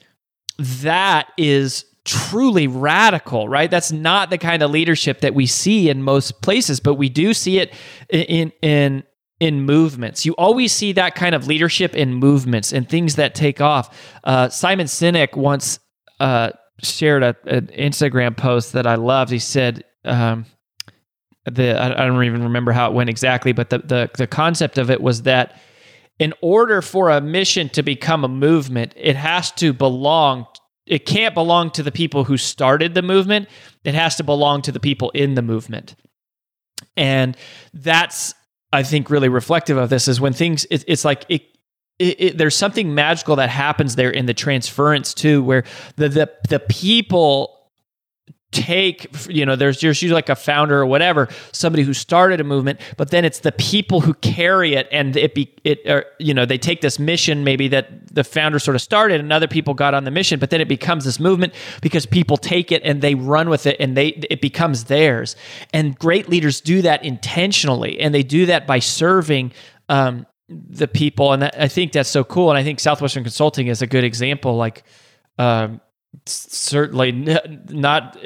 that 0.58 1.28
is 1.38 1.86
truly 2.06 2.68
radical, 2.68 3.48
right? 3.48 3.72
That's 3.72 3.92
not 3.92 4.30
the 4.30 4.38
kind 4.38 4.62
of 4.62 4.72
leadership 4.72 5.22
that 5.22 5.34
we 5.34 5.46
see 5.46 5.90
in 5.90 6.04
most 6.04 6.42
places, 6.42 6.80
but 6.80 6.96
we 6.96 7.10
do 7.10 7.34
see 7.34 7.60
it 7.60 7.74
in 8.10 8.52
in 8.62 9.04
in 9.40 9.62
movements. 9.62 10.26
You 10.26 10.34
always 10.34 10.72
see 10.72 10.94
that 10.94 11.16
kind 11.16 11.36
of 11.36 11.48
leadership 11.48 11.96
in 11.96 12.14
movements 12.14 12.72
and 12.72 12.88
things 12.88 13.16
that 13.16 13.36
take 13.36 13.62
off. 13.62 13.98
Uh, 14.24 14.50
Simon 14.50 14.88
Sinek 14.88 15.36
once 15.36 15.80
uh, 16.20 16.52
shared 16.82 17.24
a, 17.24 17.36
an 17.46 17.68
Instagram 17.68 18.38
post 18.38 18.74
that 18.74 18.88
I 18.88 18.96
loved. 18.96 19.32
He 19.32 19.40
said, 19.40 19.84
um, 20.06 20.46
the 21.46 21.78
I, 21.78 22.04
I 22.04 22.06
don't 22.08 22.24
even 22.24 22.44
remember 22.44 22.72
how 22.72 22.90
it 22.90 22.94
went 22.94 23.10
exactly, 23.10 23.52
but 23.52 23.70
the, 23.70 23.80
the 23.80 24.10
the 24.18 24.28
concept 24.28 24.78
of 24.78 24.90
it 24.90 25.02
was 25.02 25.24
that 25.24 25.60
in 26.20 26.34
order 26.42 26.82
for 26.82 27.10
a 27.10 27.20
mission 27.20 27.70
to 27.70 27.84
become 27.84 28.24
a 28.24 28.30
movement, 28.30 28.94
it 28.96 29.16
has 29.16 29.52
to 29.54 29.74
belong. 29.74 30.48
It 30.86 31.06
can't 31.06 31.34
belong 31.34 31.72
to 31.72 31.84
the 31.84 31.92
people 31.92 32.26
who 32.26 32.38
started 32.38 32.94
the 32.94 33.02
movement. 33.02 33.48
It 33.84 33.96
has 33.96 34.16
to 34.18 34.24
belong 34.24 34.62
to 34.64 34.72
the 34.72 34.80
people 34.80 35.12
in 35.12 35.36
the 35.36 35.42
movement. 35.42 35.96
And 36.98 37.38
that's, 37.74 38.34
I 38.72 38.84
think, 38.84 39.10
really 39.10 39.30
reflective 39.30 39.78
of 39.78 39.90
this 39.90 40.08
is 40.08 40.20
when 40.20 40.34
things, 40.34 40.66
it, 40.70 40.84
it's 40.88 41.06
like 41.06 41.26
it, 41.30 41.44
it, 42.00 42.22
it, 42.22 42.38
there's 42.38 42.56
something 42.56 42.94
magical 42.94 43.36
that 43.38 43.50
happens 43.50 43.96
there 43.96 44.10
in 44.10 44.26
the 44.26 44.34
transference 44.34 45.14
too, 45.14 45.44
where 45.44 45.64
the 45.96 46.10
the, 46.10 46.32
the 46.50 46.60
people 46.60 47.53
take 48.54 49.08
you 49.28 49.46
know 49.46 49.56
there's 49.56 49.84
usually 49.84 50.12
like 50.12 50.30
a 50.30 50.36
founder 50.36 50.80
or 50.80 50.86
whatever 50.86 51.28
somebody 51.52 51.84
who 51.84 51.94
started 51.94 52.40
a 52.40 52.44
movement 52.44 52.80
but 52.96 53.12
then 53.12 53.26
it's 53.26 53.40
the 53.40 53.52
people 53.54 54.02
who 54.02 54.14
carry 54.16 54.76
it 54.76 54.88
and 54.92 55.18
it 55.18 55.34
be 55.34 55.54
it 55.64 55.80
or, 55.88 56.06
you 56.20 56.34
know 56.34 56.46
they 56.46 56.58
take 56.58 56.82
this 56.82 57.00
mission 57.00 57.44
maybe 57.44 57.68
that 57.68 58.14
the 58.14 58.24
founder 58.24 58.60
sort 58.60 58.76
of 58.76 58.82
started 58.82 59.20
and 59.20 59.34
other 59.34 59.48
people 59.48 59.74
got 59.74 59.94
on 59.94 60.04
the 60.04 60.12
mission 60.12 60.40
but 60.40 60.50
then 60.50 60.62
it 60.62 60.68
becomes 60.68 61.04
this 61.04 61.20
movement 61.20 61.54
because 61.82 62.06
people 62.06 62.38
take 62.38 62.72
it 62.72 62.82
and 62.84 63.02
they 63.02 63.16
run 63.16 63.50
with 63.50 63.66
it 63.66 63.76
and 63.80 63.98
they 63.98 64.08
it 64.30 64.42
becomes 64.42 64.86
theirs. 64.86 65.36
And 65.74 65.98
great 65.98 66.30
leaders 66.30 66.62
do 66.62 66.82
that 66.84 67.04
intentionally 67.04 68.00
and 68.00 68.14
they 68.14 68.24
do 68.24 68.46
that 68.48 68.68
by 68.68 68.80
serving 68.80 69.54
um, 69.90 70.26
the 70.48 70.88
people. 70.88 71.34
And 71.34 71.42
that, 71.42 71.60
i 71.60 71.68
think 71.68 71.92
that's 71.92 72.10
so 72.10 72.24
cool. 72.24 72.50
And 72.50 72.58
i 72.58 72.64
think 72.64 72.80
southwestern 72.80 73.24
consulting 73.24 73.68
is 73.68 73.82
a 73.82 73.88
good 73.88 74.04
example 74.04 74.56
like 74.56 74.84
um, 75.38 75.82
certainly 76.26 77.12
not 77.70 78.18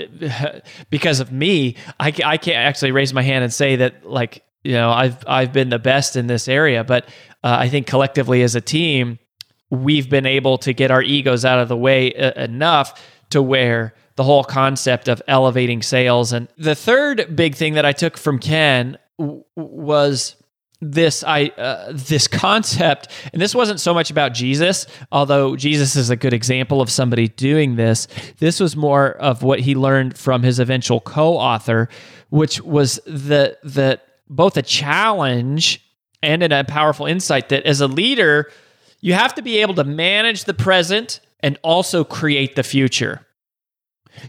because 0.89 1.19
of 1.19 1.31
me 1.31 1.75
I, 1.99 2.13
I 2.23 2.37
can't 2.37 2.57
actually 2.57 2.91
raise 2.91 3.13
my 3.13 3.23
hand 3.23 3.43
and 3.43 3.53
say 3.53 3.77
that 3.77 4.05
like 4.05 4.43
you 4.63 4.73
know 4.73 4.91
i've 4.91 5.17
i've 5.27 5.51
been 5.51 5.69
the 5.69 5.79
best 5.79 6.15
in 6.15 6.27
this 6.27 6.47
area 6.47 6.83
but 6.83 7.05
uh, 7.43 7.57
i 7.59 7.69
think 7.69 7.87
collectively 7.87 8.43
as 8.43 8.55
a 8.55 8.61
team 8.61 9.19
we've 9.69 10.09
been 10.09 10.25
able 10.25 10.57
to 10.59 10.73
get 10.73 10.91
our 10.91 11.01
egos 11.01 11.43
out 11.43 11.59
of 11.59 11.67
the 11.67 11.77
way 11.77 12.13
uh, 12.13 12.31
enough 12.43 13.03
to 13.31 13.41
where 13.41 13.93
the 14.15 14.23
whole 14.23 14.43
concept 14.43 15.07
of 15.07 15.21
elevating 15.27 15.81
sales 15.81 16.31
and 16.31 16.47
the 16.57 16.75
third 16.75 17.35
big 17.35 17.55
thing 17.55 17.73
that 17.73 17.85
i 17.85 17.91
took 17.91 18.17
from 18.17 18.39
ken 18.39 18.97
w- 19.17 19.43
was 19.55 20.36
this 20.81 21.23
I 21.23 21.47
uh, 21.57 21.91
this 21.91 22.27
concept, 22.27 23.09
and 23.33 23.41
this 23.41 23.55
wasn't 23.55 23.79
so 23.79 23.93
much 23.93 24.11
about 24.11 24.33
Jesus, 24.33 24.85
although 25.11 25.55
Jesus 25.55 25.95
is 25.95 26.09
a 26.09 26.15
good 26.15 26.33
example 26.33 26.81
of 26.81 26.89
somebody 26.89 27.27
doing 27.27 27.75
this. 27.75 28.07
This 28.39 28.59
was 28.59 28.75
more 28.75 29.11
of 29.13 29.43
what 29.43 29.59
he 29.59 29.75
learned 29.75 30.17
from 30.17 30.43
his 30.43 30.59
eventual 30.59 30.99
co-author, 30.99 31.89
which 32.29 32.61
was 32.61 32.99
the 33.05 33.57
the 33.63 33.99
both 34.29 34.57
a 34.57 34.61
challenge 34.61 35.83
and 36.21 36.43
a 36.43 36.63
powerful 36.63 37.05
insight 37.05 37.49
that 37.49 37.63
as 37.63 37.81
a 37.81 37.87
leader, 37.87 38.51
you 39.01 39.13
have 39.13 39.33
to 39.35 39.41
be 39.41 39.59
able 39.59 39.75
to 39.75 39.83
manage 39.83 40.45
the 40.45 40.53
present 40.53 41.19
and 41.41 41.57
also 41.63 42.03
create 42.03 42.55
the 42.55 42.63
future. 42.63 43.26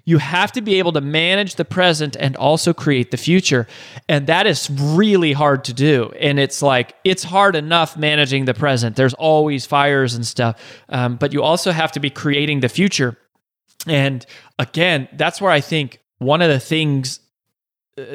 You 0.05 0.19
have 0.19 0.53
to 0.53 0.61
be 0.61 0.79
able 0.79 0.93
to 0.93 1.01
manage 1.01 1.57
the 1.57 1.65
present 1.65 2.17
and 2.19 2.37
also 2.37 2.73
create 2.73 3.11
the 3.11 3.17
future. 3.17 3.67
And 4.09 4.27
that 4.27 4.47
is 4.47 4.71
really 4.71 5.33
hard 5.33 5.65
to 5.65 5.73
do. 5.73 6.13
And 6.19 6.39
it's 6.39 6.63
like, 6.63 6.95
it's 7.05 7.25
hard 7.25 7.57
enough 7.57 7.97
managing 7.97 8.45
the 8.45 8.55
present. 8.55 8.97
There's 8.97 9.15
always 9.15 9.67
fires 9.67 10.15
and 10.15 10.27
stuff. 10.27 10.61
Um, 10.89 11.17
but 11.17 11.33
you 11.33 11.43
also 11.43 11.71
have 11.73 11.93
to 11.93 12.01
be 12.01 12.11
creating 12.11 12.61
the 12.61 12.69
future. 12.69 13.17
And 13.87 14.25
again, 14.59 15.09
that's 15.13 15.41
where 15.41 15.53
I 15.53 15.61
think 15.61 16.01
one 16.19 16.43
of 16.43 16.49
the 16.49 16.61
things 16.61 17.21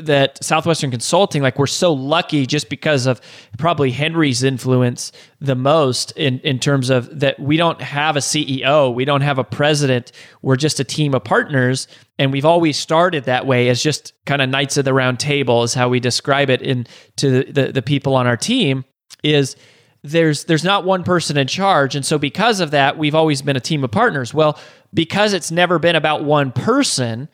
that 0.02 0.44
Southwestern 0.44 0.92
Consulting, 0.92 1.42
like 1.42 1.60
we're 1.60 1.68
so 1.68 1.92
lucky 1.94 2.46
just 2.46 2.70
because 2.70 3.06
of 3.06 3.22
probably 3.58 3.92
Henry's 3.92 4.44
influence 4.44 5.12
the 5.40 5.56
most 5.56 6.12
in, 6.12 6.40
in 6.40 6.60
terms 6.60 6.90
of 6.90 7.20
that 7.20 7.40
we 7.40 7.58
don't 7.58 7.82
have 7.82 8.16
a 8.16 8.20
CEO, 8.20 8.94
we 8.94 9.06
don't 9.06 9.22
have 9.22 9.38
a 9.38 9.44
president, 9.44 10.12
we're 10.42 10.56
just 10.56 10.80
a 10.80 10.84
team 10.84 11.14
of 11.14 11.24
partners. 11.24 11.88
And 12.20 12.32
we've 12.32 12.46
always 12.46 12.78
started 12.78 13.26
that 13.26 13.46
way 13.46 13.70
as 13.70 13.82
just 13.82 14.14
kind 14.26 14.42
of 14.42 14.50
knights 14.50 14.78
of 14.78 14.86
the 14.86 14.94
round 14.94 15.20
table 15.20 15.64
is 15.64 15.74
how 15.74 15.90
we 15.90 16.00
describe 16.00 16.50
it 16.50 16.62
in 16.62 16.86
to 17.18 17.44
the, 17.44 17.72
the 17.72 17.82
people 17.82 18.16
on 18.16 18.28
our 18.28 18.38
team 18.38 18.86
is 19.24 19.56
there's 20.04 20.46
there's 20.46 20.64
not 20.64 20.84
one 20.84 21.04
person 21.04 21.38
in 21.38 21.48
charge. 21.48 21.96
And 21.96 22.06
so 22.06 22.18
because 22.18 22.60
of 22.60 22.72
that, 22.72 22.98
we've 22.98 23.16
always 23.16 23.42
been 23.42 23.56
a 23.56 23.62
team 23.62 23.84
of 23.84 23.92
partners. 23.92 24.34
Well, 24.34 24.60
because 24.94 25.34
it's 25.34 25.50
never 25.50 25.80
been 25.80 25.96
about 25.96 26.24
one 26.24 26.52
person, 26.52 27.30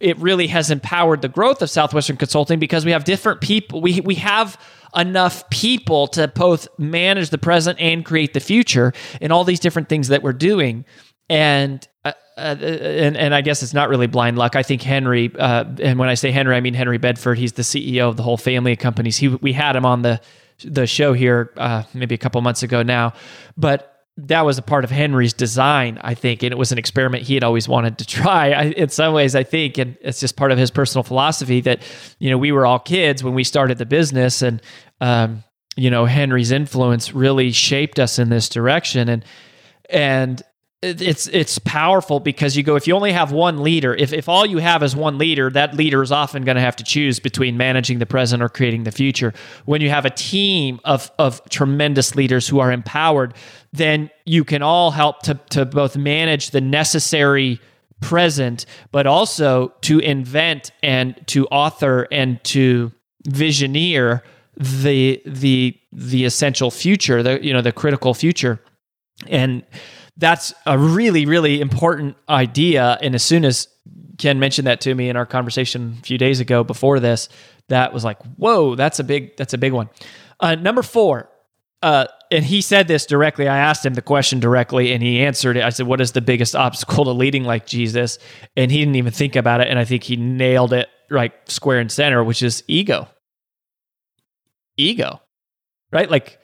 it 0.00 0.18
really 0.18 0.46
has 0.48 0.70
empowered 0.70 1.22
the 1.22 1.28
growth 1.28 1.62
of 1.62 1.70
Southwestern 1.70 2.16
Consulting 2.16 2.58
because 2.58 2.84
we 2.84 2.92
have 2.92 3.04
different 3.04 3.40
people. 3.40 3.80
We 3.80 4.00
we 4.00 4.16
have 4.16 4.60
enough 4.94 5.48
people 5.50 6.06
to 6.08 6.28
both 6.28 6.68
manage 6.78 7.30
the 7.30 7.38
present 7.38 7.78
and 7.80 8.04
create 8.04 8.34
the 8.34 8.40
future 8.40 8.92
in 9.20 9.30
all 9.30 9.44
these 9.44 9.60
different 9.60 9.88
things 9.88 10.08
that 10.08 10.22
we're 10.22 10.32
doing. 10.32 10.84
And 11.28 11.86
uh, 12.04 12.12
uh, 12.36 12.56
and 12.60 13.16
and 13.16 13.34
I 13.34 13.40
guess 13.40 13.62
it's 13.62 13.74
not 13.74 13.88
really 13.88 14.06
blind 14.06 14.38
luck. 14.38 14.56
I 14.56 14.62
think 14.62 14.82
Henry, 14.82 15.32
uh, 15.38 15.64
and 15.80 15.98
when 15.98 16.08
I 16.08 16.14
say 16.14 16.30
Henry, 16.30 16.54
I 16.54 16.60
mean 16.60 16.74
Henry 16.74 16.98
Bedford. 16.98 17.38
He's 17.38 17.54
the 17.54 17.62
CEO 17.62 18.08
of 18.08 18.16
the 18.16 18.22
whole 18.22 18.36
family 18.36 18.72
of 18.72 18.78
companies. 18.78 19.16
He 19.16 19.28
we 19.28 19.52
had 19.52 19.74
him 19.74 19.86
on 19.86 20.02
the 20.02 20.20
the 20.64 20.86
show 20.86 21.12
here 21.12 21.52
uh, 21.56 21.82
maybe 21.94 22.14
a 22.14 22.18
couple 22.18 22.40
months 22.42 22.62
ago 22.62 22.82
now, 22.82 23.14
but 23.56 23.95
that 24.18 24.46
was 24.46 24.56
a 24.56 24.62
part 24.62 24.84
of 24.84 24.90
Henry's 24.90 25.34
design, 25.34 25.98
I 26.00 26.14
think, 26.14 26.42
and 26.42 26.50
it 26.50 26.56
was 26.56 26.72
an 26.72 26.78
experiment 26.78 27.24
he 27.24 27.34
had 27.34 27.44
always 27.44 27.68
wanted 27.68 27.98
to 27.98 28.06
try. 28.06 28.52
I, 28.52 28.62
in 28.64 28.88
some 28.88 29.12
ways, 29.12 29.34
I 29.34 29.42
think, 29.42 29.78
and 29.78 29.96
it's 30.00 30.20
just 30.20 30.36
part 30.36 30.52
of 30.52 30.58
his 30.58 30.70
personal 30.70 31.02
philosophy 31.02 31.60
that 31.62 31.82
you 32.18 32.30
know 32.30 32.38
we 32.38 32.52
were 32.52 32.64
all 32.64 32.78
kids 32.78 33.22
when 33.22 33.34
we 33.34 33.44
started 33.44 33.78
the 33.78 33.86
business, 33.86 34.40
and 34.40 34.62
um, 35.00 35.44
you 35.76 35.90
know 35.90 36.06
Henry's 36.06 36.50
influence 36.50 37.12
really 37.12 37.52
shaped 37.52 37.98
us 37.98 38.18
in 38.18 38.30
this 38.30 38.48
direction, 38.48 39.08
and 39.08 39.24
and 39.90 40.42
it's 40.82 41.26
it's 41.28 41.58
powerful 41.58 42.20
because 42.20 42.54
you 42.54 42.62
go 42.62 42.76
if 42.76 42.86
you 42.86 42.94
only 42.94 43.12
have 43.12 43.32
one 43.32 43.62
leader 43.62 43.94
if, 43.94 44.12
if 44.12 44.28
all 44.28 44.44
you 44.44 44.58
have 44.58 44.82
is 44.82 44.94
one 44.94 45.16
leader 45.16 45.48
that 45.48 45.74
leader 45.74 46.02
is 46.02 46.12
often 46.12 46.44
going 46.44 46.54
to 46.54 46.60
have 46.60 46.76
to 46.76 46.84
choose 46.84 47.18
between 47.18 47.56
managing 47.56 47.98
the 47.98 48.04
present 48.04 48.42
or 48.42 48.48
creating 48.48 48.84
the 48.84 48.92
future. 48.92 49.32
When 49.64 49.80
you 49.80 49.88
have 49.88 50.04
a 50.04 50.10
team 50.10 50.78
of 50.84 51.10
of 51.18 51.42
tremendous 51.48 52.14
leaders 52.14 52.46
who 52.46 52.60
are 52.60 52.70
empowered 52.70 53.34
then 53.72 54.10
you 54.26 54.44
can 54.44 54.62
all 54.62 54.90
help 54.90 55.22
to 55.22 55.40
to 55.50 55.64
both 55.64 55.96
manage 55.96 56.50
the 56.50 56.60
necessary 56.60 57.58
present 58.02 58.66
but 58.92 59.06
also 59.06 59.72
to 59.80 59.98
invent 60.00 60.72
and 60.82 61.18
to 61.26 61.46
author 61.46 62.06
and 62.12 62.42
to 62.44 62.92
visioneer 63.26 64.20
the 64.58 65.22
the 65.24 65.74
the 65.90 66.26
essential 66.26 66.70
future 66.70 67.22
the 67.22 67.42
you 67.42 67.52
know 67.52 67.62
the 67.62 67.72
critical 67.72 68.12
future. 68.12 68.60
And 69.28 69.64
that's 70.16 70.54
a 70.64 70.78
really, 70.78 71.26
really 71.26 71.60
important 71.60 72.16
idea. 72.28 72.98
And 73.02 73.14
as 73.14 73.22
soon 73.22 73.44
as 73.44 73.68
Ken 74.18 74.38
mentioned 74.38 74.66
that 74.66 74.80
to 74.82 74.94
me 74.94 75.08
in 75.08 75.16
our 75.16 75.26
conversation 75.26 75.96
a 75.98 76.02
few 76.02 76.18
days 76.18 76.40
ago 76.40 76.64
before 76.64 77.00
this, 77.00 77.28
that 77.68 77.92
was 77.92 78.04
like, 78.04 78.22
whoa, 78.36 78.74
that's 78.74 78.98
a 78.98 79.04
big, 79.04 79.36
that's 79.36 79.52
a 79.52 79.58
big 79.58 79.72
one. 79.72 79.90
Uh, 80.40 80.54
number 80.54 80.82
four, 80.82 81.30
uh, 81.82 82.06
and 82.30 82.44
he 82.44 82.60
said 82.60 82.88
this 82.88 83.06
directly. 83.06 83.48
I 83.48 83.58
asked 83.58 83.84
him 83.84 83.94
the 83.94 84.02
question 84.02 84.40
directly, 84.40 84.92
and 84.92 85.02
he 85.02 85.20
answered 85.20 85.56
it. 85.56 85.62
I 85.62 85.70
said, 85.70 85.86
"What 85.86 86.00
is 86.00 86.12
the 86.12 86.20
biggest 86.20 86.56
obstacle 86.56 87.04
to 87.04 87.12
leading 87.12 87.44
like 87.44 87.66
Jesus?" 87.66 88.18
And 88.56 88.70
he 88.70 88.78
didn't 88.78 88.96
even 88.96 89.12
think 89.12 89.36
about 89.36 89.60
it, 89.60 89.68
and 89.68 89.78
I 89.78 89.84
think 89.84 90.02
he 90.02 90.16
nailed 90.16 90.72
it 90.72 90.88
right 91.10 91.32
square 91.48 91.78
and 91.78 91.92
center, 91.92 92.24
which 92.24 92.42
is 92.42 92.64
ego. 92.66 93.08
Ego, 94.76 95.20
right? 95.92 96.10
Like 96.10 96.38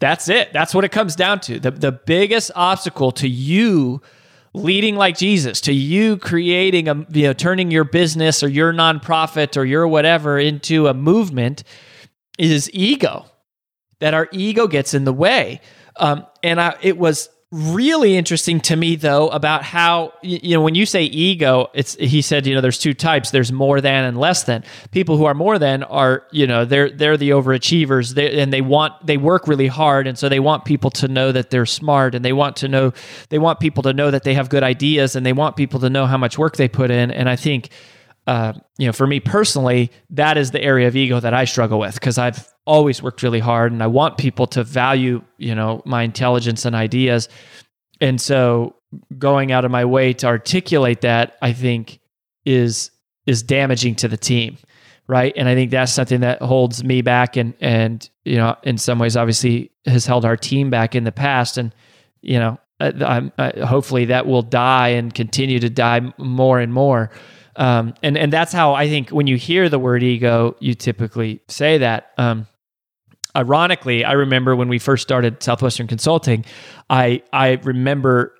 that's 0.00 0.28
it. 0.28 0.52
That's 0.52 0.74
what 0.74 0.84
it 0.84 0.90
comes 0.90 1.16
down 1.16 1.40
to. 1.40 1.58
The, 1.58 1.70
the 1.70 1.92
biggest 1.92 2.50
obstacle 2.54 3.12
to 3.12 3.28
you 3.28 4.00
leading 4.54 4.96
like 4.96 5.16
Jesus, 5.16 5.60
to 5.62 5.72
you 5.72 6.16
creating 6.16 6.88
a, 6.88 7.06
you 7.10 7.24
know, 7.24 7.32
turning 7.32 7.70
your 7.70 7.84
business 7.84 8.42
or 8.42 8.48
your 8.48 8.72
nonprofit 8.72 9.56
or 9.56 9.64
your 9.64 9.86
whatever 9.86 10.38
into 10.38 10.86
a 10.86 10.94
movement 10.94 11.64
is 12.38 12.70
ego. 12.72 13.26
That 14.00 14.14
our 14.14 14.28
ego 14.32 14.68
gets 14.68 14.94
in 14.94 15.04
the 15.04 15.12
way. 15.12 15.60
Um, 15.96 16.26
and 16.42 16.60
I, 16.60 16.76
it 16.80 16.96
was 16.96 17.28
really 17.50 18.14
interesting 18.14 18.60
to 18.60 18.76
me 18.76 18.94
though 18.94 19.28
about 19.28 19.62
how 19.62 20.12
you 20.20 20.54
know 20.54 20.60
when 20.60 20.74
you 20.74 20.84
say 20.84 21.04
ego 21.04 21.68
it's 21.72 21.94
he 21.94 22.20
said 22.20 22.46
you 22.46 22.54
know 22.54 22.60
there's 22.60 22.78
two 22.78 22.92
types. 22.92 23.30
There's 23.30 23.50
more 23.50 23.80
than 23.80 24.04
and 24.04 24.18
less 24.18 24.44
than. 24.44 24.64
People 24.90 25.16
who 25.16 25.24
are 25.24 25.34
more 25.34 25.58
than 25.58 25.82
are 25.84 26.24
you 26.30 26.46
know 26.46 26.66
they're 26.66 26.90
they're 26.90 27.16
the 27.16 27.30
overachievers. 27.30 28.14
They, 28.14 28.38
and 28.38 28.52
they 28.52 28.60
want 28.60 29.06
they 29.06 29.16
work 29.16 29.48
really 29.48 29.66
hard. 29.66 30.06
And 30.06 30.18
so 30.18 30.28
they 30.28 30.40
want 30.40 30.66
people 30.66 30.90
to 30.90 31.08
know 31.08 31.32
that 31.32 31.48
they're 31.48 31.66
smart. 31.66 32.14
And 32.14 32.22
they 32.22 32.34
want 32.34 32.56
to 32.56 32.68
know 32.68 32.92
they 33.30 33.38
want 33.38 33.60
people 33.60 33.82
to 33.84 33.94
know 33.94 34.10
that 34.10 34.24
they 34.24 34.34
have 34.34 34.50
good 34.50 34.62
ideas. 34.62 35.16
And 35.16 35.24
they 35.24 35.32
want 35.32 35.56
people 35.56 35.80
to 35.80 35.88
know 35.88 36.06
how 36.06 36.18
much 36.18 36.36
work 36.36 36.56
they 36.56 36.68
put 36.68 36.90
in. 36.90 37.10
And 37.10 37.28
i 37.28 37.36
think 37.36 37.70
uh, 38.28 38.52
you 38.76 38.84
know, 38.84 38.92
for 38.92 39.06
me 39.06 39.20
personally, 39.20 39.90
that 40.10 40.36
is 40.36 40.50
the 40.50 40.62
area 40.62 40.86
of 40.86 40.94
ego 40.94 41.18
that 41.18 41.32
I 41.32 41.46
struggle 41.46 41.78
with 41.78 41.94
because 41.94 42.18
I've 42.18 42.46
always 42.66 43.02
worked 43.02 43.22
really 43.22 43.40
hard 43.40 43.72
and 43.72 43.82
I 43.82 43.86
want 43.86 44.18
people 44.18 44.46
to 44.48 44.62
value, 44.64 45.22
you 45.38 45.54
know, 45.54 45.80
my 45.86 46.02
intelligence 46.02 46.66
and 46.66 46.76
ideas. 46.76 47.30
And 48.02 48.20
so 48.20 48.76
going 49.16 49.50
out 49.50 49.64
of 49.64 49.70
my 49.70 49.86
way 49.86 50.12
to 50.12 50.26
articulate 50.26 51.00
that, 51.00 51.38
I 51.40 51.54
think 51.54 52.00
is 52.44 52.90
is 53.24 53.42
damaging 53.42 53.94
to 53.96 54.08
the 54.08 54.18
team. 54.18 54.58
Right. 55.06 55.32
And 55.34 55.48
I 55.48 55.54
think 55.54 55.70
that's 55.70 55.90
something 55.90 56.20
that 56.20 56.42
holds 56.42 56.84
me 56.84 57.00
back 57.00 57.38
and 57.38 57.54
and 57.62 58.06
you 58.26 58.36
know, 58.36 58.56
in 58.62 58.76
some 58.76 58.98
ways 58.98 59.16
obviously 59.16 59.70
has 59.86 60.04
held 60.04 60.26
our 60.26 60.36
team 60.36 60.68
back 60.68 60.94
in 60.94 61.04
the 61.04 61.12
past. 61.12 61.56
And, 61.56 61.74
you 62.20 62.38
know, 62.38 62.58
I, 62.78 63.30
I, 63.38 63.60
hopefully 63.64 64.04
that 64.04 64.26
will 64.26 64.42
die 64.42 64.88
and 64.88 65.14
continue 65.14 65.60
to 65.60 65.70
die 65.70 66.12
more 66.18 66.60
and 66.60 66.74
more. 66.74 67.10
Um, 67.58 67.94
and 68.02 68.16
and 68.16 68.32
that's 68.32 68.52
how 68.52 68.74
I 68.74 68.88
think 68.88 69.10
when 69.10 69.26
you 69.26 69.36
hear 69.36 69.68
the 69.68 69.78
word 69.78 70.02
ego, 70.02 70.56
you 70.60 70.74
typically 70.74 71.40
say 71.48 71.78
that. 71.78 72.12
Um, 72.16 72.46
ironically, 73.36 74.04
I 74.04 74.12
remember 74.12 74.54
when 74.56 74.68
we 74.68 74.78
first 74.78 75.02
started 75.02 75.42
Southwestern 75.42 75.88
Consulting, 75.88 76.44
I 76.88 77.22
I 77.32 77.60
remember 77.64 78.32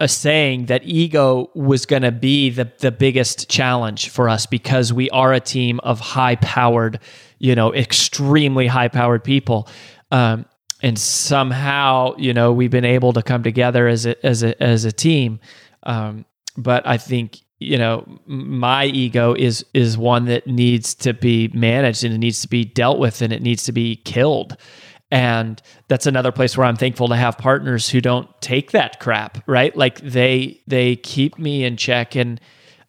a 0.00 0.08
saying 0.08 0.66
that 0.66 0.82
ego 0.84 1.48
was 1.54 1.86
going 1.86 2.02
to 2.02 2.10
be 2.10 2.50
the 2.50 2.70
the 2.80 2.90
biggest 2.90 3.48
challenge 3.48 4.08
for 4.08 4.28
us 4.28 4.46
because 4.46 4.92
we 4.92 5.08
are 5.10 5.32
a 5.32 5.40
team 5.40 5.78
of 5.84 6.00
high 6.00 6.34
powered, 6.36 6.98
you 7.38 7.54
know, 7.54 7.72
extremely 7.72 8.66
high 8.66 8.88
powered 8.88 9.22
people. 9.22 9.68
Um, 10.10 10.44
and 10.82 10.98
somehow, 10.98 12.16
you 12.18 12.34
know, 12.34 12.52
we've 12.52 12.70
been 12.70 12.84
able 12.84 13.12
to 13.12 13.22
come 13.22 13.44
together 13.44 13.86
as 13.86 14.06
a 14.06 14.26
as 14.26 14.42
a 14.42 14.60
as 14.60 14.84
a 14.84 14.92
team. 14.92 15.38
Um, 15.84 16.24
but 16.56 16.84
I 16.84 16.96
think 16.96 17.42
you 17.58 17.78
know 17.78 18.06
my 18.26 18.84
ego 18.86 19.34
is 19.34 19.64
is 19.72 19.96
one 19.96 20.26
that 20.26 20.46
needs 20.46 20.94
to 20.94 21.14
be 21.14 21.48
managed 21.54 22.04
and 22.04 22.14
it 22.14 22.18
needs 22.18 22.42
to 22.42 22.48
be 22.48 22.64
dealt 22.64 22.98
with 22.98 23.22
and 23.22 23.32
it 23.32 23.42
needs 23.42 23.64
to 23.64 23.72
be 23.72 23.96
killed. 23.96 24.56
And 25.10 25.62
that's 25.86 26.06
another 26.06 26.32
place 26.32 26.56
where 26.56 26.66
i'm 26.66 26.76
thankful 26.76 27.08
to 27.08 27.16
have 27.16 27.38
partners 27.38 27.88
who 27.88 28.00
don't 28.00 28.28
take 28.40 28.72
that 28.72 29.00
crap 29.00 29.42
right? 29.46 29.74
Like 29.76 30.00
they 30.00 30.60
they 30.66 30.96
keep 30.96 31.38
me 31.38 31.64
in 31.64 31.76
check 31.76 32.16
and 32.16 32.40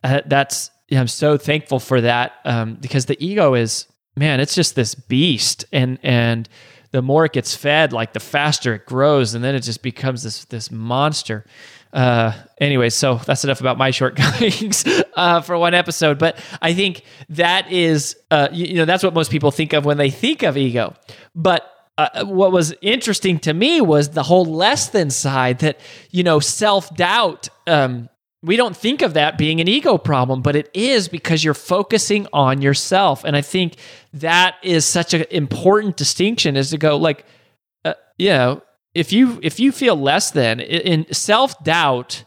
uh, 0.04 0.22
that's 0.26 0.72
i'm 0.92 1.08
so 1.08 1.38
thankful 1.38 1.80
for 1.80 2.02
that 2.02 2.34
um, 2.46 2.76
because 2.76 3.06
the 3.06 3.24
ego 3.24 3.54
is 3.54 3.88
man 4.16 4.40
it's 4.40 4.56
just 4.56 4.76
this 4.76 4.96
beast 4.96 5.66
and 5.72 6.00
and 6.02 6.50
the 6.92 7.02
more 7.02 7.26
it 7.26 7.34
gets 7.34 7.56
fed 7.56 7.94
like 7.94 8.14
the 8.14 8.20
faster 8.20 8.76
it 8.76 8.86
grows 8.86 9.34
and 9.34 9.44
then 9.44 9.54
it 9.54 9.62
just 9.62 9.82
becomes 9.82 10.24
this 10.24 10.46
this 10.46 10.72
monster 10.72 11.46
uh, 11.94 12.34
anyway, 12.60 12.90
so 12.90 13.16
that's 13.16 13.44
enough 13.44 13.62
about 13.62 13.78
my 13.78 13.92
shortcomings 13.92 14.86
uh, 15.16 15.42
for 15.42 15.58
one 15.58 15.74
episode. 15.74 16.20
But 16.20 16.38
I 16.62 16.74
think 16.74 17.04
that 17.30 17.72
is, 17.72 18.18
uh, 18.32 18.50
you, 18.52 18.66
you, 18.68 18.76
know, 18.76 18.86
that's 18.86 19.04
what 19.04 19.14
most 19.14 19.32
people 19.32 19.52
think 19.52 19.74
of 19.74 19.86
when 19.86 19.98
they 19.98 20.10
think 20.10 20.44
of 20.44 20.58
ego. 20.58 20.94
But 21.36 21.70
uh, 21.98 22.26
what 22.26 22.52
was 22.52 22.74
interesting 22.82 23.40
to 23.40 23.54
me 23.54 23.82
was 23.82 24.10
the 24.10 24.24
whole 24.24 24.46
less 24.46 24.90
than 24.90 25.10
side 25.10 25.60
that, 25.60 25.80
you 26.12 26.24
know, 26.24 26.40
self 26.40 26.94
doubt. 26.96 27.50
Um, 27.66 28.10
we 28.44 28.56
don't 28.56 28.78
think 28.78 29.02
of 29.02 29.16
that 29.16 29.38
being 29.38 29.60
an 29.62 29.68
ego 29.68 29.98
problem, 29.98 30.42
but 30.42 30.56
it 30.56 30.70
is 30.74 31.08
because 31.08 31.44
you're 31.44 31.56
focusing 31.56 32.28
on 32.32 32.62
yourself. 32.62 33.24
And 33.24 33.36
I 33.36 33.42
think 33.42 33.78
that 34.14 34.56
is 34.62 34.86
such 34.86 35.16
an 35.16 35.26
important 35.32 35.98
distinction 35.98 36.56
is 36.56 36.70
to 36.70 36.78
go 36.78 36.98
like, 36.98 37.26
uh, 37.84 37.96
you 38.18 38.30
know, 38.30 38.62
if 38.98 39.14
you 39.14 39.40
if 39.44 39.60
you 39.60 39.72
feel 39.72 39.96
less 39.96 40.32
than 40.32 40.60
in 40.60 41.06
self-doubt 41.14 42.26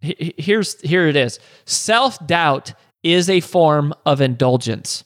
here's 0.00 0.80
here 0.80 1.06
it 1.06 1.16
is. 1.16 1.38
Self-doubt 1.64 2.74
is 3.02 3.28
a 3.28 3.40
form 3.40 3.94
of 4.04 4.20
indulgence. 4.20 5.04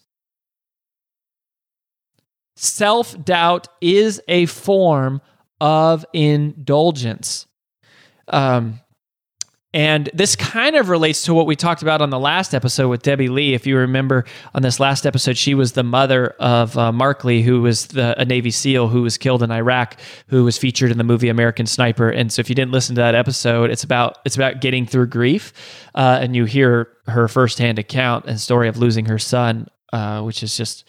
Self-doubt 2.55 3.69
is 3.81 4.23
a 4.29 4.47
form 4.47 5.21
of 5.61 6.07
indulgence. 6.13 7.47
Um 8.29 8.81
and 9.77 10.09
this 10.15 10.37
kind 10.37 10.75
of 10.75 10.89
relates 10.89 11.25
to 11.25 11.35
what 11.35 11.45
we 11.45 11.55
talked 11.55 11.83
about 11.83 12.01
on 12.01 12.09
the 12.09 12.19
last 12.19 12.55
episode 12.55 12.89
with 12.89 13.03
Debbie 13.03 13.29
Lee. 13.29 13.53
If 13.53 13.67
you 13.67 13.77
remember 13.77 14.25
on 14.55 14.63
this 14.63 14.81
last 14.81 15.05
episode, 15.05 15.37
she 15.37 15.53
was 15.53 15.73
the 15.73 15.83
mother 15.83 16.29
of 16.41 16.79
uh, 16.79 16.93
Marc 16.93 17.25
Lee, 17.25 17.43
who 17.43 17.61
was 17.61 17.89
the, 17.89 18.19
a 18.19 18.25
Navy 18.25 18.51
SEAL 18.51 18.89
who 18.89 19.03
was 19.03 19.19
killed 19.19 19.43
in 19.43 19.51
Iraq, 19.51 20.01
who 20.29 20.45
was 20.45 20.57
featured 20.57 20.91
in 20.91 20.97
the 20.97 21.05
movie 21.05 21.29
American 21.29 21.67
Sniper. 21.67 22.09
And 22.09 22.33
so, 22.33 22.41
if 22.41 22.49
you 22.49 22.55
didn't 22.55 22.73
listen 22.73 22.95
to 22.95 23.03
that 23.03 23.15
episode, 23.15 23.71
it's 23.71 23.85
about 23.85 24.17
it's 24.25 24.35
about 24.35 24.63
getting 24.63 24.87
through 24.87 25.09
grief, 25.09 25.53
uh, 25.95 26.21
and 26.23 26.35
you 26.35 26.47
hear 26.47 26.89
her 27.07 27.29
firsthand 27.29 27.79
account 27.79 28.25
and 28.25 28.41
story 28.41 28.69
of 28.69 28.79
losing 28.79 29.05
her 29.05 29.19
son, 29.19 29.69
uh, 29.93 30.23
which 30.23 30.43
is 30.43 30.57
just 30.57 30.89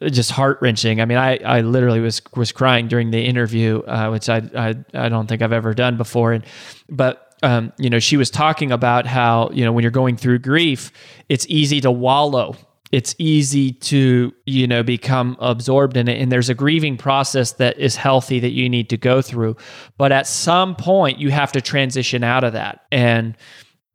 just 0.00 0.30
heart 0.30 0.58
wrenching. 0.60 1.00
I 1.00 1.06
mean, 1.06 1.18
I, 1.18 1.38
I 1.38 1.60
literally 1.62 1.98
was 1.98 2.22
was 2.36 2.52
crying 2.52 2.86
during 2.86 3.10
the 3.10 3.24
interview, 3.24 3.80
uh, 3.80 4.10
which 4.10 4.28
I, 4.28 4.42
I 4.56 4.76
I 4.94 5.08
don't 5.08 5.26
think 5.26 5.42
I've 5.42 5.52
ever 5.52 5.74
done 5.74 5.96
before. 5.96 6.32
And 6.32 6.44
but 6.88 7.21
um, 7.42 7.72
you 7.78 7.90
know, 7.90 7.98
she 7.98 8.16
was 8.16 8.30
talking 8.30 8.70
about 8.70 9.06
how, 9.06 9.50
you 9.52 9.64
know, 9.64 9.72
when 9.72 9.82
you're 9.82 9.90
going 9.90 10.16
through 10.16 10.38
grief, 10.38 10.92
it's 11.28 11.46
easy 11.48 11.80
to 11.80 11.90
wallow. 11.90 12.54
It's 12.92 13.14
easy 13.18 13.72
to, 13.72 14.32
you 14.44 14.66
know, 14.66 14.82
become 14.82 15.36
absorbed 15.40 15.96
in 15.96 16.08
it. 16.08 16.20
And 16.20 16.30
there's 16.30 16.50
a 16.50 16.54
grieving 16.54 16.98
process 16.98 17.52
that 17.52 17.78
is 17.78 17.96
healthy 17.96 18.38
that 18.40 18.50
you 18.50 18.68
need 18.68 18.90
to 18.90 18.96
go 18.96 19.22
through. 19.22 19.56
But 19.96 20.12
at 20.12 20.26
some 20.26 20.76
point, 20.76 21.18
you 21.18 21.30
have 21.30 21.52
to 21.52 21.60
transition 21.60 22.22
out 22.22 22.44
of 22.44 22.52
that. 22.52 22.82
And, 22.92 23.36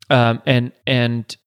um, 0.10 0.42
and, 0.46 0.72
and 0.88 1.38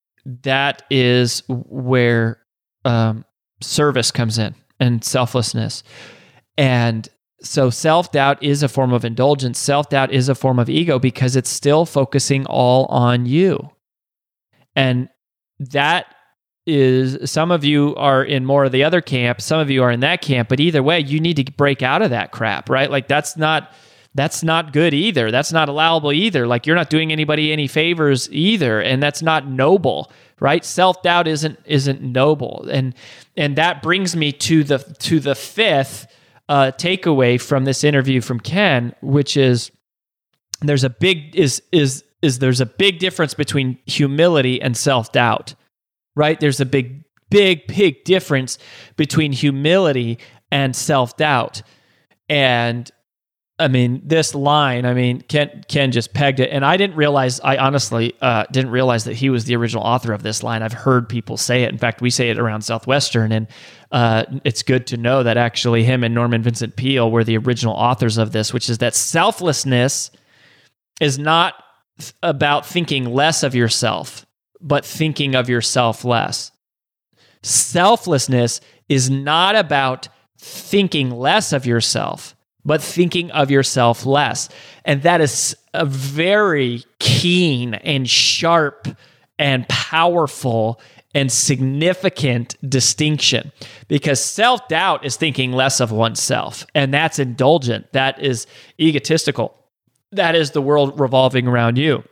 that 0.45 0.83
is 0.91 1.43
where 1.49 2.39
um, 2.85 3.25
service 3.61 4.13
comes 4.13 4.39
in 4.39 4.55
and 4.79 5.05
selflessness. 5.05 5.83
And 6.57 7.09
so 7.43 7.71
self 7.71 8.13
doubt 8.13 8.43
is 8.43 8.63
a 8.63 8.69
form 8.69 8.93
of 8.93 9.05
indulgence. 9.05 9.59
Self 9.59 9.89
doubt 9.89 10.13
is 10.13 10.29
a 10.29 10.35
form 10.35 10.59
of 10.59 10.69
ego 10.69 10.99
because 10.99 11.37
it's 11.37 11.51
still 11.51 11.87
focusing 11.87 12.47
all 12.47 12.87
on 12.87 13.27
you. 13.27 13.71
And 14.77 15.09
that 15.59 16.07
is 16.67 17.31
some 17.31 17.51
of 17.51 17.65
you 17.65 17.95
are 17.97 18.23
in 18.23 18.45
more 18.45 18.65
of 18.65 18.73
the 18.73 18.85
other 18.85 19.01
camp, 19.01 19.41
some 19.41 19.61
of 19.61 19.71
you 19.71 19.83
are 19.83 19.91
in 19.91 20.01
that 20.01 20.23
camp, 20.23 20.49
but 20.49 20.61
either 20.61 20.83
way, 20.83 21.01
you 21.01 21.19
need 21.19 21.37
to 21.37 21.53
break 21.53 21.83
out 21.83 22.03
of 22.03 22.11
that 22.11 22.33
crap, 22.33 22.69
right? 22.69 22.91
Like 22.91 23.09
that's 23.09 23.37
not 23.37 23.73
that's 24.15 24.43
not 24.43 24.73
good 24.73 24.93
either. 24.93 25.31
That's 25.31 25.53
not 25.53 25.69
allowable 25.69 26.13
either. 26.13 26.47
Like 26.47 26.67
you're 26.67 26.77
not 26.77 26.91
doing 26.91 27.13
anybody 27.13 27.53
any 27.53 27.69
favors 27.69 28.29
either, 28.33 28.81
and 28.81 29.03
that's 29.03 29.23
not 29.23 29.47
noble, 29.47 30.11
right? 30.41 30.65
Self-doubt 30.65 31.29
isn't 31.29 31.59
isn't 31.65 32.03
noble. 32.03 32.69
And 32.71 32.95
and 33.37 33.57
that 33.57 33.83
brings 33.83 34.15
me 34.17 34.33
to 34.33 34.65
the 34.65 34.79
to 34.79 35.21
the 35.21 35.35
fifth 35.35 36.07
uh, 36.51 36.73
takeaway 36.73 37.41
from 37.41 37.65
this 37.65 37.85
interview 37.85 38.21
from 38.21 38.41
Ken, 38.41 38.93
which 39.03 39.37
is 39.37 39.71
there's 40.61 40.83
a 40.83 40.91
big 40.91 41.37
is 41.37 41.63
is 41.71 42.05
is 42.23 42.41
there's 42.41 42.61
a 42.61 42.67
big 42.67 42.99
difference 42.99 43.35
between 43.35 43.79
humility 43.87 44.61
and 44.61 44.77
self 44.77 45.13
doubt, 45.13 45.55
right? 46.17 46.41
There's 46.41 46.61
a 46.61 46.67
big 46.67 47.05
big 47.31 47.69
big 47.69 48.03
difference 48.03 48.59
between 48.97 49.31
humility 49.31 50.19
and 50.51 50.75
self 50.75 51.17
doubt, 51.17 51.63
and 52.29 52.91
I 53.61 53.69
mean, 53.69 54.01
this 54.05 54.35
line, 54.35 54.87
I 54.87 54.95
mean, 54.95 55.21
Ken 55.21 55.63
Ken 55.69 55.93
just 55.93 56.15
pegged 56.15 56.41
it, 56.41 56.51
and 56.51 56.65
I 56.65 56.79
didn't 56.79 56.97
realize. 56.97 57.41
I 57.41 57.59
honestly 57.59 58.15
uh, 58.23 58.45
didn't 58.51 58.71
realize 58.71 59.05
that 59.05 59.15
he 59.15 59.29
was 59.29 59.45
the 59.45 59.55
original 59.55 59.85
author 59.85 60.13
of 60.13 60.23
this 60.23 60.43
line. 60.43 60.63
I've 60.63 60.73
heard 60.73 61.09
people 61.09 61.37
say 61.37 61.63
it. 61.65 61.71
In 61.71 61.77
fact, 61.77 62.01
we 62.01 62.09
say 62.09 62.31
it 62.31 62.39
around 62.39 62.63
Southwestern, 62.63 63.33
and 63.33 63.47
uh, 63.93 64.25
it's 64.45 64.63
good 64.63 64.87
to 64.89 64.97
know 64.97 65.23
that 65.23 65.37
actually 65.37 65.85
him 65.85 66.03
and 66.03 66.15
Norman 66.15 66.43
Vincent 66.43 66.75
Peale 66.77 67.11
were 67.11 67.23
the 67.23 67.37
original 67.37 67.75
authors 67.75 68.17
of 68.17 68.33
this, 68.33 68.53
which 68.53 68.71
is 68.71 68.79
that 68.79 68.95
selflessness 68.95 70.11
is 71.01 71.19
not 71.19 71.63
about 72.23 72.65
thinking 72.65 73.05
less 73.05 73.43
of 73.43 73.55
yourself, 73.55 74.25
but 74.61 74.87
thinking 74.87 75.35
of 75.35 75.51
yourself 75.51 76.03
less. 76.03 76.51
Selflessness 77.43 78.61
is 78.89 79.11
not 79.11 79.55
about 79.55 80.09
thinking 80.39 81.11
less 81.11 81.53
of 81.53 81.67
yourself 81.67 82.35
but 82.65 82.83
thinking 82.83 83.31
of 83.31 83.51
yourself 83.51 84.07
less. 84.07 84.49
And 84.85 85.03
that 85.03 85.21
is 85.21 85.57
a 85.75 85.85
very 85.85 86.85
keen 86.99 87.75
and 87.75 88.09
sharp 88.09 88.89
and 89.39 89.69
powerful 89.69 90.81
and 91.15 91.33
significant 91.33 92.57
distinction 92.69 93.51
because 93.89 94.23
self 94.23 94.69
doubt 94.69 95.05
is 95.05 95.17
thinking 95.17 95.53
less 95.53 95.81
of 95.81 95.91
oneself, 95.91 96.65
and 96.75 96.95
that's 96.95 97.19
indulgent. 97.19 97.93
That 97.93 98.23
is 98.23 98.47
egotistical. 98.81 99.57
That 100.13 100.35
is 100.35 100.53
the 100.53 100.63
world 100.63 100.99
revolving 101.01 101.47
around 101.47 101.79
you. 101.79 102.05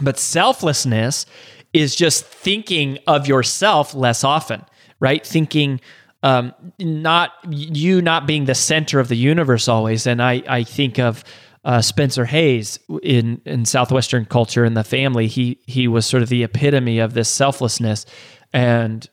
But 0.00 0.18
selflessness 0.18 1.26
is 1.72 1.96
just 1.96 2.24
thinking 2.24 2.98
of 3.06 3.26
yourself 3.26 3.94
less 3.94 4.24
often, 4.24 4.64
right? 5.00 5.26
Thinking 5.26 5.80
um, 6.22 6.54
not 6.78 7.32
you 7.48 8.00
not 8.00 8.26
being 8.26 8.44
the 8.44 8.54
center 8.54 9.00
of 9.00 9.08
the 9.08 9.16
universe 9.16 9.68
always. 9.68 10.06
And 10.06 10.22
I, 10.22 10.42
I 10.48 10.64
think 10.64 10.98
of 10.98 11.24
uh, 11.64 11.80
Spencer 11.80 12.24
Hays 12.24 12.78
in 13.02 13.40
in 13.44 13.64
southwestern 13.64 14.24
culture 14.24 14.64
in 14.64 14.74
the 14.74 14.84
family. 14.84 15.26
He 15.26 15.58
he 15.66 15.88
was 15.88 16.06
sort 16.06 16.22
of 16.22 16.28
the 16.28 16.44
epitome 16.44 16.98
of 16.98 17.14
this 17.14 17.28
selflessness, 17.28 18.06
and 18.52 19.08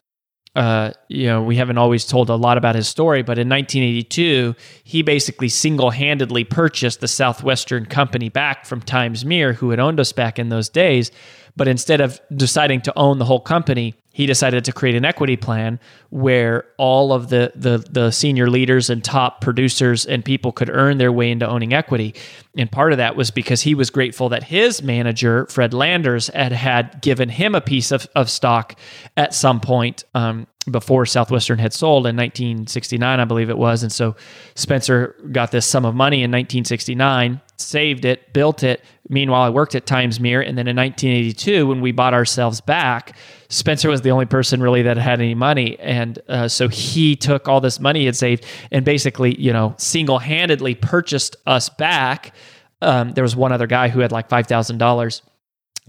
uh, 0.55 0.91
you 1.07 1.27
know, 1.27 1.43
we 1.43 1.55
haven't 1.55 1.77
always 1.77 2.05
told 2.05 2.29
a 2.29 2.35
lot 2.35 2.57
about 2.57 2.75
his 2.75 2.87
story, 2.87 3.21
but 3.21 3.37
in 3.37 3.47
1982, 3.47 4.55
he 4.83 5.03
basically 5.03 5.47
single 5.47 5.91
handedly 5.91 6.43
purchased 6.43 7.01
the 7.01 7.07
Southwestern 7.07 7.85
company 7.85 8.29
back 8.29 8.65
from 8.65 8.81
Times 8.81 9.23
Mirror, 9.23 9.53
who 9.53 9.69
had 9.69 9.79
owned 9.79 9.99
us 9.99 10.11
back 10.11 10.39
in 10.39 10.49
those 10.49 10.67
days. 10.67 11.11
But 11.55 11.67
instead 11.67 12.01
of 12.01 12.19
deciding 12.35 12.81
to 12.81 12.97
own 12.97 13.19
the 13.19 13.25
whole 13.25 13.39
company, 13.39 13.95
he 14.19 14.25
decided 14.25 14.65
to 14.65 14.73
create 14.73 14.95
an 14.95 15.05
equity 15.05 15.37
plan 15.37 15.79
where 16.09 16.65
all 16.77 17.13
of 17.13 17.29
the, 17.29 17.53
the, 17.55 17.77
the 17.89 18.11
senior 18.11 18.49
leaders 18.49 18.89
and 18.89 19.01
top 19.01 19.39
producers 19.39 20.05
and 20.05 20.25
people 20.25 20.51
could 20.51 20.69
earn 20.69 20.97
their 20.97 21.09
way 21.09 21.31
into 21.31 21.47
owning 21.47 21.71
equity. 21.71 22.13
And 22.57 22.69
part 22.69 22.91
of 22.91 22.97
that 22.97 23.15
was 23.15 23.31
because 23.31 23.61
he 23.61 23.73
was 23.73 23.89
grateful 23.89 24.27
that 24.27 24.43
his 24.43 24.83
manager, 24.83 25.45
Fred 25.45 25.73
Landers, 25.73 26.27
had, 26.27 26.51
had 26.51 27.01
given 27.01 27.29
him 27.29 27.55
a 27.55 27.61
piece 27.61 27.93
of, 27.93 28.09
of 28.13 28.29
stock 28.29 28.77
at 29.15 29.33
some 29.33 29.61
point 29.61 30.03
um, 30.13 30.47
before 30.69 31.05
Southwestern 31.05 31.57
had 31.57 31.71
sold 31.71 32.05
in 32.05 32.17
1969, 32.17 33.21
I 33.21 33.23
believe 33.23 33.49
it 33.49 33.57
was. 33.57 33.83
And 33.83 33.91
so 33.91 34.17
Spencer 34.53 35.15
got 35.31 35.51
this 35.51 35.65
sum 35.65 35.85
of 35.85 35.95
money 35.95 36.17
in 36.17 36.29
1969 36.29 37.39
saved 37.61 38.05
it, 38.05 38.33
built 38.33 38.63
it. 38.63 38.83
Meanwhile, 39.09 39.41
I 39.41 39.49
worked 39.49 39.73
at 39.73 39.87
Times 39.87 40.19
Mirror. 40.19 40.43
And 40.43 40.57
then 40.57 40.67
in 40.67 40.75
1982, 40.75 41.65
when 41.65 41.81
we 41.81 41.91
bought 41.91 42.13
ourselves 42.13 42.61
back, 42.61 43.17
Spencer 43.49 43.89
was 43.89 44.01
the 44.01 44.11
only 44.11 44.27
person 44.27 44.61
really 44.61 44.83
that 44.83 44.97
had 44.97 45.19
any 45.19 45.33
money. 45.33 45.79
And 45.79 46.19
uh, 46.29 46.47
so 46.47 46.67
he 46.67 47.15
took 47.15 47.47
all 47.47 47.59
this 47.59 47.79
money 47.79 48.01
he 48.01 48.05
had 48.05 48.15
saved 48.15 48.45
and 48.71 48.85
basically, 48.85 49.35
you 49.41 49.51
know, 49.51 49.73
single 49.77 50.19
handedly 50.19 50.75
purchased 50.75 51.35
us 51.47 51.69
back. 51.69 52.35
Um, 52.81 53.11
there 53.13 53.23
was 53.23 53.35
one 53.35 53.51
other 53.51 53.67
guy 53.67 53.89
who 53.89 53.99
had 53.99 54.11
like 54.11 54.29
$5,000 54.29 55.21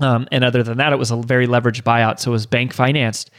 um, 0.01 0.27
and 0.33 0.45
other 0.45 0.63
than 0.63 0.79
that, 0.79 0.93
it 0.93 0.99
was 0.99 1.11
a 1.11 1.17
very 1.17 1.47
leveraged 1.47 1.83
buyout, 1.83 2.19
so 2.19 2.31
it 2.31 2.33
was 2.33 2.47
bank 2.47 2.73
financed, 2.73 3.31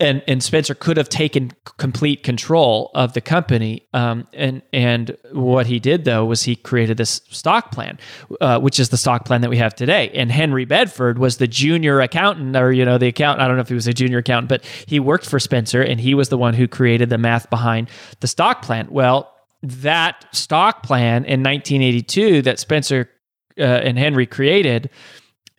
and 0.00 0.22
and 0.26 0.42
Spencer 0.42 0.74
could 0.74 0.96
have 0.96 1.08
taken 1.08 1.52
complete 1.76 2.22
control 2.22 2.90
of 2.94 3.12
the 3.12 3.20
company. 3.20 3.86
Um, 3.92 4.26
and 4.32 4.62
and 4.72 5.16
what 5.32 5.66
he 5.66 5.78
did 5.78 6.04
though 6.04 6.24
was 6.24 6.42
he 6.42 6.56
created 6.56 6.96
this 6.96 7.20
stock 7.30 7.70
plan, 7.70 7.98
uh, 8.40 8.58
which 8.60 8.80
is 8.80 8.88
the 8.88 8.96
stock 8.96 9.24
plan 9.24 9.42
that 9.42 9.50
we 9.50 9.58
have 9.58 9.74
today. 9.74 10.10
And 10.14 10.32
Henry 10.32 10.64
Bedford 10.64 11.18
was 11.18 11.36
the 11.36 11.46
junior 11.46 12.00
accountant, 12.00 12.56
or 12.56 12.72
you 12.72 12.84
know 12.84 12.98
the 12.98 13.08
accountant. 13.08 13.42
I 13.42 13.48
don't 13.48 13.56
know 13.56 13.62
if 13.62 13.68
he 13.68 13.74
was 13.74 13.86
a 13.86 13.92
junior 13.92 14.18
accountant, 14.18 14.48
but 14.48 14.64
he 14.86 14.98
worked 14.98 15.26
for 15.26 15.38
Spencer, 15.38 15.82
and 15.82 16.00
he 16.00 16.14
was 16.14 16.30
the 16.30 16.38
one 16.38 16.54
who 16.54 16.66
created 16.66 17.10
the 17.10 17.18
math 17.18 17.50
behind 17.50 17.90
the 18.20 18.26
stock 18.26 18.62
plan. 18.62 18.88
Well, 18.90 19.32
that 19.62 20.24
stock 20.32 20.82
plan 20.82 21.24
in 21.24 21.42
1982 21.42 22.42
that 22.42 22.58
Spencer 22.58 23.10
uh, 23.58 23.62
and 23.62 23.98
Henry 23.98 24.26
created 24.26 24.90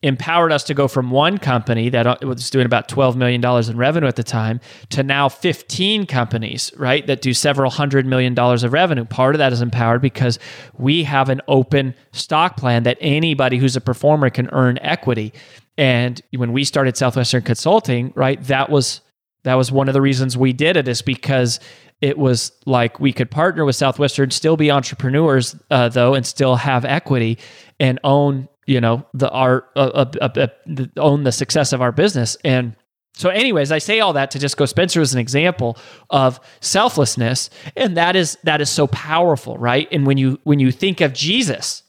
empowered 0.08 0.52
us 0.52 0.64
to 0.64 0.74
go 0.74 0.88
from 0.88 1.12
one 1.12 1.38
company 1.38 1.90
that 1.90 2.08
uh, 2.08 2.18
was 2.24 2.50
doing 2.50 2.66
about 2.66 2.88
$12 2.88 3.16
million 3.16 3.44
in 3.44 3.78
revenue 3.78 4.08
at 4.08 4.16
the 4.16 4.24
time 4.24 4.60
to 4.90 5.04
now 5.04 5.30
15 5.30 6.06
companies, 6.06 6.72
right, 6.78 7.06
that 7.08 7.22
do 7.22 7.34
several 7.34 7.70
hundred 7.70 8.06
million 8.06 8.34
dollars 8.34 8.64
of 8.64 8.74
revenue. 8.74 9.06
Part 9.06 9.36
of 9.36 9.40
that 9.40 9.54
is 9.54 9.62
empowered 9.62 10.02
because 10.02 10.40
we 10.78 11.04
have 11.04 11.30
an 11.30 11.42
open 11.48 11.94
stock 12.12 12.58
plan 12.58 12.84
that 12.84 12.98
anybody 13.02 13.58
who's 13.58 13.76
a 13.76 13.82
performer 13.82 14.30
can 14.30 14.50
earn 14.52 14.80
equity. 14.82 15.34
And 15.78 16.22
when 16.36 16.54
we 16.54 16.64
started 16.64 16.98
Southwestern 16.98 17.44
Consulting, 17.44 18.12
right, 18.16 18.42
that 18.46 18.70
was 18.70 19.02
that 19.44 19.56
was 19.56 19.72
one 19.72 19.88
of 19.88 19.94
the 19.94 20.02
reasons 20.02 20.36
we 20.36 20.52
did 20.52 20.76
it 20.76 20.88
is 20.88 21.02
because 21.02 21.60
it 22.02 22.18
was 22.18 22.52
like 22.66 23.00
we 23.00 23.14
could 23.14 23.32
partner 23.32 23.66
with 23.66 23.76
Southwestern, 23.76 24.30
still 24.30 24.58
be 24.58 24.70
entrepreneurs 24.70 25.56
uh, 25.72 25.90
though, 25.90 26.14
and 26.14 26.26
still 26.26 26.56
have 26.56 26.86
equity 26.86 27.38
and 27.80 28.00
own 28.04 28.50
you 28.68 28.82
know 28.82 29.04
the 29.14 29.30
our 29.30 29.66
uh, 29.76 30.06
uh, 30.22 30.30
uh, 30.36 30.86
own 30.98 31.24
the 31.24 31.32
success 31.32 31.74
of 31.74 31.82
our 31.82 31.92
business. 31.92 32.38
And 32.44 32.76
so 33.16 33.30
anyways 33.30 33.72
i 33.72 33.80
say 33.80 34.00
all 34.00 34.14
that 34.14 34.30
to 34.32 34.38
just 34.38 34.58
go 34.58 34.66
spencer 34.66 35.02
is 35.02 35.14
an 35.14 35.20
example 35.20 35.78
of 36.12 36.40
selflessness. 36.60 37.50
And 37.76 37.98
that 37.98 38.16
is 38.16 38.38
that 38.44 38.62
is 38.62 38.70
so 38.70 38.86
powerful 38.88 39.58
right? 39.58 39.88
And 39.92 40.06
when 40.06 40.18
you 40.18 40.40
when 40.44 40.60
you 40.60 40.72
think 40.72 41.02
of 41.02 41.14
jesus 41.14 41.82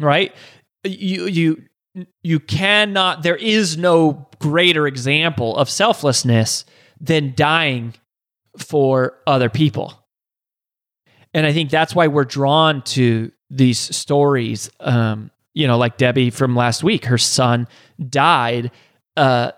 right? 0.00 0.34
You 0.84 1.26
you 1.26 1.62
you 2.22 2.40
cannot 2.40 3.22
there 3.22 3.36
is 3.36 3.76
no 3.76 4.28
greater 4.40 4.86
example 4.86 5.56
of 5.56 5.68
selflessness 5.68 6.64
than 7.00 7.34
dying 7.36 7.94
for 8.56 9.18
other 9.26 9.50
people. 9.50 9.92
And 11.34 11.46
i 11.46 11.52
think 11.52 11.70
that's 11.70 11.94
why 11.94 12.06
we're 12.06 12.24
drawn 12.24 12.82
to 12.82 13.30
these 13.50 13.78
stories 13.78 14.70
um, 14.80 15.30
you 15.58 15.66
know, 15.66 15.76
like 15.76 15.96
Debbie 15.96 16.30
from 16.30 16.54
last 16.54 16.84
week, 16.84 17.06
her 17.06 17.18
son 17.18 17.66
died 18.08 18.70
uh, 19.16 19.50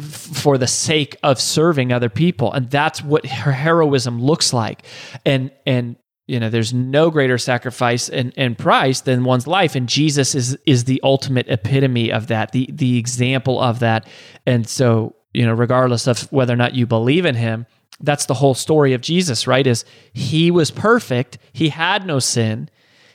for 0.00 0.58
the 0.58 0.66
sake 0.66 1.16
of 1.22 1.40
serving 1.40 1.92
other 1.92 2.08
people, 2.08 2.52
and 2.52 2.68
that's 2.68 3.04
what 3.04 3.24
her 3.24 3.52
heroism 3.52 4.20
looks 4.20 4.52
like. 4.52 4.84
And 5.24 5.52
and 5.64 5.94
you 6.26 6.40
know, 6.40 6.50
there's 6.50 6.74
no 6.74 7.10
greater 7.10 7.38
sacrifice 7.38 8.08
and, 8.08 8.32
and 8.36 8.58
price 8.58 9.02
than 9.02 9.22
one's 9.22 9.46
life, 9.46 9.76
and 9.76 9.88
Jesus 9.88 10.34
is 10.34 10.58
is 10.66 10.84
the 10.84 11.00
ultimate 11.04 11.46
epitome 11.48 12.10
of 12.10 12.26
that, 12.26 12.50
the 12.50 12.68
the 12.72 12.98
example 12.98 13.60
of 13.60 13.78
that. 13.78 14.08
And 14.44 14.68
so, 14.68 15.14
you 15.32 15.46
know, 15.46 15.54
regardless 15.54 16.08
of 16.08 16.22
whether 16.32 16.52
or 16.52 16.56
not 16.56 16.74
you 16.74 16.84
believe 16.84 17.24
in 17.24 17.36
him, 17.36 17.64
that's 18.00 18.26
the 18.26 18.34
whole 18.34 18.54
story 18.54 18.92
of 18.92 19.02
Jesus, 19.02 19.46
right? 19.46 19.68
Is 19.68 19.84
he 20.12 20.50
was 20.50 20.72
perfect, 20.72 21.38
he 21.52 21.68
had 21.68 22.04
no 22.04 22.18
sin 22.18 22.70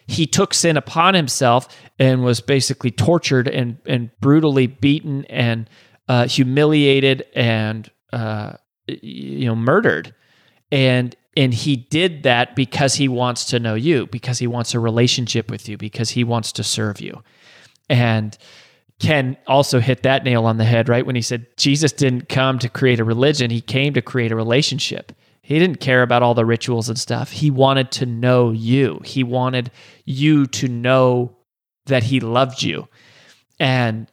he 0.08 0.26
took 0.28 0.54
sin 0.54 0.78
upon 0.78 1.14
himself 1.14 1.68
and 2.00 2.24
was 2.24 2.42
basically 2.42 2.92
tortured 2.92 3.48
and, 3.48 3.78
and 3.86 4.10
brutally 4.20 4.68
beaten 4.68 5.26
and 5.26 5.70
uh, 6.08 6.28
humiliated 6.28 7.26
and 7.34 7.90
uh, 8.12 8.54
you 8.88 9.46
know 9.46 9.56
murdered. 9.56 10.14
And 10.72 11.16
and 11.36 11.54
he 11.54 11.76
did 11.76 12.24
that 12.24 12.56
because 12.56 12.96
he 12.96 13.08
wants 13.08 13.46
to 13.46 13.60
know 13.60 13.76
you 13.76 14.08
because 14.08 14.40
he 14.40 14.48
wants 14.48 14.74
a 14.74 14.80
relationship 14.80 15.50
with 15.50 15.68
you 15.68 15.78
because 15.78 16.12
he 16.12 16.24
wants 16.24 16.52
to 16.54 16.64
serve 16.64 17.02
you. 17.02 17.24
And 17.90 18.38
Ken 19.00 19.38
also 19.48 19.80
hit 19.80 20.04
that 20.04 20.24
nail 20.24 20.46
on 20.46 20.58
the 20.58 20.66
head 20.66 20.90
right? 20.90 21.06
When 21.06 21.16
he 21.16 21.22
said 21.22 21.48
Jesus 21.58 21.92
didn't 21.92 22.30
come 22.30 22.60
to 22.60 22.70
create 22.70 23.00
a 23.00 23.04
religion 23.04 23.50
he 23.50 23.62
came 23.62 23.94
to 23.94 24.02
create 24.02 24.32
a 24.32 24.36
relationship 24.36 25.12
he 25.44 25.60
didn't 25.60 25.82
care 25.82 26.02
about 26.04 26.24
all 26.24 26.34
the 26.34 26.46
rituals 26.46 26.88
and 26.88 26.98
stuff. 26.98 27.32
He 27.32 27.52
wanted 27.52 27.92
to 27.92 28.06
know 28.06 28.52
you. 28.52 29.02
He 29.04 29.24
wanted 29.24 29.72
you 30.06 30.48
to 30.48 30.70
know 30.70 31.36
that 31.86 32.04
he 32.04 32.22
loved 32.22 32.64
you. 32.64 32.88
And 33.60 34.10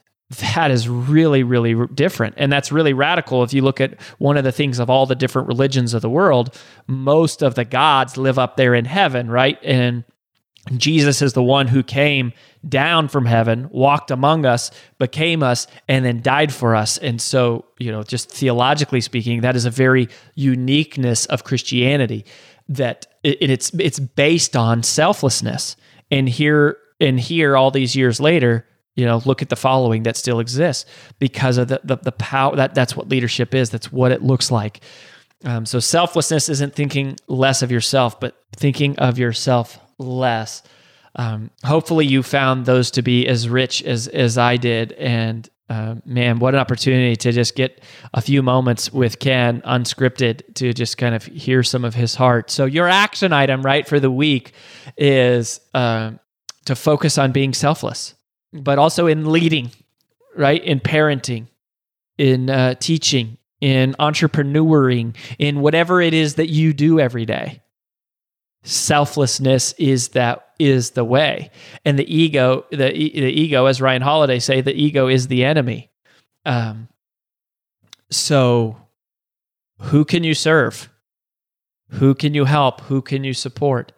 that 0.54 0.72
is 0.72 0.88
really, 0.88 1.44
really 1.44 1.86
different. 1.94 2.34
And 2.36 2.52
that's 2.52 2.72
really 2.72 2.92
radical. 2.92 3.44
If 3.44 3.52
you 3.52 3.62
look 3.62 3.80
at 3.80 4.00
one 4.18 4.36
of 4.36 4.42
the 4.44 4.50
things 4.50 4.80
of 4.80 4.90
all 4.90 5.06
the 5.06 5.14
different 5.14 5.46
religions 5.46 5.94
of 5.94 6.02
the 6.02 6.10
world, 6.10 6.58
most 6.88 7.42
of 7.42 7.54
the 7.54 7.64
gods 7.64 8.16
live 8.16 8.38
up 8.38 8.56
there 8.56 8.74
in 8.74 8.84
heaven, 8.84 9.30
right? 9.30 9.58
And 9.62 10.02
Jesus 10.76 11.22
is 11.22 11.32
the 11.32 11.44
one 11.44 11.68
who 11.68 11.84
came 11.84 12.32
down 12.68 13.08
from 13.08 13.26
heaven, 13.26 13.68
walked 13.70 14.10
among 14.10 14.44
us, 14.44 14.70
became 14.98 15.42
us, 15.42 15.66
and 15.88 16.04
then 16.04 16.20
died 16.20 16.52
for 16.52 16.76
us. 16.76 16.98
And 16.98 17.20
so, 17.20 17.64
you 17.78 17.90
know, 17.90 18.02
just 18.02 18.30
theologically 18.30 19.00
speaking, 19.00 19.40
that 19.40 19.56
is 19.56 19.64
a 19.64 19.70
very 19.70 20.08
uniqueness 20.34 21.26
of 21.26 21.44
Christianity 21.44 22.24
that 22.68 23.06
it's 23.24 23.72
it's 23.78 23.98
based 23.98 24.56
on 24.56 24.82
selflessness. 24.82 25.76
And 26.10 26.28
here 26.28 26.76
and 27.00 27.18
here, 27.18 27.56
all 27.56 27.70
these 27.70 27.96
years 27.96 28.20
later, 28.20 28.66
you 28.94 29.04
know, 29.04 29.22
look 29.24 29.42
at 29.42 29.48
the 29.48 29.56
following 29.56 30.04
that 30.04 30.16
still 30.16 30.40
exists 30.40 30.88
because 31.18 31.58
of 31.58 31.68
the 31.68 31.80
the, 31.82 31.96
the 31.96 32.12
power 32.12 32.56
that 32.56 32.74
that's 32.74 32.96
what 32.96 33.08
leadership 33.08 33.54
is. 33.54 33.70
That's 33.70 33.90
what 33.90 34.12
it 34.12 34.22
looks 34.22 34.50
like. 34.50 34.80
Um, 35.44 35.64
so 35.64 35.80
selflessness 35.80 36.48
isn't 36.48 36.74
thinking 36.74 37.16
less 37.26 37.62
of 37.62 37.72
yourself, 37.72 38.20
but 38.20 38.36
thinking 38.54 38.98
of 38.98 39.18
yourself 39.18 39.78
less. 39.98 40.62
Um, 41.16 41.50
hopefully, 41.64 42.06
you 42.06 42.22
found 42.22 42.66
those 42.66 42.90
to 42.92 43.02
be 43.02 43.26
as 43.26 43.48
rich 43.48 43.82
as 43.82 44.08
as 44.08 44.38
I 44.38 44.56
did, 44.56 44.92
and 44.92 45.48
uh, 45.68 45.96
man, 46.04 46.38
what 46.38 46.54
an 46.54 46.60
opportunity 46.60 47.16
to 47.16 47.32
just 47.32 47.54
get 47.54 47.82
a 48.14 48.20
few 48.20 48.42
moments 48.42 48.92
with 48.92 49.18
Ken 49.18 49.60
unscripted 49.62 50.54
to 50.54 50.72
just 50.72 50.98
kind 50.98 51.14
of 51.14 51.24
hear 51.24 51.62
some 51.62 51.84
of 51.84 51.94
his 51.94 52.14
heart. 52.14 52.50
So, 52.50 52.64
your 52.64 52.88
action 52.88 53.32
item, 53.32 53.62
right, 53.62 53.86
for 53.86 54.00
the 54.00 54.10
week 54.10 54.52
is 54.96 55.60
uh, 55.74 56.12
to 56.66 56.76
focus 56.76 57.18
on 57.18 57.32
being 57.32 57.54
selfless, 57.54 58.14
but 58.52 58.78
also 58.78 59.06
in 59.06 59.30
leading, 59.30 59.70
right, 60.36 60.62
in 60.62 60.80
parenting, 60.80 61.46
in 62.18 62.50
uh, 62.50 62.74
teaching, 62.74 63.38
in 63.60 63.94
entrepreneuring, 63.98 65.16
in 65.38 65.60
whatever 65.60 66.00
it 66.00 66.14
is 66.14 66.36
that 66.36 66.48
you 66.48 66.72
do 66.72 67.00
every 67.00 67.26
day 67.26 67.62
selflessness 68.62 69.72
is 69.78 70.08
that 70.08 70.49
is 70.60 70.90
the 70.90 71.04
way. 71.04 71.50
And 71.84 71.98
the 71.98 72.14
ego 72.14 72.64
the, 72.70 72.92
the 72.92 72.92
ego 72.92 73.66
as 73.66 73.80
ryan 73.80 74.02
holiday 74.02 74.38
say 74.38 74.60
the 74.60 74.74
ego 74.74 75.08
is 75.08 75.28
the 75.28 75.44
enemy. 75.44 75.90
Um, 76.44 76.88
so 78.10 78.76
who 79.80 80.04
can 80.04 80.24
you 80.24 80.34
serve? 80.34 80.88
Who 81.90 82.14
can 82.14 82.34
you 82.34 82.44
help? 82.44 82.82
Who 82.82 83.02
can 83.02 83.24
you 83.24 83.34
support? 83.34 83.92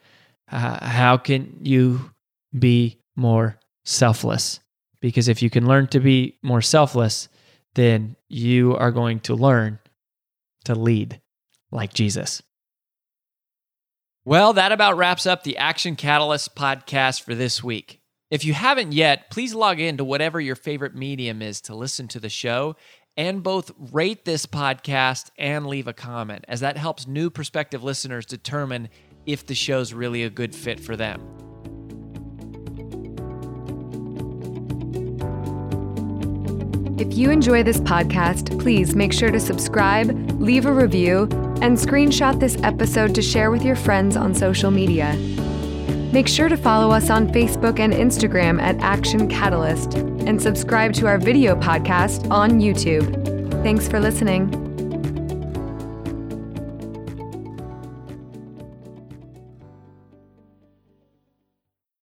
Uh, 0.50 0.84
how 0.84 1.16
can 1.16 1.58
you 1.62 2.12
be 2.56 2.98
more 3.16 3.58
selfless. 3.84 4.60
Because 5.00 5.28
if 5.28 5.42
you 5.42 5.50
can 5.50 5.66
learn 5.66 5.88
to 5.88 6.00
be 6.00 6.38
more 6.42 6.62
selfless, 6.62 7.28
then 7.74 8.16
you 8.28 8.76
are 8.76 8.92
going 8.92 9.20
to 9.20 9.34
learn 9.34 9.78
to 10.64 10.74
lead 10.74 11.20
like 11.70 11.92
Jesus. 11.92 12.42
Well, 14.24 14.52
that 14.52 14.70
about 14.70 14.96
wraps 14.96 15.26
up 15.26 15.42
the 15.42 15.56
Action 15.56 15.96
Catalyst 15.96 16.54
podcast 16.54 17.22
for 17.22 17.34
this 17.34 17.60
week. 17.60 18.00
If 18.30 18.44
you 18.44 18.54
haven't 18.54 18.92
yet, 18.92 19.30
please 19.30 19.52
log 19.52 19.80
in 19.80 19.96
to 19.96 20.04
whatever 20.04 20.40
your 20.40 20.54
favorite 20.54 20.94
medium 20.94 21.42
is 21.42 21.60
to 21.62 21.74
listen 21.74 22.06
to 22.06 22.20
the 22.20 22.28
show 22.28 22.76
and 23.16 23.42
both 23.42 23.72
rate 23.90 24.24
this 24.24 24.46
podcast 24.46 25.32
and 25.36 25.66
leave 25.66 25.88
a 25.88 25.92
comment, 25.92 26.44
as 26.46 26.60
that 26.60 26.76
helps 26.76 27.08
new 27.08 27.30
prospective 27.30 27.82
listeners 27.82 28.24
determine 28.24 28.90
if 29.26 29.44
the 29.44 29.56
show's 29.56 29.92
really 29.92 30.22
a 30.22 30.30
good 30.30 30.54
fit 30.54 30.78
for 30.78 30.94
them. 30.96 31.20
If 36.99 37.16
you 37.16 37.30
enjoy 37.30 37.62
this 37.62 37.78
podcast, 37.78 38.61
please 38.61 38.95
make 38.95 39.12
sure 39.12 39.30
to 39.30 39.40
subscribe, 39.40 40.11
leave 40.40 40.66
a 40.66 40.72
review, 40.72 41.22
and 41.62 41.76
screenshot 41.76 42.38
this 42.38 42.57
episode 42.62 43.14
to 43.14 43.22
share 43.22 43.51
with 43.51 43.64
your 43.64 43.76
friends 43.76 44.16
on 44.16 44.34
social 44.34 44.70
media. 44.70 45.14
Make 46.12 46.28
sure 46.28 46.51
to 46.51 46.57
follow 46.57 46.90
us 46.93 47.09
on 47.09 47.28
Facebook 47.28 47.80
and 47.80 47.93
Instagram 47.93 48.61
at 48.61 48.78
Action 48.80 49.28
Catalyst 49.28 49.95
and 49.95 50.40
subscribe 50.40 50.93
to 50.95 51.07
our 51.07 51.18
video 51.18 51.57
podcast 51.57 52.30
on 52.30 52.61
YouTube. 52.61 53.62
Thanks 53.62 53.88
for 53.88 53.99
listening. 53.99 54.61